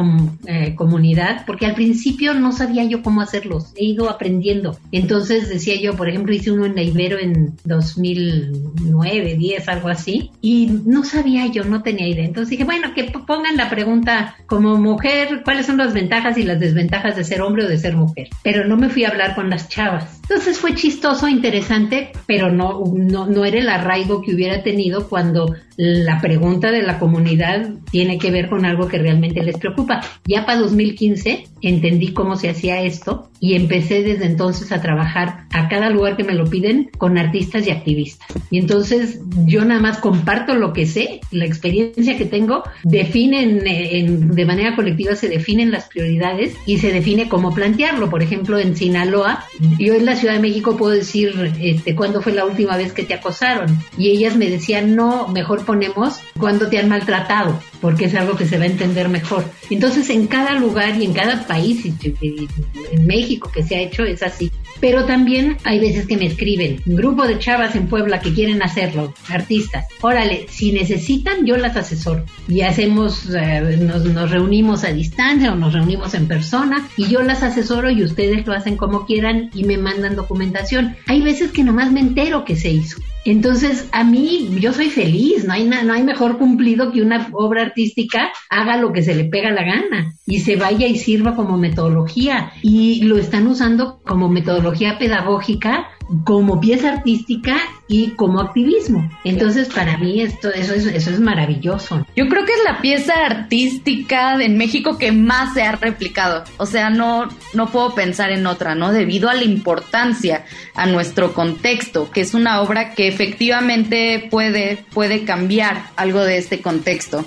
eh, 0.48 0.76
comunidad, 0.76 1.46
porque 1.46 1.66
al 1.66 1.76
principio 1.76 2.34
no 2.34 2.52
sabía 2.52 2.84
yo 2.84 3.04
cómo 3.04 3.22
hacerlos, 3.22 3.72
he 3.76 3.86
ido 3.86 4.10
aprendiendo. 4.10 4.78
Entonces 4.92 5.48
decía 5.50 5.80
yo, 5.80 5.96
por 5.96 6.10
ejemplo, 6.10 6.34
hice 6.34 6.52
uno 6.52 6.66
en 6.66 6.76
la 6.76 6.82
Ibero 6.82 7.20
en 7.20 7.56
2009, 7.64 9.36
10, 9.36 9.68
algo 9.70 9.90
así, 9.90 10.32
y 10.42 10.68
no 10.86 11.04
sabía 11.04 11.48
yo, 11.48 11.64
no 11.64 11.84
tenía 11.84 12.08
idea. 12.08 12.26
Entonces 12.26 12.50
dije, 12.50 12.64
bueno, 12.64 12.94
que 12.96 13.04
pongan 13.26 13.58
la 13.58 13.70
pregunta 13.70 14.36
como 14.48 14.76
mujer, 14.78 15.42
¿cuáles 15.44 15.68
son 15.68 15.78
las 15.78 15.94
ventajas 15.94 16.38
y 16.38 16.44
las 16.44 16.60
desventajas 16.60 17.16
de 17.16 17.24
ser 17.24 17.42
hombre 17.42 17.66
o 17.66 17.70
de 17.70 17.78
ser 17.78 17.96
mujer? 17.96 18.30
Pero 18.44 18.66
no 18.66 18.76
me 18.76 18.90
fui 18.90 19.06
a 19.06 19.10
hablar 19.10 19.36
con 19.36 19.50
las 19.50 19.70
chavas. 19.70 20.20
Entonces 20.24 20.58
fue 20.58 20.74
chistoso, 20.74 21.28
interesante, 21.28 22.12
pero 22.26 22.52
no, 22.52 22.84
no, 22.96 23.28
no 23.28 23.46
era 23.46 23.60
el 23.60 23.70
arraigo 23.70 24.22
que 24.22 24.34
hubiera 24.34 24.64
tenido 24.64 25.10
cuando 25.10 25.54
la 25.76 26.22
pregunta 26.22 26.72
de 26.72 26.84
la 26.84 27.00
comunidad 27.00 27.72
tiene 27.92 28.18
que 28.18 28.32
ver 28.32 28.50
con 28.50 28.66
algo 28.66 28.88
que 28.88 29.00
realmente 29.00 29.44
les 29.44 29.58
preocupa. 29.58 30.02
Ya 30.26 30.46
para 30.46 30.60
2015 30.60 31.46
entendí 31.62 32.14
cómo 32.14 32.36
se 32.36 32.50
hacía 32.50 32.82
esto 32.82 33.30
y 33.40 33.56
empecé 33.56 34.04
desde 34.04 34.26
entonces 34.26 34.72
a 34.72 34.82
trabajar 34.82 35.46
a 35.52 35.68
cada 35.68 35.90
lugar 35.90 36.16
que 36.16 36.24
me 36.24 36.34
lo 36.34 36.46
piden 36.46 36.90
con 36.98 37.18
artistas 37.18 37.68
y 37.68 37.72
activistas. 37.72 38.28
Y 38.50 38.60
entonces 38.60 39.20
yo 39.46 39.66
nada 39.66 39.82
más 39.82 39.98
comparto 39.98 40.56
lo 40.56 40.74
que 40.74 40.86
sé, 40.86 41.22
la 41.32 41.46
experiencia 41.46 42.18
que 42.18 42.26
tengo, 42.26 42.64
definen 42.84 43.60
de 43.60 44.46
manera 44.46 44.76
colectiva 44.76 45.16
se 45.16 45.30
definen 45.30 45.72
las 45.72 45.86
prioridades 45.86 46.56
y 46.66 46.78
se 46.78 46.92
define 46.92 47.30
cómo 47.30 47.54
plantearlo. 47.54 48.10
Por 48.10 48.22
ejemplo, 48.22 48.60
en 48.60 48.76
Sinaloa, 48.76 49.46
yo 49.80 49.94
en 49.94 50.06
la 50.06 50.13
Ciudad 50.16 50.34
de 50.34 50.40
México 50.40 50.78
puedo 50.78 50.94
decir 50.94 51.54
este, 51.62 51.96
cuándo 51.96 52.22
fue 52.22 52.34
la 52.34 52.46
última 52.46 52.78
vez 52.78 52.94
que 52.94 53.04
te 53.04 53.14
acosaron. 53.14 53.78
Y 53.98 54.10
ellas 54.10 54.36
me 54.36 54.50
decían 54.50 54.96
no, 54.96 55.28
mejor 55.28 55.66
ponemos 55.66 56.20
cuando 56.40 56.68
te 56.68 56.80
han 56.80 56.90
maltratado 56.90 57.60
porque 57.84 58.06
es 58.06 58.16
algo 58.16 58.38
que 58.38 58.46
se 58.46 58.58
va 58.58 58.64
a 58.64 58.68
entender 58.68 59.10
mejor. 59.10 59.44
Entonces, 59.70 60.10
en 60.10 60.28
cada 60.28 60.54
lugar 60.54 60.96
y 60.96 61.04
en 61.04 61.12
cada 61.12 61.46
país, 61.46 61.84
en 61.84 63.06
México 63.06 63.52
que 63.54 63.62
se 63.62 63.76
ha 63.76 63.82
hecho, 63.82 64.06
es 64.06 64.24
así. 64.24 64.50
Pero 64.80 65.04
también 65.04 65.58
hay 65.66 65.82
veces 65.82 66.08
que 66.08 66.16
me 66.16 66.28
escriben, 66.28 66.82
un 66.86 66.96
grupo 66.96 67.28
de 67.28 67.40
chavas 67.40 67.76
en 67.76 67.88
Puebla 67.88 68.22
que 68.22 68.34
quieren 68.34 68.64
hacerlo, 68.64 69.14
artistas. 69.28 69.86
Órale, 70.00 70.48
si 70.50 70.72
necesitan, 70.72 71.46
yo 71.46 71.58
las 71.58 71.76
asesoro. 71.76 72.24
Y 72.48 72.62
hacemos, 72.62 73.30
eh, 73.36 73.78
nos, 73.82 74.06
nos 74.06 74.32
reunimos 74.32 74.86
a 74.86 74.94
distancia 74.94 75.52
o 75.52 75.56
nos 75.56 75.74
reunimos 75.74 76.14
en 76.14 76.30
persona 76.30 76.88
y 76.96 77.10
yo 77.10 77.22
las 77.22 77.44
asesoro 77.44 77.90
y 77.90 78.02
ustedes 78.02 78.48
lo 78.48 78.54
hacen 78.54 78.78
como 78.78 79.06
quieran 79.06 79.50
y 79.54 79.66
me 79.66 79.78
mandan 79.78 80.16
documentación. 80.16 80.96
Hay 81.08 81.22
veces 81.22 81.52
que 81.52 81.66
nomás 81.66 81.92
me 81.92 82.00
entero 82.00 82.46
que 82.46 82.56
se 82.56 82.70
hizo. 82.70 83.02
Entonces, 83.26 83.88
a 83.92 84.04
mí, 84.04 84.50
yo 84.60 84.74
soy 84.74 84.90
feliz, 84.90 85.46
no 85.46 85.54
hay, 85.54 85.66
no 85.66 85.94
hay 85.94 86.04
mejor 86.04 86.38
cumplido 86.38 86.92
que 86.92 87.02
una 87.02 87.30
obra 87.34 87.62
artística 87.62 88.32
haga 88.50 88.78
lo 88.78 88.92
que 88.92 89.04
se 89.04 89.16
le 89.16 89.26
pega 89.26 89.52
la 89.52 89.64
gana 89.64 90.14
y 90.26 90.40
se 90.40 90.56
vaya 90.56 90.88
y 90.88 90.98
sirva 90.98 91.36
como 91.36 91.58
metodología. 91.58 92.52
Y 92.62 93.04
lo 93.04 93.18
están 93.18 93.48
usando 93.48 94.02
como 94.04 94.30
metodología 94.30 94.98
pedagógica 94.98 95.88
como 96.24 96.60
pieza 96.60 96.94
artística 96.94 97.58
y 97.88 98.12
como 98.12 98.40
activismo. 98.40 99.10
Entonces, 99.24 99.70
para 99.70 99.98
mí 99.98 100.22
esto, 100.22 100.50
eso 100.52 100.74
es, 100.74 100.86
eso 100.86 101.10
es 101.10 101.20
maravilloso. 101.20 102.06
Yo 102.16 102.28
creo 102.28 102.46
que 102.46 102.54
es 102.54 102.64
la 102.64 102.82
pieza 102.82 103.14
artística 103.26 104.42
en 104.42 104.58
México 104.58 104.98
que 104.98 105.12
más 105.12 105.54
se 105.54 105.64
ha 105.64 105.74
replicado. 105.74 106.44
O 106.58 106.66
sea, 106.66 106.90
no, 106.90 107.28
no 107.54 107.68
puedo 107.68 107.94
pensar 107.94 108.32
en 108.32 108.48
otra, 108.48 108.76
¿no? 108.76 108.92
Debido 108.92 109.30
a 109.30 109.34
la 109.34 109.44
importancia, 109.44 110.46
a 110.76 110.86
nuestro 110.86 111.34
contexto, 111.34 112.10
que 112.12 112.22
es 112.22 112.34
una 112.34 112.62
obra 112.62 112.94
que 112.94 113.08
efectivamente 113.08 114.28
puede, 114.30 114.86
puede 114.94 115.24
cambiar 115.26 115.86
algo 115.96 116.22
de 116.22 116.38
este 116.38 116.62
contexto. 116.62 117.26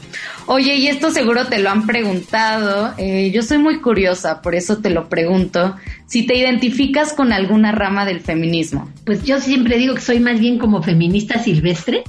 Oye, 0.49 0.77
y 0.77 0.87
esto 0.87 1.11
seguro 1.11 1.47
te 1.47 1.59
lo 1.59 1.71
han 1.71 1.87
preguntado. 1.87 2.95
Eh, 2.99 3.33
yo 3.33 3.43
soy 3.43 3.59
muy 3.59 3.81
curiosa, 3.81 4.43
por 4.43 4.55
eso 4.55 4.79
te 4.79 4.91
lo 4.91 5.09
pregunto. 5.09 5.75
Si 6.07 6.25
te 6.25 6.37
identificas 6.37 7.13
con 7.13 7.33
alguna 7.33 7.73
rama 7.73 8.07
del 8.07 8.21
feminismo. 8.21 8.89
Pues 9.05 9.25
yo 9.25 9.41
siempre 9.41 9.77
digo 9.77 9.95
que 9.95 10.01
soy 10.01 10.21
más 10.21 10.39
bien 10.39 10.59
como 10.59 10.83
feminista 10.83 11.41
silvestre, 11.41 12.05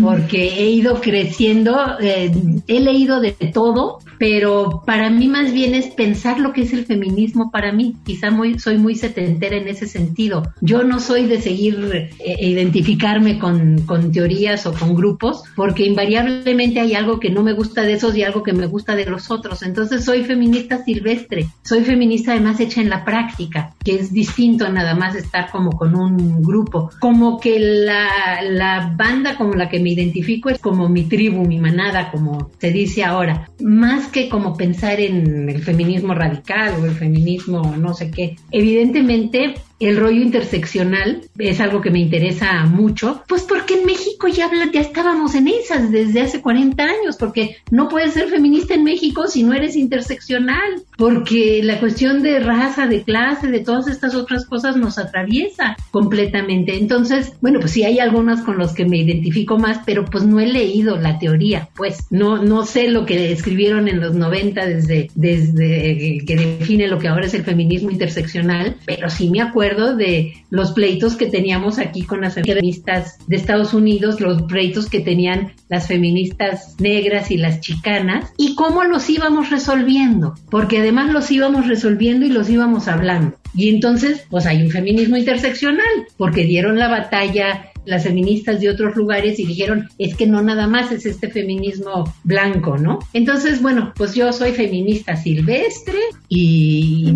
porque 0.00 0.48
he 0.58 0.70
ido 0.70 1.00
creciendo, 1.00 1.96
eh, 2.00 2.32
he 2.66 2.80
leído 2.80 3.20
de 3.20 3.32
todo, 3.32 4.00
pero 4.18 4.82
para 4.84 5.10
mí 5.10 5.28
más 5.28 5.52
bien 5.52 5.74
es 5.74 5.86
pensar 5.86 6.40
lo 6.40 6.52
que 6.52 6.62
es 6.62 6.72
el 6.72 6.86
feminismo 6.86 7.52
para 7.52 7.72
mí. 7.72 7.94
Quizá 8.04 8.30
muy, 8.30 8.58
soy 8.58 8.78
muy 8.78 8.96
setentera 8.96 9.56
en 9.56 9.68
ese 9.68 9.86
sentido. 9.86 10.42
Yo 10.60 10.82
no 10.82 10.98
soy 10.98 11.26
de 11.26 11.40
seguir 11.40 12.10
eh, 12.18 12.36
identificarme 12.40 13.38
con, 13.38 13.82
con 13.82 14.10
teorías 14.10 14.66
o 14.66 14.72
con 14.72 14.96
grupos, 14.96 15.44
porque 15.54 15.84
invariablemente 15.84 16.80
hay 16.80 16.94
algo 16.94 17.20
que 17.20 17.30
no 17.30 17.44
me 17.44 17.52
gusta 17.52 17.75
de 17.82 17.94
esos 17.94 18.16
y 18.16 18.22
algo 18.22 18.42
que 18.42 18.52
me 18.52 18.66
gusta 18.66 18.94
de 18.94 19.06
los 19.06 19.30
otros. 19.30 19.62
Entonces 19.62 20.04
soy 20.04 20.24
feminista 20.24 20.84
silvestre, 20.84 21.46
soy 21.64 21.82
feminista 21.82 22.32
además 22.32 22.60
hecha 22.60 22.80
en 22.80 22.90
la 22.90 23.04
práctica, 23.04 23.74
que 23.84 23.96
es 23.96 24.12
distinto 24.12 24.66
a 24.66 24.70
nada 24.70 24.94
más 24.94 25.14
estar 25.14 25.50
como 25.50 25.72
con 25.72 25.94
un 25.94 26.42
grupo. 26.42 26.90
Como 27.00 27.40
que 27.40 27.58
la, 27.58 28.42
la 28.42 28.94
banda 28.96 29.36
con 29.36 29.56
la 29.56 29.68
que 29.68 29.80
me 29.80 29.90
identifico 29.90 30.50
es 30.50 30.58
como 30.58 30.88
mi 30.88 31.04
tribu, 31.04 31.44
mi 31.44 31.58
manada, 31.58 32.10
como 32.10 32.50
se 32.58 32.70
dice 32.70 33.04
ahora. 33.04 33.48
Más 33.60 34.08
que 34.08 34.28
como 34.28 34.56
pensar 34.56 35.00
en 35.00 35.48
el 35.48 35.62
feminismo 35.62 36.14
radical 36.14 36.74
o 36.80 36.84
el 36.84 36.92
feminismo 36.92 37.76
no 37.76 37.94
sé 37.94 38.10
qué. 38.10 38.36
Evidentemente 38.50 39.54
el 39.78 39.96
rollo 39.98 40.22
interseccional 40.22 41.22
es 41.38 41.60
algo 41.60 41.80
que 41.80 41.90
me 41.90 41.98
interesa 41.98 42.64
mucho, 42.64 43.22
pues 43.28 43.42
porque 43.42 43.74
en 43.74 43.86
México 43.86 44.26
ya, 44.28 44.50
ya 44.72 44.80
estábamos 44.80 45.34
en 45.34 45.48
esas 45.48 45.90
desde 45.90 46.22
hace 46.22 46.40
40 46.40 46.82
años, 46.82 47.16
porque 47.18 47.56
no 47.70 47.88
puedes 47.88 48.14
ser 48.14 48.28
feminista 48.28 48.74
en 48.74 48.84
México 48.84 49.26
si 49.26 49.42
no 49.42 49.52
eres 49.52 49.76
interseccional, 49.76 50.82
porque 50.96 51.60
la 51.62 51.78
cuestión 51.78 52.22
de 52.22 52.40
raza, 52.40 52.86
de 52.86 53.02
clase, 53.02 53.48
de 53.48 53.60
todas 53.60 53.88
estas 53.88 54.14
otras 54.14 54.46
cosas 54.46 54.76
nos 54.76 54.98
atraviesa 54.98 55.76
completamente. 55.90 56.78
Entonces, 56.78 57.34
bueno, 57.42 57.60
pues 57.60 57.72
sí 57.72 57.84
hay 57.84 57.98
algunas 57.98 58.42
con 58.42 58.56
los 58.56 58.72
que 58.72 58.86
me 58.86 58.98
identifico 58.98 59.58
más, 59.58 59.80
pero 59.84 60.06
pues 60.06 60.24
no 60.24 60.40
he 60.40 60.46
leído 60.46 60.96
la 60.96 61.18
teoría, 61.18 61.68
pues 61.76 62.06
no, 62.10 62.42
no 62.42 62.64
sé 62.64 62.88
lo 62.88 63.04
que 63.04 63.30
escribieron 63.30 63.88
en 63.88 64.00
los 64.00 64.14
90 64.14 64.66
desde, 64.66 65.10
desde 65.14 66.24
que 66.26 66.36
define 66.36 66.88
lo 66.88 66.98
que 66.98 67.08
ahora 67.08 67.26
es 67.26 67.34
el 67.34 67.44
feminismo 67.44 67.90
interseccional, 67.90 68.76
pero 68.86 69.10
sí 69.10 69.28
me 69.28 69.42
acuerdo 69.42 69.65
de 69.74 70.34
los 70.50 70.72
pleitos 70.72 71.16
que 71.16 71.26
teníamos 71.26 71.78
aquí 71.78 72.02
con 72.02 72.20
las 72.20 72.34
feministas 72.34 73.18
de 73.26 73.36
Estados 73.36 73.74
Unidos, 73.74 74.20
los 74.20 74.42
pleitos 74.42 74.88
que 74.88 75.00
tenían 75.00 75.52
las 75.68 75.88
feministas 75.88 76.76
negras 76.78 77.30
y 77.30 77.36
las 77.36 77.60
chicanas, 77.60 78.32
y 78.36 78.54
cómo 78.54 78.84
los 78.84 79.10
íbamos 79.10 79.50
resolviendo, 79.50 80.34
porque 80.50 80.78
además 80.78 81.12
los 81.12 81.30
íbamos 81.30 81.66
resolviendo 81.66 82.24
y 82.24 82.30
los 82.30 82.48
íbamos 82.48 82.88
hablando. 82.88 83.36
Y 83.54 83.70
entonces, 83.70 84.24
pues 84.30 84.46
hay 84.46 84.62
un 84.62 84.70
feminismo 84.70 85.16
interseccional, 85.16 85.86
porque 86.16 86.44
dieron 86.44 86.78
la 86.78 86.88
batalla 86.88 87.72
las 87.86 88.04
feministas 88.04 88.60
de 88.60 88.68
otros 88.68 88.96
lugares 88.96 89.38
y 89.38 89.46
dijeron, 89.46 89.88
es 89.98 90.14
que 90.16 90.26
no 90.26 90.42
nada 90.42 90.66
más 90.66 90.92
es 90.92 91.06
este 91.06 91.30
feminismo 91.30 92.12
blanco, 92.24 92.76
¿no? 92.76 92.98
Entonces, 93.12 93.62
bueno, 93.62 93.92
pues 93.96 94.14
yo 94.14 94.32
soy 94.32 94.52
feminista 94.52 95.16
silvestre 95.16 95.98
y, 96.28 97.14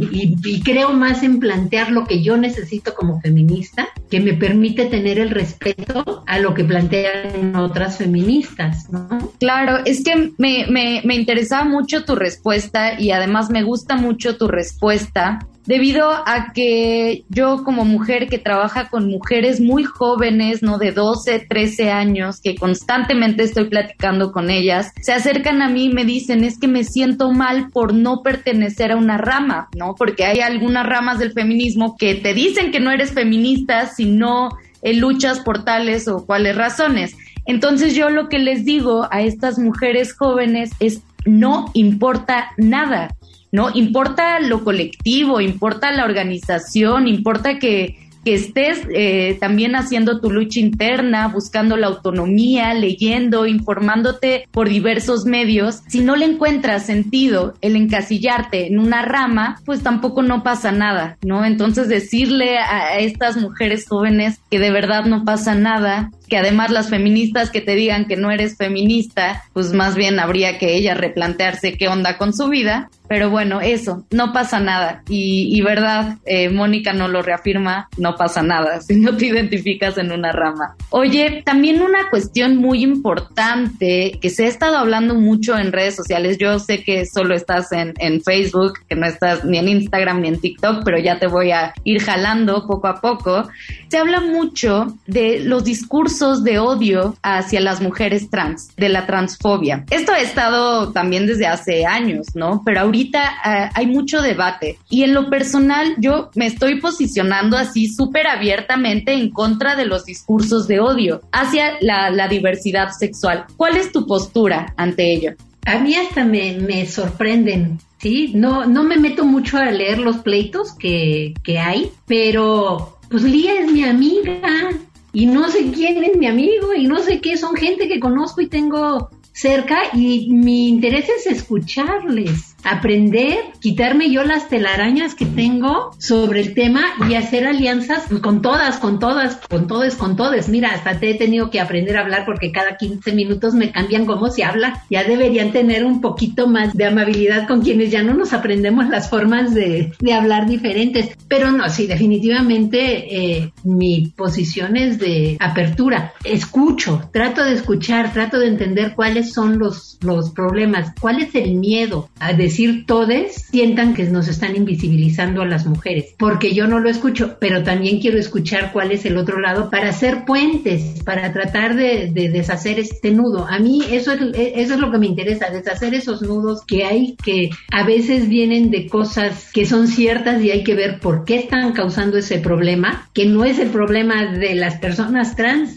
creo 0.64 0.92
más 0.92 1.22
en 1.22 1.40
plantear 1.40 1.90
lo 1.90 2.04
que 2.06 2.22
yo 2.22 2.36
necesito 2.36 2.94
como 2.94 3.20
feminista, 3.20 3.88
que 4.10 4.20
me 4.20 4.34
permite 4.34 4.86
tener 4.86 5.18
el 5.18 5.30
respeto 5.30 6.22
a 6.26 6.38
lo 6.38 6.54
que 6.54 6.64
plantean 6.64 7.56
otras 7.56 7.98
feministas, 7.98 8.90
¿no? 8.90 9.32
Claro, 9.38 9.78
es 9.84 10.04
que 10.04 10.32
me, 10.38 10.66
me, 10.68 11.02
me 11.04 11.16
interesaba 11.16 11.64
mucho 11.64 12.04
tu 12.04 12.14
respuesta 12.14 13.00
y 13.00 13.10
además 13.10 13.50
me 13.50 13.62
gusta 13.62 13.96
mucho 13.96 14.36
tu 14.36 14.48
respuesta 14.48 15.38
debido 15.70 16.10
a 16.10 16.52
que 16.52 17.22
yo 17.28 17.62
como 17.62 17.84
mujer 17.84 18.26
que 18.26 18.38
trabaja 18.38 18.88
con 18.88 19.08
mujeres 19.08 19.60
muy 19.60 19.84
jóvenes, 19.84 20.64
¿no? 20.64 20.78
De 20.78 20.90
12, 20.90 21.46
13 21.48 21.92
años, 21.92 22.40
que 22.40 22.56
constantemente 22.56 23.44
estoy 23.44 23.68
platicando 23.68 24.32
con 24.32 24.50
ellas, 24.50 24.90
se 25.00 25.12
acercan 25.12 25.62
a 25.62 25.68
mí 25.68 25.84
y 25.84 25.94
me 25.94 26.04
dicen, 26.04 26.42
es 26.42 26.58
que 26.58 26.66
me 26.66 26.82
siento 26.82 27.30
mal 27.30 27.70
por 27.70 27.94
no 27.94 28.20
pertenecer 28.24 28.90
a 28.90 28.96
una 28.96 29.16
rama, 29.16 29.68
¿no? 29.76 29.94
Porque 29.96 30.24
hay 30.24 30.40
algunas 30.40 30.84
ramas 30.84 31.20
del 31.20 31.30
feminismo 31.30 31.94
que 31.96 32.16
te 32.16 32.34
dicen 32.34 32.72
que 32.72 32.80
no 32.80 32.90
eres 32.90 33.12
feminista 33.12 33.86
si 33.86 34.06
no 34.06 34.48
eh, 34.82 34.92
luchas 34.94 35.38
por 35.38 35.62
tales 35.62 36.08
o 36.08 36.26
cuales 36.26 36.56
razones. 36.56 37.14
Entonces 37.46 37.94
yo 37.94 38.10
lo 38.10 38.28
que 38.28 38.40
les 38.40 38.64
digo 38.64 39.06
a 39.12 39.22
estas 39.22 39.56
mujeres 39.60 40.16
jóvenes 40.16 40.72
es, 40.80 41.00
no 41.26 41.66
importa 41.74 42.50
nada 42.56 43.10
¿no? 43.52 43.70
Importa 43.74 44.40
lo 44.40 44.64
colectivo, 44.64 45.40
importa 45.40 45.92
la 45.92 46.04
organización, 46.04 47.08
importa 47.08 47.58
que, 47.58 47.96
que 48.24 48.34
estés 48.34 48.82
eh, 48.94 49.38
también 49.40 49.74
haciendo 49.74 50.20
tu 50.20 50.30
lucha 50.30 50.60
interna, 50.60 51.28
buscando 51.28 51.76
la 51.76 51.88
autonomía, 51.88 52.74
leyendo, 52.74 53.46
informándote 53.46 54.46
por 54.50 54.68
diversos 54.68 55.24
medios. 55.24 55.82
Si 55.88 56.00
no 56.00 56.16
le 56.16 56.26
encuentras 56.26 56.86
sentido 56.86 57.54
el 57.60 57.76
encasillarte 57.76 58.66
en 58.66 58.78
una 58.78 59.02
rama, 59.02 59.60
pues 59.64 59.82
tampoco 59.82 60.22
no 60.22 60.42
pasa 60.42 60.72
nada, 60.72 61.16
¿no? 61.22 61.44
Entonces 61.44 61.88
decirle 61.88 62.58
a 62.58 62.98
estas 62.98 63.36
mujeres 63.36 63.86
jóvenes 63.88 64.38
que 64.50 64.58
de 64.58 64.70
verdad 64.70 65.04
no 65.06 65.24
pasa 65.24 65.54
nada, 65.54 66.10
que 66.30 66.38
además 66.38 66.70
las 66.70 66.88
feministas 66.88 67.50
que 67.50 67.60
te 67.60 67.74
digan 67.74 68.06
que 68.06 68.16
no 68.16 68.30
eres 68.30 68.56
feminista, 68.56 69.42
pues 69.52 69.72
más 69.72 69.96
bien 69.96 70.20
habría 70.20 70.58
que 70.58 70.76
ella 70.76 70.94
replantearse 70.94 71.76
qué 71.76 71.88
onda 71.88 72.16
con 72.16 72.32
su 72.32 72.48
vida. 72.48 72.88
Pero 73.08 73.28
bueno, 73.28 73.60
eso, 73.60 74.06
no 74.12 74.32
pasa 74.32 74.60
nada. 74.60 75.02
Y, 75.08 75.60
verdad, 75.62 76.18
eh, 76.26 76.48
Mónica 76.48 76.92
no 76.92 77.08
lo 77.08 77.22
reafirma, 77.22 77.88
no 77.98 78.14
pasa 78.14 78.40
nada 78.40 78.80
si 78.86 78.94
no 78.94 79.16
te 79.16 79.26
identificas 79.26 79.98
en 79.98 80.12
una 80.12 80.30
rama. 80.30 80.76
Oye, 80.90 81.42
también 81.44 81.82
una 81.82 82.08
cuestión 82.08 82.56
muy 82.56 82.84
importante 82.84 84.16
que 84.20 84.30
se 84.30 84.44
ha 84.44 84.48
estado 84.48 84.78
hablando 84.78 85.16
mucho 85.16 85.58
en 85.58 85.72
redes 85.72 85.96
sociales. 85.96 86.38
Yo 86.38 86.60
sé 86.60 86.84
que 86.84 87.04
solo 87.04 87.34
estás 87.34 87.72
en, 87.72 87.94
en 87.98 88.22
Facebook, 88.22 88.74
que 88.88 88.94
no 88.94 89.06
estás 89.06 89.44
ni 89.44 89.58
en 89.58 89.68
Instagram 89.68 90.20
ni 90.20 90.28
en 90.28 90.40
TikTok, 90.40 90.84
pero 90.84 91.00
ya 91.00 91.18
te 91.18 91.26
voy 91.26 91.50
a 91.50 91.74
ir 91.82 92.00
jalando 92.00 92.64
poco 92.68 92.86
a 92.86 93.00
poco. 93.00 93.48
Se 93.88 93.98
habla 93.98 94.20
mucho 94.20 94.96
de 95.08 95.40
los 95.40 95.64
discursos 95.64 96.19
de 96.20 96.58
odio 96.58 97.16
hacia 97.22 97.60
las 97.60 97.80
mujeres 97.80 98.28
trans, 98.28 98.76
de 98.76 98.90
la 98.90 99.06
transfobia. 99.06 99.84
Esto 99.90 100.12
ha 100.12 100.20
estado 100.20 100.92
también 100.92 101.26
desde 101.26 101.46
hace 101.46 101.86
años, 101.86 102.26
¿no? 102.34 102.62
Pero 102.64 102.80
ahorita 102.80 103.22
eh, 103.22 103.70
hay 103.74 103.86
mucho 103.86 104.20
debate 104.20 104.78
y 104.90 105.02
en 105.04 105.14
lo 105.14 105.30
personal 105.30 105.94
yo 105.98 106.30
me 106.34 106.46
estoy 106.46 106.78
posicionando 106.78 107.56
así 107.56 107.88
súper 107.88 108.26
abiertamente 108.26 109.14
en 109.14 109.30
contra 109.30 109.76
de 109.76 109.86
los 109.86 110.04
discursos 110.04 110.68
de 110.68 110.80
odio 110.80 111.22
hacia 111.32 111.78
la, 111.80 112.28
diversidad 112.28 112.90
sexual. 112.90 113.46
¿Cuál 113.56 113.76
es 113.76 113.92
tu 113.92 114.06
postura 114.06 114.74
ante 114.76 115.12
ello? 115.12 115.32
A 115.64 115.78
mí 115.78 115.94
hasta 115.96 116.24
me, 116.24 116.58
me 116.60 116.86
sorprenden 116.86 117.78
Sí, 117.98 118.32
no, 118.34 118.64
no 118.64 118.82
me 118.82 118.96
meto 118.96 119.26
mucho 119.26 119.58
a 119.58 119.70
leer 119.70 119.98
los 119.98 120.18
pleitos 120.18 120.72
que, 120.72 121.34
que 121.42 121.58
hay, 121.58 121.90
pero 122.06 122.98
pues 123.10 123.24
Lía 123.24 123.60
es 123.60 123.70
mi 123.70 123.84
amiga, 123.84 124.70
y 125.12 125.26
no 125.26 125.48
sé 125.50 125.70
quién 125.72 126.02
es 126.04 126.16
mi 126.16 126.26
amigo 126.26 126.74
y 126.74 126.86
no 126.86 126.98
sé 127.00 127.20
qué, 127.20 127.36
son 127.36 127.56
gente 127.56 127.88
que 127.88 128.00
conozco 128.00 128.40
y 128.40 128.48
tengo 128.48 129.10
cerca 129.32 129.78
y 129.94 130.30
mi 130.30 130.68
interés 130.68 131.08
es 131.08 131.26
escucharles 131.26 132.49
aprender, 132.64 133.38
quitarme 133.60 134.10
yo 134.10 134.24
las 134.24 134.48
telarañas 134.48 135.14
que 135.14 135.26
tengo 135.26 135.92
sobre 135.98 136.40
el 136.40 136.54
tema 136.54 136.82
y 137.08 137.14
hacer 137.14 137.46
alianzas 137.46 138.04
con 138.22 138.42
todas, 138.42 138.78
con 138.78 138.98
todas, 138.98 139.36
con 139.48 139.66
todos, 139.66 139.94
con 139.94 140.16
todos. 140.16 140.48
Mira, 140.48 140.70
hasta 140.70 140.98
te 140.98 141.10
he 141.10 141.14
tenido 141.14 141.50
que 141.50 141.60
aprender 141.60 141.96
a 141.96 142.02
hablar 142.02 142.24
porque 142.24 142.52
cada 142.52 142.76
15 142.76 143.12
minutos 143.12 143.54
me 143.54 143.72
cambian 143.72 144.06
cómo 144.06 144.28
se 144.28 144.44
habla. 144.44 144.84
Ya 144.90 145.04
deberían 145.04 145.52
tener 145.52 145.84
un 145.84 146.00
poquito 146.00 146.46
más 146.46 146.74
de 146.74 146.86
amabilidad 146.86 147.46
con 147.46 147.62
quienes 147.62 147.90
ya 147.90 148.02
no 148.02 148.14
nos 148.14 148.32
aprendemos 148.32 148.88
las 148.88 149.10
formas 149.10 149.54
de, 149.54 149.92
de 149.98 150.12
hablar 150.12 150.46
diferentes. 150.46 151.16
Pero 151.28 151.50
no, 151.50 151.68
sí, 151.68 151.86
definitivamente 151.86 153.38
eh, 153.38 153.52
mi 153.64 154.12
posición 154.16 154.76
es 154.76 154.98
de 154.98 155.36
apertura. 155.40 156.12
Escucho, 156.24 157.08
trato 157.12 157.44
de 157.44 157.54
escuchar, 157.54 158.12
trato 158.12 158.38
de 158.38 158.48
entender 158.48 158.94
cuáles 158.94 159.32
son 159.32 159.58
los, 159.58 159.98
los 160.02 160.30
problemas, 160.30 160.92
cuál 161.00 161.22
es 161.22 161.34
el 161.34 161.54
miedo 161.54 162.08
a 162.18 162.32
decir 162.32 162.49
todes 162.86 163.46
sientan 163.50 163.94
que 163.94 164.04
nos 164.04 164.28
están 164.28 164.56
invisibilizando 164.56 165.42
a 165.42 165.46
las 165.46 165.66
mujeres, 165.66 166.14
porque 166.18 166.54
yo 166.54 166.66
no 166.66 166.80
lo 166.80 166.88
escucho, 166.88 167.36
pero 167.40 167.62
también 167.62 168.00
quiero 168.00 168.18
escuchar 168.18 168.72
cuál 168.72 168.92
es 168.92 169.04
el 169.04 169.16
otro 169.16 169.40
lado 169.40 169.70
para 169.70 169.90
hacer 169.90 170.24
puentes, 170.24 171.02
para 171.04 171.32
tratar 171.32 171.76
de, 171.76 172.10
deshacer 172.12 172.78
este 172.78 173.10
nudo. 173.10 173.46
A 173.46 173.58
mí 173.58 173.82
eso 173.90 174.12
es, 174.12 174.20
eso 174.34 174.74
es 174.74 174.80
lo 174.80 174.90
que 174.90 174.98
me 174.98 175.06
interesa, 175.06 175.50
deshacer 175.50 175.94
esos 175.94 176.22
nudos 176.22 176.62
que 176.66 176.84
hay 176.84 177.16
que 177.22 177.50
a 177.72 177.84
veces 177.84 178.28
vienen 178.28 178.70
de 178.70 178.86
cosas 178.86 179.50
que 179.52 179.66
son 179.66 179.88
ciertas 179.88 180.42
y 180.42 180.50
hay 180.50 180.64
que 180.64 180.74
ver 180.74 181.00
por 181.00 181.24
qué 181.24 181.36
están 181.36 181.72
causando 181.72 182.18
ese 182.18 182.38
problema, 182.38 183.08
que 183.12 183.26
no 183.26 183.44
es 183.44 183.58
el 183.58 183.68
problema 183.68 184.26
de 184.26 184.54
las 184.54 184.76
personas 184.76 185.36
trans, 185.36 185.76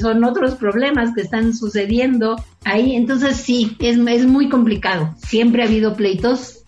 son 0.00 0.24
otros 0.24 0.54
problemas 0.54 1.14
que 1.14 1.22
están 1.22 1.54
sucediendo 1.54 2.36
ahí. 2.64 2.94
Entonces 2.94 3.36
sí, 3.36 3.76
es, 3.80 3.98
es 3.98 4.26
muy 4.26 4.48
complicado. 4.48 5.14
Siempre 5.18 5.62
ha 5.62 5.66
habido 5.66 5.96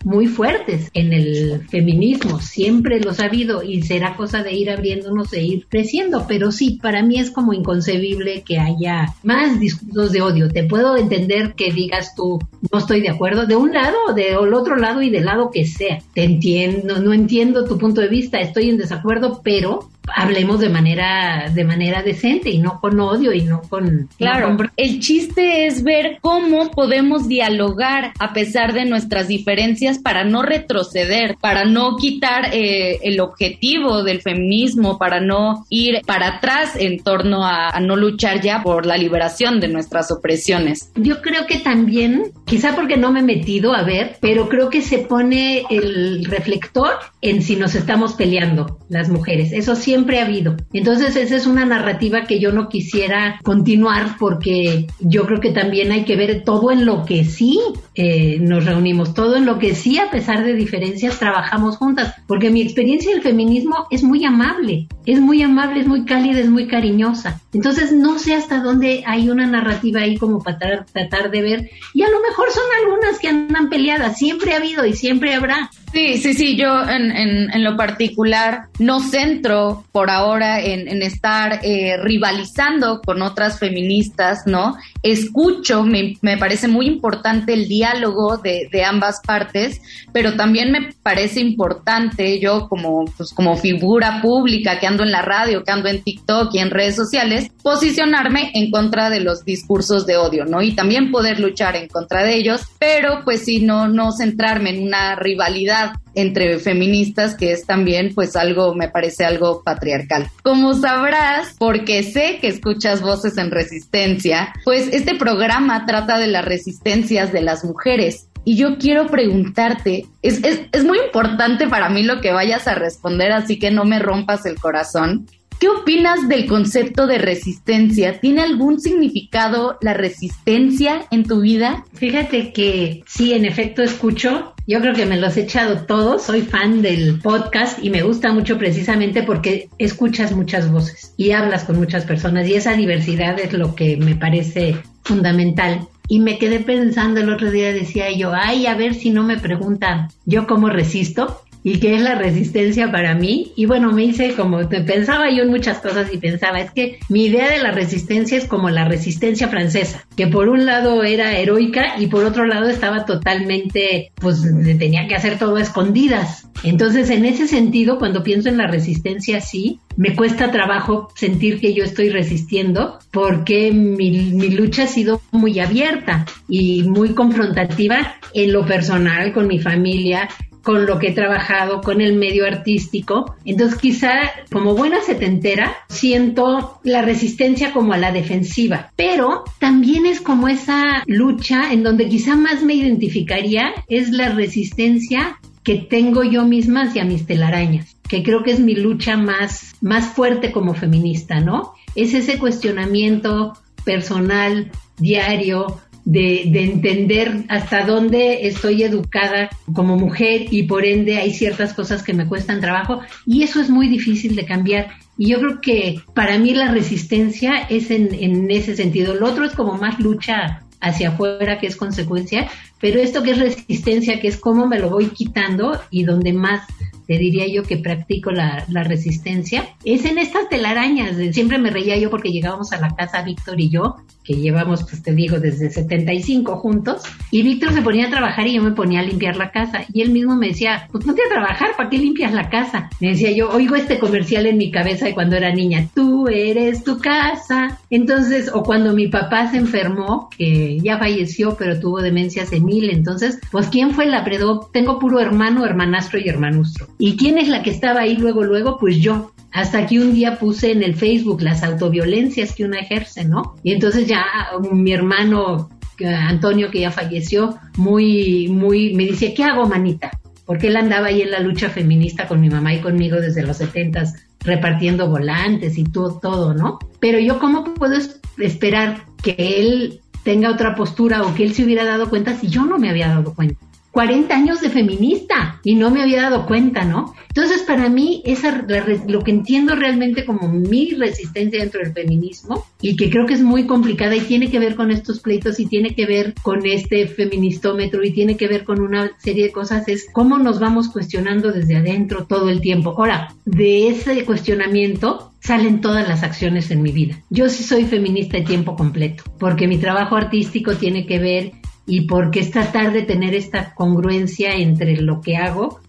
muy 0.05 0.27
fuertes 0.27 0.91
en 0.93 1.11
el 1.13 1.67
feminismo, 1.67 2.39
siempre 2.39 2.99
los 3.01 3.19
ha 3.19 3.25
habido 3.25 3.63
y 3.63 3.81
será 3.81 4.15
cosa 4.15 4.43
de 4.43 4.53
ir 4.53 4.69
abriéndonos 4.69 5.33
e 5.33 5.41
ir 5.41 5.65
creciendo, 5.67 6.25
pero 6.27 6.51
sí, 6.51 6.79
para 6.81 7.01
mí 7.01 7.19
es 7.19 7.31
como 7.31 7.53
inconcebible 7.53 8.43
que 8.43 8.59
haya 8.59 9.07
más 9.23 9.59
discursos 9.59 10.11
de 10.11 10.21
odio. 10.21 10.49
Te 10.49 10.63
puedo 10.63 10.95
entender 10.95 11.55
que 11.55 11.73
digas 11.73 12.13
tú, 12.15 12.39
no 12.71 12.79
estoy 12.79 13.01
de 13.01 13.09
acuerdo, 13.09 13.47
de 13.47 13.55
un 13.55 13.73
lado 13.73 13.97
del 14.15 14.53
otro 14.53 14.77
lado 14.77 15.01
y 15.01 15.09
del 15.09 15.25
lado 15.25 15.49
que 15.51 15.65
sea. 15.65 15.97
Te 16.13 16.23
entiendo, 16.23 17.01
no 17.01 17.11
entiendo 17.11 17.65
tu 17.65 17.79
punto 17.79 17.99
de 18.01 18.07
vista, 18.07 18.37
estoy 18.39 18.69
en 18.69 18.77
desacuerdo, 18.77 19.41
pero 19.43 19.89
hablemos 20.13 20.59
de 20.59 20.69
manera 20.69 21.49
de 21.53 21.63
manera 21.63 22.03
decente 22.03 22.49
y 22.49 22.59
no 22.59 22.79
con 22.79 22.99
odio 22.99 23.33
y 23.33 23.41
no 23.41 23.61
con 23.61 24.07
claro 24.17 24.55
el 24.77 24.99
chiste 24.99 25.65
es 25.65 25.83
ver 25.83 26.19
cómo 26.21 26.69
podemos 26.71 27.27
dialogar 27.27 28.13
a 28.19 28.33
pesar 28.33 28.73
de 28.73 28.85
nuestras 28.85 29.27
diferencias 29.27 29.94
para 29.99 30.23
no 30.23 30.41
retroceder 30.41 31.37
para 31.39 31.65
no 31.65 31.97
quitar 31.97 32.53
eh, 32.53 32.99
el 33.03 33.19
objetivo 33.19 34.03
del 34.03 34.21
feminismo 34.21 34.97
para 34.97 35.19
no 35.19 35.65
ir 35.69 36.01
para 36.05 36.37
atrás 36.37 36.75
en 36.75 36.99
torno 36.99 37.45
a, 37.45 37.69
a 37.69 37.79
no 37.79 37.95
luchar 37.95 38.41
ya 38.41 38.61
por 38.63 38.85
la 38.85 38.97
liberación 38.97 39.59
de 39.59 39.67
nuestras 39.67 40.11
opresiones. 40.11 40.91
Yo 40.95 41.21
creo 41.21 41.45
que 41.45 41.59
también 41.59 42.31
quizá 42.45 42.75
porque 42.75 42.97
no 42.97 43.11
me 43.11 43.19
he 43.19 43.23
metido 43.23 43.73
a 43.73 43.83
ver, 43.83 44.17
pero 44.21 44.47
creo 44.47 44.69
que 44.69 44.81
se 44.81 44.99
pone 44.99 45.63
el 45.69 46.25
reflector 46.25 46.91
en 47.21 47.41
si 47.41 47.55
nos 47.55 47.75
estamos 47.75 48.13
peleando 48.13 48.79
las 48.87 49.09
mujeres. 49.09 49.51
Eso 49.51 49.75
siempre 49.75 50.19
ha 50.19 50.25
habido. 50.25 50.55
Entonces 50.73 51.15
esa 51.15 51.35
es 51.35 51.47
una 51.47 51.65
narrativa 51.65 52.25
que 52.25 52.39
yo 52.39 52.51
no 52.51 52.69
quisiera 52.69 53.39
continuar 53.43 54.17
porque 54.19 54.87
yo 54.99 55.25
creo 55.25 55.39
que 55.39 55.51
también 55.51 55.91
hay 55.91 56.05
que 56.05 56.15
ver 56.15 56.43
todo 56.43 56.71
en 56.71 56.85
lo 56.85 57.05
que 57.05 57.25
sí 57.25 57.59
eh, 57.95 58.37
nos 58.39 58.65
reunimos, 58.65 59.13
todo 59.13 59.37
en 59.37 59.45
lo 59.45 59.57
que 59.57 59.73
sí 59.73 59.97
a 59.97 60.11
pesar 60.11 60.43
de 60.43 60.53
diferencias 60.53 61.17
trabajamos 61.17 61.77
juntas, 61.77 62.13
porque 62.27 62.51
mi 62.51 62.61
experiencia 62.61 63.11
del 63.11 63.23
feminismo 63.23 63.87
es 63.89 64.03
muy 64.03 64.23
amable, 64.25 64.87
es 65.05 65.19
muy 65.19 65.41
amable, 65.41 65.81
es 65.81 65.87
muy 65.87 66.05
cálida, 66.05 66.39
es 66.39 66.49
muy 66.49 66.67
cariñosa. 66.67 67.41
Entonces 67.53 67.91
no 67.91 68.19
sé 68.19 68.35
hasta 68.35 68.61
dónde 68.61 69.03
hay 69.05 69.29
una 69.29 69.47
narrativa 69.47 70.01
ahí 70.01 70.17
como 70.17 70.43
para 70.43 70.85
tratar 70.85 71.31
de 71.31 71.41
ver 71.41 71.69
y 71.93 72.03
a 72.03 72.09
lo 72.09 72.21
mejor 72.21 72.34
son 72.53 72.63
algunas 72.83 73.19
que 73.19 73.27
andan 73.27 73.69
peleadas, 73.69 74.17
siempre 74.17 74.53
ha 74.53 74.57
habido 74.57 74.85
y 74.85 74.93
siempre 74.93 75.33
habrá. 75.33 75.69
Sí, 75.95 76.17
sí, 76.17 76.33
sí, 76.33 76.57
yo 76.57 76.81
en, 76.81 77.09
en, 77.09 77.63
lo 77.63 77.77
particular 77.77 78.65
no 78.79 78.99
centro 78.99 79.85
por 79.93 80.09
ahora 80.09 80.59
en, 80.59 80.89
en 80.89 81.01
estar 81.01 81.61
eh, 81.63 81.95
rivalizando 81.95 82.99
con 83.01 83.21
otras 83.21 83.59
feministas, 83.59 84.45
¿no? 84.45 84.75
Escucho, 85.03 85.83
me, 85.83 86.17
me 86.21 86.37
parece 86.37 86.67
muy 86.67 86.87
importante 86.87 87.53
el 87.53 87.69
diálogo 87.69 88.35
de, 88.35 88.67
de, 88.69 88.83
ambas 88.83 89.21
partes, 89.25 89.79
pero 90.11 90.35
también 90.35 90.69
me 90.73 90.91
parece 91.01 91.39
importante 91.39 92.41
yo 92.41 92.67
como, 92.67 93.05
pues, 93.15 93.31
como 93.31 93.55
figura 93.55 94.19
pública 94.21 94.79
que 94.81 94.87
ando 94.87 95.03
en 95.03 95.11
la 95.11 95.21
radio, 95.21 95.63
que 95.63 95.71
ando 95.71 95.87
en 95.87 96.03
TikTok 96.03 96.53
y 96.55 96.59
en 96.59 96.71
redes 96.71 96.97
sociales, 96.97 97.49
posicionarme 97.63 98.51
en 98.53 98.69
contra 98.69 99.09
de 99.09 99.21
los 99.21 99.45
discursos 99.45 100.05
de 100.05 100.17
odio, 100.17 100.43
¿no? 100.43 100.61
Y 100.61 100.75
también 100.75 101.09
poder 101.09 101.39
luchar 101.39 101.77
en 101.77 101.87
contra 101.87 102.24
de 102.25 102.35
ellos, 102.35 102.61
pero 102.79 103.21
pues 103.23 103.45
sí, 103.45 103.61
no, 103.61 103.87
no 103.87 104.11
centrarme 104.11 104.71
en 104.71 104.83
una 104.83 105.15
rivalidad 105.15 105.93
entre 106.15 106.59
feministas, 106.59 107.35
que 107.35 107.51
es 107.51 107.65
también 107.65 108.13
pues 108.15 108.35
algo, 108.35 108.73
me 108.73 108.89
parece 108.89 109.25
algo 109.25 109.61
patriarcal. 109.63 110.29
Como 110.43 110.73
sabrás, 110.73 111.55
porque 111.57 112.03
sé 112.03 112.39
que 112.41 112.47
escuchas 112.47 113.01
voces 113.01 113.37
en 113.37 113.51
resistencia, 113.51 114.53
pues 114.63 114.87
este 114.91 115.15
programa 115.15 115.85
trata 115.85 116.17
de 116.17 116.27
las 116.27 116.45
resistencias 116.45 117.31
de 117.31 117.41
las 117.41 117.63
mujeres. 117.63 118.27
Y 118.47 118.57
yo 118.57 118.77
quiero 118.77 119.07
preguntarte, 119.07 120.05
es, 120.21 120.43
es, 120.43 120.61
es 120.71 120.85
muy 120.85 120.99
importante 120.99 121.67
para 121.67 121.89
mí 121.89 122.03
lo 122.03 122.21
que 122.21 122.31
vayas 122.31 122.67
a 122.67 122.75
responder, 122.75 123.31
así 123.31 123.57
que 123.57 123.71
no 123.71 123.85
me 123.85 123.99
rompas 123.99 124.45
el 124.45 124.59
corazón. 124.59 125.27
¿Qué 125.59 125.69
opinas 125.69 126.27
del 126.27 126.47
concepto 126.47 127.07
de 127.07 127.17
resistencia? 127.17 128.19
¿Tiene 128.19 128.41
algún 128.41 128.81
significado 128.81 129.77
la 129.81 129.93
resistencia 129.93 131.05
en 131.11 131.23
tu 131.23 131.41
vida? 131.41 131.85
Fíjate 131.93 132.51
que 132.51 133.03
sí, 133.07 133.33
en 133.33 133.45
efecto 133.45 133.81
escucho. 133.81 134.53
Yo 134.67 134.81
creo 134.81 134.93
que 134.93 135.05
me 135.05 135.17
los 135.17 135.37
he 135.37 135.43
echado 135.43 135.85
todos. 135.85 136.23
Soy 136.23 136.41
fan 136.41 136.81
del 136.81 137.21
podcast 137.21 137.81
y 137.81 137.89
me 137.89 138.01
gusta 138.01 138.33
mucho 138.33 138.57
precisamente 138.57 139.23
porque 139.23 139.69
escuchas 139.77 140.33
muchas 140.33 140.69
voces 140.69 141.13
y 141.15 141.31
hablas 141.31 141.63
con 141.63 141.77
muchas 141.77 142.03
personas 142.03 142.47
y 142.49 142.55
esa 142.55 142.73
diversidad 142.73 143.39
es 143.39 143.53
lo 143.53 143.75
que 143.75 143.95
me 143.95 144.15
parece 144.15 144.75
fundamental. 145.03 145.87
Y 146.09 146.19
me 146.19 146.37
quedé 146.37 146.59
pensando 146.59 147.21
el 147.21 147.31
otro 147.31 147.49
día, 147.49 147.71
decía 147.71 148.11
yo, 148.11 148.33
ay, 148.33 148.67
a 148.67 148.75
ver 148.75 148.93
si 148.93 149.09
no 149.09 149.23
me 149.23 149.37
preguntan 149.37 150.09
yo 150.25 150.47
cómo 150.47 150.69
resisto 150.69 151.41
y 151.65 151.79
qué 151.79 151.95
es 151.95 152.01
la 152.01 152.13
resistencia 152.13 152.91
para 152.91 153.15
mí. 153.15 153.51
Y 153.55 153.65
bueno, 153.65 153.91
me 153.91 154.03
hice 154.03 154.35
como, 154.35 154.69
pensaba 154.69 155.31
yo 155.31 155.41
en 155.41 155.49
muchas 155.49 155.79
cosas 155.79 156.13
y 156.13 156.17
pensaba, 156.17 156.59
es 156.59 156.69
que 156.69 156.99
mi 157.09 157.25
idea 157.25 157.49
de 157.49 157.57
la 157.57 157.71
resistencia 157.71 158.37
es 158.37 158.45
como 158.45 158.69
la 158.69 158.87
resistencia 158.87 159.47
francesa, 159.47 160.05
que 160.15 160.27
por 160.27 160.47
un 160.47 160.67
lado 160.67 161.03
era 161.03 161.35
heroica 161.35 161.99
y 161.99 162.05
por 162.05 162.23
otro 162.23 162.45
lado 162.45 162.69
estaba 162.69 163.05
totalmente, 163.05 164.11
pues 164.13 164.43
tenía 164.77 165.07
que 165.07 165.15
hacer 165.15 165.39
todo 165.39 165.55
a 165.55 165.61
escondidas. 165.63 166.47
Entonces, 166.63 167.09
en 167.09 167.25
ese 167.25 167.47
sentido, 167.47 167.97
cuando 167.97 168.21
pienso 168.21 168.47
en 168.47 168.57
la 168.57 168.67
resistencia 168.67 169.39
así, 169.39 169.79
me 169.97 170.15
cuesta 170.15 170.51
trabajo 170.51 171.09
sentir 171.15 171.59
que 171.59 171.73
yo 171.73 171.83
estoy 171.83 172.09
resistiendo 172.09 172.99
porque 173.11 173.71
mi, 173.71 174.11
mi, 174.11 174.49
lucha 174.49 174.83
ha 174.83 174.87
sido 174.87 175.19
muy 175.31 175.59
abierta 175.59 176.25
y 176.47 176.83
muy 176.83 177.09
confrontativa 177.09 178.17
en 178.33 178.53
lo 178.53 178.65
personal, 178.65 179.33
con 179.33 179.47
mi 179.47 179.59
familia, 179.59 180.29
con 180.65 180.87
lo 180.87 180.97
que 180.97 181.09
he 181.09 181.11
trabajado, 181.13 181.81
con 181.81 182.01
el 182.01 182.15
medio 182.15 182.43
artístico. 182.43 183.35
Entonces 183.45 183.79
quizá 183.79 184.13
como 184.51 184.73
buena 184.73 184.99
setentera 185.01 185.77
siento 185.89 186.79
la 186.83 187.03
resistencia 187.03 187.71
como 187.71 187.93
a 187.93 187.99
la 187.99 188.11
defensiva, 188.11 188.91
pero 188.95 189.43
también 189.59 190.07
es 190.07 190.19
como 190.21 190.47
esa 190.47 191.03
lucha 191.05 191.71
en 191.71 191.83
donde 191.83 192.09
quizá 192.09 192.35
más 192.35 192.63
me 192.63 192.73
identificaría 192.73 193.75
es 193.87 194.09
la 194.09 194.29
resistencia 194.29 195.37
que 195.63 195.75
tengo 195.75 196.23
yo 196.23 196.45
misma 196.45 196.85
hacia 196.85 197.05
mis 197.05 197.27
telarañas, 197.27 197.95
que 198.09 198.23
creo 198.23 198.41
que 198.41 198.51
es 198.51 198.59
mi 198.59 198.73
lucha 198.73 199.17
más, 199.17 199.75
más 199.81 200.15
fuerte 200.15 200.51
como 200.51 200.73
feminista, 200.73 201.41
¿no? 201.41 201.73
Es 201.93 202.15
ese 202.15 202.39
cuestionamiento 202.39 203.53
personal, 203.83 204.71
diario, 204.97 205.79
de, 206.05 206.43
de, 206.51 206.63
entender 206.63 207.43
hasta 207.49 207.85
dónde 207.85 208.47
estoy 208.47 208.83
educada 208.83 209.49
como 209.73 209.97
mujer 209.97 210.45
y 210.51 210.63
por 210.63 210.85
ende 210.85 211.17
hay 211.17 211.33
ciertas 211.33 211.73
cosas 211.73 212.03
que 212.03 212.13
me 212.13 212.27
cuestan 212.27 212.61
trabajo 212.61 213.01
y 213.25 213.43
eso 213.43 213.59
es 213.59 213.69
muy 213.69 213.87
difícil 213.87 214.35
de 214.35 214.45
cambiar. 214.45 214.89
Y 215.17 215.29
yo 215.29 215.39
creo 215.39 215.61
que 215.61 216.01
para 216.13 216.37
mí 216.37 216.53
la 216.53 216.71
resistencia 216.71 217.57
es 217.69 217.89
en, 217.89 218.13
en 218.13 218.51
ese 218.51 218.75
sentido. 218.75 219.15
Lo 219.15 219.27
otro 219.27 219.45
es 219.45 219.53
como 219.53 219.73
más 219.73 219.99
lucha 219.99 220.61
hacia 220.81 221.09
afuera, 221.09 221.59
que 221.59 221.67
es 221.67 221.75
consecuencia, 221.75 222.49
pero 222.79 222.99
esto 222.99 223.23
que 223.23 223.31
es 223.31 223.39
resistencia, 223.39 224.19
que 224.19 224.27
es 224.27 224.37
cómo 224.37 224.67
me 224.67 224.79
lo 224.79 224.89
voy 224.89 225.07
quitando 225.07 225.81
y 225.89 226.03
donde 226.03 226.33
más 226.33 226.61
te 227.07 227.17
diría 227.17 227.47
yo 227.47 227.63
que 227.63 227.77
practico 227.77 228.31
la, 228.31 228.65
resistencia, 228.67 229.69
es 229.83 230.05
en 230.05 230.17
estas 230.17 230.49
telarañas. 230.49 231.17
Siempre 231.31 231.57
me 231.57 231.69
reía 231.69 231.97
yo 231.97 232.09
porque 232.09 232.31
llegábamos 232.31 232.71
a 232.71 232.79
la 232.79 232.95
casa 232.95 233.23
Víctor 233.23 233.59
y 233.59 233.69
yo, 233.69 233.95
que 234.23 234.33
llevamos, 234.33 234.83
pues 234.83 235.01
te 235.01 235.13
digo, 235.13 235.39
desde 235.39 235.69
75 235.69 236.57
juntos, 236.57 237.03
y 237.31 237.43
Víctor 237.43 237.73
se 237.73 237.81
ponía 237.81 238.07
a 238.07 238.09
trabajar 238.09 238.47
y 238.47 238.55
yo 238.55 238.63
me 238.63 238.71
ponía 238.71 238.99
a 238.99 239.03
limpiar 239.03 239.37
la 239.37 239.51
casa. 239.51 239.85
Y 239.93 240.01
él 240.01 240.11
mismo 240.11 240.35
me 240.35 240.47
decía, 240.47 240.87
pues 240.91 241.05
ponte 241.05 241.21
a 241.25 241.33
trabajar, 241.33 241.69
¿para 241.77 241.89
qué 241.89 241.97
limpias 241.97 242.33
la 242.33 242.49
casa? 242.49 242.89
Me 242.99 243.09
decía 243.09 243.31
yo, 243.31 243.49
oigo 243.49 243.75
este 243.75 243.99
comercial 243.99 244.45
en 244.45 244.57
mi 244.57 244.71
cabeza 244.71 245.05
de 245.05 245.13
cuando 245.13 245.35
era 245.35 245.53
niña, 245.53 245.87
tú 245.93 246.27
eres 246.27 246.83
tu 246.83 246.99
casa. 246.99 247.79
Entonces, 247.89 248.51
o 248.53 248.63
cuando 248.63 248.93
mi 248.93 249.07
papá 249.07 249.49
se 249.51 249.57
enfermó, 249.57 250.29
que 250.35 250.79
ya 250.79 250.97
falleció, 250.97 251.55
pero 251.57 251.79
tuvo 251.79 252.01
demencia 252.01 252.45
senil, 252.45 252.89
entonces, 252.89 253.39
pues 253.51 253.67
¿quién 253.67 253.91
fue 253.91 254.05
la 254.05 254.23
predo? 254.23 254.69
Tengo 254.73 254.99
puro 254.99 255.19
hermano, 255.19 255.65
hermanastro 255.65 256.19
y 256.19 256.27
hermanustro. 256.27 256.87
¿Y 256.97 257.17
quién 257.17 257.37
es 257.37 257.47
la 257.47 257.63
que 257.63 257.71
estaba 257.71 258.01
ahí 258.01 258.17
luego, 258.17 258.43
luego? 258.43 258.77
Pues 258.77 258.97
yo. 258.97 259.31
Hasta 259.51 259.87
que 259.87 259.99
un 259.99 260.13
día 260.13 260.37
puse 260.37 260.71
en 260.71 260.83
el 260.83 260.95
Facebook 260.95 261.41
las 261.41 261.63
autoviolencias 261.63 262.53
que 262.53 262.65
uno 262.65 262.75
ejerce, 262.75 263.23
¿no? 263.23 263.55
Y 263.63 263.71
entonces 263.71 264.05
ya 264.05 264.25
um, 264.57 264.81
mi 264.81 264.91
hermano 264.91 265.69
Antonio, 266.03 266.69
que 266.71 266.81
ya 266.81 266.91
falleció, 266.91 267.57
muy, 267.77 268.47
muy, 268.49 268.93
me 268.93 269.05
dice, 269.05 269.33
¿qué 269.33 269.43
hago, 269.43 269.67
manita? 269.67 270.11
Porque 270.45 270.67
él 270.67 270.75
andaba 270.75 271.07
ahí 271.07 271.21
en 271.21 271.31
la 271.31 271.39
lucha 271.39 271.69
feminista 271.69 272.27
con 272.27 272.41
mi 272.41 272.49
mamá 272.49 272.73
y 272.73 272.81
conmigo 272.81 273.15
desde 273.17 273.43
los 273.43 273.57
setentas, 273.57 274.13
repartiendo 274.41 275.09
volantes 275.09 275.77
y 275.77 275.85
todo, 275.85 276.19
todo, 276.19 276.53
¿no? 276.53 276.79
Pero 276.99 277.19
yo, 277.19 277.39
¿cómo 277.39 277.63
puedo 277.63 277.97
esperar 278.37 279.05
que 279.23 279.35
él 279.37 280.01
tenga 280.23 280.51
otra 280.51 280.75
postura 280.75 281.23
o 281.23 281.33
que 281.33 281.43
él 281.43 281.53
se 281.53 281.63
hubiera 281.63 281.85
dado 281.85 282.09
cuenta 282.09 282.35
si 282.35 282.47
yo 282.47 282.65
no 282.65 282.77
me 282.77 282.89
había 282.89 283.07
dado 283.07 283.33
cuenta? 283.33 283.65
40 283.95 284.35
años 284.35 284.59
de 284.59 284.69
feminista 284.69 285.61
y 285.63 285.73
no 285.75 285.89
me 285.89 286.01
había 286.01 286.23
dado 286.23 286.45
cuenta, 286.45 286.83
¿no? 286.83 287.15
Entonces, 287.29 287.61
para 287.61 287.87
mí, 287.87 288.21
esa, 288.25 288.65
lo 289.07 289.21
que 289.21 289.31
entiendo 289.31 289.73
realmente 289.73 290.25
como 290.25 290.49
mi 290.49 290.91
resistencia 290.91 291.61
dentro 291.61 291.79
del 291.79 291.93
feminismo 291.93 292.65
y 292.81 292.97
que 292.97 293.09
creo 293.09 293.25
que 293.25 293.35
es 293.35 293.41
muy 293.41 293.65
complicada 293.65 294.13
y 294.13 294.19
tiene 294.19 294.51
que 294.51 294.59
ver 294.59 294.75
con 294.75 294.91
estos 294.91 295.21
pleitos 295.21 295.61
y 295.61 295.67
tiene 295.67 295.95
que 295.95 296.05
ver 296.05 296.33
con 296.41 296.65
este 296.65 297.07
feministómetro 297.07 298.03
y 298.03 298.11
tiene 298.11 298.35
que 298.35 298.49
ver 298.49 298.65
con 298.65 298.81
una 298.81 299.11
serie 299.17 299.45
de 299.45 299.51
cosas 299.53 299.87
es 299.87 300.07
cómo 300.11 300.39
nos 300.39 300.59
vamos 300.59 300.89
cuestionando 300.89 301.53
desde 301.53 301.77
adentro 301.77 302.25
todo 302.25 302.49
el 302.49 302.59
tiempo. 302.59 302.93
Ahora, 302.97 303.33
de 303.45 303.87
ese 303.87 304.25
cuestionamiento 304.25 305.31
salen 305.39 305.79
todas 305.79 306.05
las 306.05 306.21
acciones 306.21 306.69
en 306.69 306.81
mi 306.81 306.91
vida. 306.91 307.23
Yo 307.29 307.47
sí 307.47 307.63
soy 307.63 307.85
feminista 307.85 308.35
de 308.37 308.43
tiempo 308.43 308.75
completo, 308.75 309.23
porque 309.39 309.69
mi 309.69 309.77
trabajo 309.77 310.17
artístico 310.17 310.75
tiene 310.75 311.05
que 311.05 311.19
ver 311.19 311.51
y 311.85 312.01
porque 312.01 312.39
es 312.39 312.51
tratar 312.51 312.93
de 312.93 313.03
tener 313.03 313.35
esta 313.35 313.73
congruencia 313.73 314.55
entre 314.55 314.97
lo 314.97 315.21
que 315.21 315.37
hago 315.37 315.79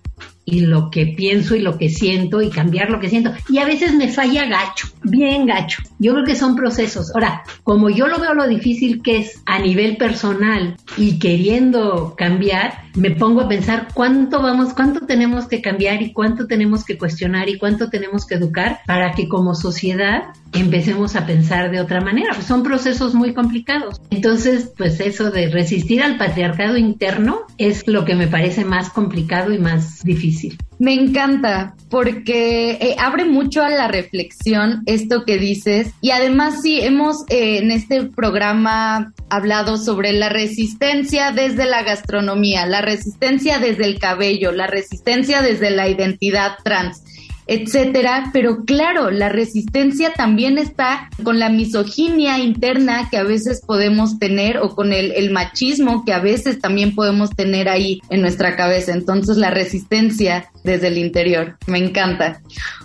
y 0.49 0.61
lo 0.61 0.91
que 0.91 1.07
pienso 1.07 1.57
y 1.57 1.61
lo 1.61 1.77
que 1.77 1.89
siento 1.89 2.41
y 2.41 2.51
cambiar 2.51 2.89
lo 2.89 3.01
que 3.01 3.09
siento. 3.09 3.33
Y 3.49 3.59
a 3.59 3.67
veces 3.67 3.95
me 3.95 4.09
falla 4.09 4.47
gacho, 4.47 4.89
bien 5.03 5.45
gacho. 5.45 5.83
Yo 5.99 6.13
creo 6.13 6.25
que 6.25 6.37
son 6.37 6.55
procesos. 6.55 7.13
Ahora, 7.15 7.43
como 7.65 7.91
yo 7.91 8.07
lo 8.07 8.21
veo 8.21 8.33
lo 8.33 8.47
difícil 8.47 9.03
que 9.03 9.19
es 9.19 9.43
a 9.45 9.59
nivel 9.59 9.97
personal 9.97 10.77
y 10.97 11.19
queriendo 11.19 12.15
cambiar, 12.17 12.86
me 12.97 13.11
pongo 13.11 13.43
a 13.43 13.49
pensar 13.49 13.89
cuánto 13.95 14.43
vamos, 14.43 14.73
cuánto 14.73 15.07
tenemos 15.07 15.47
que 15.47 15.61
cambiar 15.61 16.03
y 16.03 16.13
cuánto 16.13 16.47
tenemos 16.47 16.85
que 16.85 16.99
cuestionar 16.99 17.49
y 17.49 17.59
cuánto 17.59 17.91
tenemos 17.91 18.27
que 18.27 18.35
educar 18.35 18.81
para 18.87 19.13
que 19.13 19.29
como 19.29 19.55
sociedad 19.55 20.25
empecemos 20.53 21.17
a 21.17 21.27
pensar 21.27 21.71
de 21.71 21.81
otra 21.81 22.01
manera. 22.01 22.35
Son 22.41 22.63
procesos 22.63 23.15
muy 23.15 23.35
complicados. 23.35 24.01
Entonces, 24.11 24.73
pues 24.77 25.01
eso 25.01 25.31
de 25.31 25.49
resistir 25.49 26.03
al 26.03 26.17
patriarcado 26.17 26.77
interno 26.77 27.41
es 27.59 27.87
lo 27.87 28.05
que 28.05 28.15
me 28.15 28.27
parece 28.27 28.65
más 28.65 28.91
complicado 28.91 29.53
y 29.53 29.59
más 29.59 30.03
difícil. 30.03 30.57
Me 30.79 30.93
encanta 30.93 31.75
porque 31.89 32.73
eh, 32.73 32.97
abre 32.99 33.25
mucho 33.25 33.63
a 33.63 33.71
la 33.71 33.89
reflexión 33.89 34.83
esto 34.87 35.25
que 35.25 35.39
dices 35.39 35.93
y 36.01 36.11
además 36.11 36.61
sí 36.63 36.81
hemos 36.81 37.25
eh, 37.29 37.59
en 37.59 37.71
este 37.71 38.05
programa 38.05 39.13
hablado 39.31 39.79
sobre 39.79 40.13
la 40.13 40.29
resistencia 40.29 41.33
desde 41.33 41.65
la 41.65 41.83
gastronomía, 41.83 42.67
la 42.67 42.83
resistencia 42.83 43.59
desde 43.59 43.85
el 43.85 43.99
cabello, 43.99 44.53
la 44.53 44.67
resistencia 44.67 45.43
desde 45.43 45.71
la 45.71 45.89
identidad 45.89 46.57
trans 46.63 47.03
etcétera. 47.47 48.31
Pero 48.33 48.65
claro, 48.65 49.11
la 49.11 49.29
resistencia 49.29 50.13
también 50.13 50.59
está 50.59 51.09
con 51.23 51.39
la 51.39 51.49
misoginia 51.49 52.39
interna 52.39 53.09
que 53.11 53.17
a 53.17 53.23
veces 53.23 53.63
podemos 53.67 54.19
tener 54.19 54.59
o 54.59 54.75
con 54.75 54.93
el, 54.93 55.13
el, 55.13 55.31
machismo 55.31 56.05
que 56.05 56.13
a 56.13 56.19
veces 56.19 56.61
también 56.61 56.95
podemos 56.95 57.31
tener 57.31 57.69
ahí 57.69 58.01
en 58.11 58.21
nuestra 58.21 58.57
cabeza. 58.57 58.93
Entonces 58.93 59.37
la 59.37 59.51
resistencia 59.51 60.51
desde 60.67 60.89
el 60.89 60.99
interior, 60.99 61.57
me 61.67 61.79
encanta. 61.79 62.41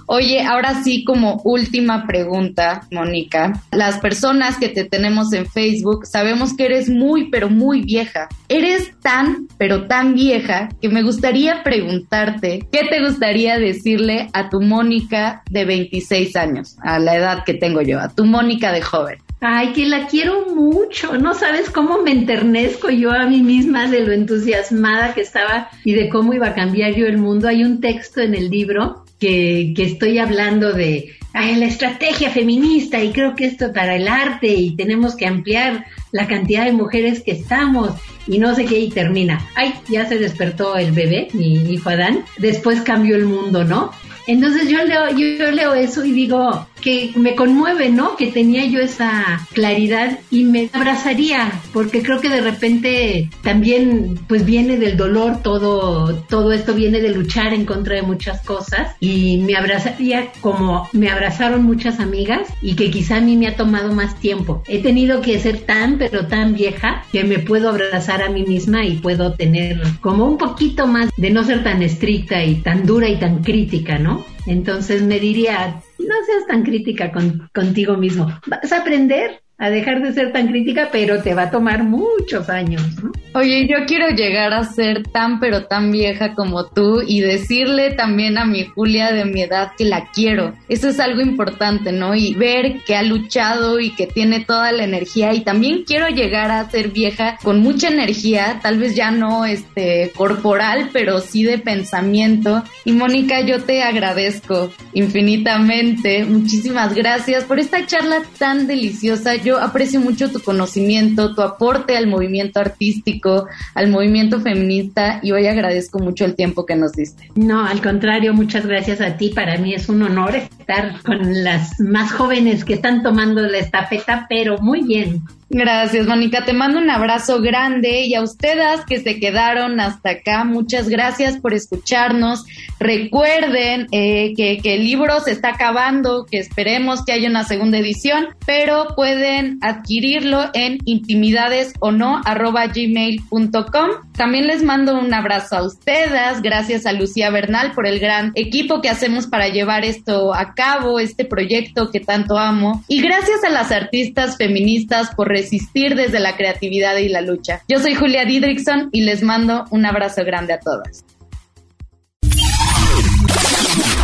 Oye, 0.06 0.42
ahora 0.42 0.84
sí, 0.84 1.04
como 1.04 1.42
última 1.44 2.06
pregunta, 2.06 2.88
Mónica. 2.92 3.54
Las 3.72 4.00
personas 4.00 4.58
que 4.58 4.70
te 4.70 4.84
tenemos 4.86 5.34
en 5.34 5.46
Facebook 5.46 6.06
sabemos 6.06 6.56
que 6.56 6.66
eres 6.66 6.90
muy, 6.90 7.30
pero 7.30 7.50
muy 7.50 7.82
vieja. 7.82 8.28
Eres 8.50 8.92
tan, 9.02 9.48
pero 9.58 9.88
tan 9.88 10.14
vieja 10.14 10.70
que 10.82 10.90
me 10.90 11.02
gustaría 11.02 11.64
preguntarte, 11.64 12.68
¿qué 12.72 12.82
te 12.90 13.04
gustaría 13.04 13.58
decirle 13.58 14.30
a 14.34 14.50
tu 14.52 14.62
Mónica 14.62 15.42
de 15.50 15.66
26 15.66 16.36
años, 16.36 16.78
a 16.84 17.00
la 17.00 17.16
edad 17.16 17.44
que 17.44 17.56
tengo 17.56 17.82
yo, 17.82 18.00
a 18.00 18.10
tu 18.10 18.26
Mónica 18.26 18.72
de 18.72 18.84
joven? 18.84 19.18
Ay, 19.40 19.74
que 19.74 19.88
la 19.88 20.06
quiero 20.06 20.54
mucho. 20.54 21.18
No 21.18 21.34
sabes 21.34 21.72
cómo 21.72 22.04
me 22.04 22.12
enternezco 22.12 22.92
yo 22.92 23.12
a 23.12 23.26
mí 23.26 23.42
misma 23.42 23.88
de 23.88 24.02
lo 24.02 24.12
entusiasmada 24.12 25.16
que 25.16 25.22
estaba 25.22 25.70
y 25.84 25.94
de 25.94 26.10
cómo 26.10 26.34
iba 26.34 26.50
a 26.50 26.54
cambiar 26.54 26.94
yo 26.94 27.08
el 27.08 27.18
mundo. 27.18 27.48
Hay 27.48 27.64
un 27.64 27.82
texto 27.82 28.22
en 28.22 28.36
el 28.36 28.52
libro 28.52 29.04
que, 29.20 29.74
que 29.76 29.84
estoy 29.84 30.20
hablando 30.20 30.74
de 30.74 31.16
ay, 31.34 31.56
la 31.56 31.66
estrategia 31.66 32.30
feminista 32.30 33.04
y 33.04 33.12
creo 33.12 33.36
que 33.36 33.46
esto 33.46 33.72
para 33.74 33.96
el 33.96 34.08
arte 34.08 34.48
y 34.48 34.76
tenemos 34.76 35.16
que 35.16 35.26
ampliar 35.26 35.86
la 36.12 36.28
cantidad 36.28 36.66
de 36.66 36.74
mujeres 36.74 37.22
que 37.22 37.32
estamos 37.32 37.92
y 38.28 38.38
no 38.40 38.54
sé 38.56 38.66
qué 38.66 38.80
y 38.80 38.90
termina. 38.90 39.44
Ay, 39.56 39.74
ya 39.90 40.06
se 40.06 40.20
despertó 40.20 40.76
el 40.76 40.92
bebé, 40.92 41.30
mi 41.34 41.56
hijo 41.72 41.90
Adán. 41.90 42.24
Después 42.38 42.82
cambió 42.82 43.16
el 43.16 43.26
mundo, 43.26 43.64
¿no? 43.64 43.92
Entonces 44.32 44.70
yo 44.70 44.82
leo, 44.86 45.10
yo, 45.10 45.52
leo 45.52 45.74
eso 45.74 46.06
y 46.06 46.14
digo 46.14 46.66
que 46.82 47.12
me 47.16 47.36
conmueve, 47.36 47.90
¿no? 47.90 48.16
Que 48.16 48.28
tenía 48.28 48.66
yo 48.66 48.80
esa 48.80 49.48
claridad 49.54 50.20
y 50.30 50.44
me 50.44 50.70
abrazaría, 50.74 51.62
porque 51.74 52.02
creo 52.02 52.20
que 52.20 52.30
de 52.30 52.42
repente 52.42 53.30
también 53.42 54.20
pues 54.28 54.46
viene 54.46 54.78
del 54.78 54.98
dolor 54.98 55.42
todo, 55.42 56.16
todo 56.28 56.52
esto 56.52 56.74
viene 56.74 57.00
de 57.00 57.10
luchar 57.10 57.54
en 57.54 57.66
contra 57.66 57.96
de 57.96 58.02
muchas 58.02 58.42
cosas 58.42 58.96
y 59.00 59.38
me 59.46 59.56
abrazaría 59.56 60.32
como 60.42 60.90
me 60.92 61.10
abrazaron 61.10 61.64
muchas 61.64 62.00
amigas 62.00 62.48
y 62.62 62.76
que 62.76 62.92
quizá 62.92 63.18
a 63.18 63.22
mí 63.22 63.38
me 63.38 63.48
ha 63.48 63.56
tomado 63.56 63.94
más 63.94 64.20
tiempo. 64.20 64.64
He 64.68 64.82
tenido 64.82 65.22
que 65.22 65.40
ser 65.40 65.60
tan 65.60 65.98
pero 65.98 66.28
tan 66.28 66.54
vieja 66.54 67.06
que 67.12 67.24
me 67.24 67.40
puedo 67.40 67.70
abrazar 67.70 68.22
a 68.22 68.30
mí 68.30 68.44
misma 68.44 68.86
y 68.86 68.98
puedo 68.98 69.34
tener 69.34 69.82
como 70.02 70.26
un 70.26 70.38
poquito 70.38 70.88
más 70.88 71.10
de 71.16 71.30
no 71.30 71.44
ser 71.44 71.64
tan 71.64 71.82
estricta 71.84 72.44
y 72.44 72.56
tan 72.56 72.86
dura 72.86 73.08
y 73.08 73.18
tan 73.18 73.44
crítica, 73.44 74.00
¿no? 74.00 74.26
Entonces 74.46 75.02
me 75.02 75.20
diría, 75.20 75.82
no 76.00 76.16
seas 76.26 76.48
tan 76.48 76.64
crítica 76.64 77.12
con, 77.12 77.50
contigo 77.54 77.98
mismo. 77.98 78.28
Vas 78.48 78.72
a 78.72 78.80
aprender 78.80 79.41
a 79.62 79.70
dejar 79.70 80.02
de 80.02 80.12
ser 80.12 80.34
tan 80.34 80.48
crítica, 80.48 80.90
pero 80.92 81.22
te 81.22 81.36
va 81.36 81.44
a 81.44 81.52
tomar 81.52 81.84
muchos 81.84 82.50
años, 82.50 82.82
¿no? 83.04 83.12
Oye, 83.34 83.68
yo 83.68 83.86
quiero 83.86 84.10
llegar 84.10 84.52
a 84.54 84.64
ser 84.64 85.04
tan 85.04 85.40
pero 85.40 85.66
tan 85.66 85.92
vieja 85.92 86.34
como 86.34 86.66
tú 86.66 87.02
y 87.06 87.22
decirle 87.22 87.92
también 87.92 88.40
a 88.40 88.44
mi 88.44 88.66
Julia 88.66 89.14
de 89.14 89.24
mi 89.24 89.44
edad 89.44 89.72
que 89.78 89.86
la 89.86 90.10
quiero. 90.12 90.56
Eso 90.68 90.90
es 90.90 91.00
algo 91.00 91.22
importante, 91.22 91.92
¿no? 91.92 92.16
Y 92.16 92.34
ver 92.34 92.82
que 92.86 92.96
ha 92.96 93.04
luchado 93.04 93.80
y 93.80 93.92
que 93.92 94.08
tiene 94.08 94.44
toda 94.44 94.72
la 94.72 94.84
energía 94.84 95.34
y 95.34 95.42
también 95.42 95.84
quiero 95.86 96.08
llegar 96.08 96.50
a 96.50 96.70
ser 96.70 96.90
vieja 96.90 97.38
con 97.44 97.62
mucha 97.62 97.88
energía, 97.88 98.60
tal 98.64 98.80
vez 98.80 98.96
ya 98.96 99.12
no 99.12 99.46
este 99.46 100.12
corporal, 100.16 100.90
pero 100.92 101.20
sí 101.20 101.44
de 101.44 101.60
pensamiento. 101.60 102.64
Y 102.84 102.94
Mónica, 102.94 103.42
yo 103.42 103.62
te 103.62 103.84
agradezco 103.84 104.72
infinitamente. 104.94 106.26
Muchísimas 106.26 106.96
gracias 106.96 107.44
por 107.44 107.60
esta 107.60 107.86
charla 107.86 108.24
tan 108.40 108.66
deliciosa. 108.66 109.36
Yo 109.36 109.51
aprecio 109.60 110.00
mucho 110.00 110.32
tu 110.32 110.40
conocimiento, 110.42 111.34
tu 111.36 111.42
aporte 111.42 111.98
al 111.98 112.08
movimiento 112.08 112.60
artístico, 112.60 113.48
al 113.74 113.90
movimiento 113.90 114.42
feminista 114.42 115.20
y 115.22 115.32
hoy 115.32 115.48
agradezco 115.48 116.00
mucho 116.00 116.26
el 116.26 116.36
tiempo 116.36 116.66
que 116.66 116.76
nos 116.76 116.94
diste. 116.94 117.30
No, 117.36 117.66
al 117.66 117.82
contrario, 117.82 118.34
muchas 118.34 118.66
gracias 118.66 119.02
a 119.02 119.18
ti. 119.18 119.30
Para 119.30 119.58
mí 119.58 119.74
es 119.74 119.90
un 119.90 120.02
honor 120.04 120.36
estar 120.36 121.02
con 121.04 121.44
las 121.44 121.80
más 121.80 122.12
jóvenes 122.12 122.66
que 122.66 122.74
están 122.74 123.04
tomando 123.04 123.42
la 123.42 123.58
estafeta, 123.58 124.26
pero 124.30 124.58
muy 124.60 124.82
bien. 124.82 125.22
Gracias, 125.54 126.08
Mónica. 126.08 126.46
Te 126.46 126.54
mando 126.54 126.80
un 126.80 126.90
abrazo 126.90 127.42
grande 127.42 128.06
y 128.06 128.16
a 128.16 128.22
ustedes 128.22 128.86
que 128.88 129.02
se 129.02 129.20
quedaron 129.20 129.82
hasta 129.82 130.12
acá, 130.12 130.46
muchas 130.46 130.88
gracias 130.88 131.40
por 131.40 131.54
escucharnos. 131.54 132.46
Recuerden 132.80 133.88
eh, 133.92 134.34
que, 134.38 134.60
que, 134.64 134.76
el 134.76 134.86
libro 134.86 135.20
se 135.20 135.32
está 135.32 135.50
acabando, 135.50 136.26
que 136.26 136.40
esperemos 136.40 137.04
que 137.04 137.12
haya 137.12 137.30
una 137.30 137.44
segunda 137.44 137.80
edición, 137.80 138.30
pero 138.46 138.96
pueden 138.96 139.58
adquirirlo 139.62 140.50
en 140.54 140.78
intimidades 140.86 141.74
o 141.82 141.92
no 141.92 142.22
gmail.com. 142.24 143.90
También 144.16 144.48
les 144.48 144.64
mando 144.64 144.98
un 144.98 145.14
abrazo 145.14 145.58
a 145.58 145.64
ustedes. 145.64 146.42
Gracias 146.42 146.86
a 146.86 146.94
Lucía 146.94 147.30
Bernal 147.30 147.74
por 147.74 147.88
el 147.88 148.00
gran 148.00 148.32
equipo 148.36 148.82
que 148.82 148.90
hacemos 148.90 149.28
para 149.28 149.50
llevar 149.50 149.84
esto 149.84 150.34
a 150.34 150.54
cabo, 150.54 151.00
este 151.00 151.26
proyecto 151.26 151.92
que 151.92 152.00
tanto 152.00 152.38
amo. 152.38 152.84
Y 152.88 153.02
gracias 153.02 153.44
a 153.44 153.50
las 153.50 153.72
artistas 153.72 154.38
feministas 154.38 155.14
por 155.14 155.28
resistir 155.42 155.96
desde 155.96 156.20
la 156.20 156.38
creatividad 156.38 156.98
y 156.98 157.10
la 157.10 157.22
lucha. 157.22 157.64
Yo 157.68 157.80
soy 157.80 157.96
Julia 157.96 158.26
Didrickson 158.26 158.90
y 158.92 159.02
les 159.02 159.24
mando 159.24 159.66
un 159.72 159.86
abrazo 159.86 160.24
grande 160.24 160.54
a 160.54 160.60
todas. 160.60 161.04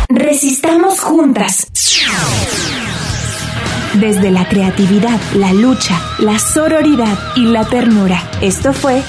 Resistamos 0.08 1.00
juntas. 1.00 1.70
Desde 3.94 4.30
la 4.30 4.48
creatividad, 4.48 5.18
la 5.34 5.52
lucha, 5.52 6.00
la 6.18 6.38
sororidad 6.38 7.16
y 7.36 7.46
la 7.46 7.64
ternura. 7.64 8.20
Esto 8.42 8.72
fue 8.72 9.02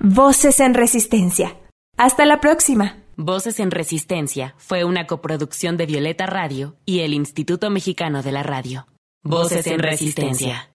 Voces 0.00 0.60
en 0.60 0.74
Resistencia. 0.74 1.56
Hasta 1.96 2.24
la 2.24 2.40
próxima. 2.40 2.96
Voces 3.16 3.60
en 3.60 3.70
Resistencia 3.70 4.54
fue 4.58 4.84
una 4.84 5.06
coproducción 5.06 5.76
de 5.76 5.86
Violeta 5.86 6.26
Radio 6.26 6.76
y 6.86 7.00
el 7.00 7.12
Instituto 7.12 7.68
Mexicano 7.68 8.22
de 8.22 8.32
la 8.32 8.42
Radio. 8.42 8.86
Voces 9.22 9.66
en 9.66 9.80
Resistencia. 9.80 10.66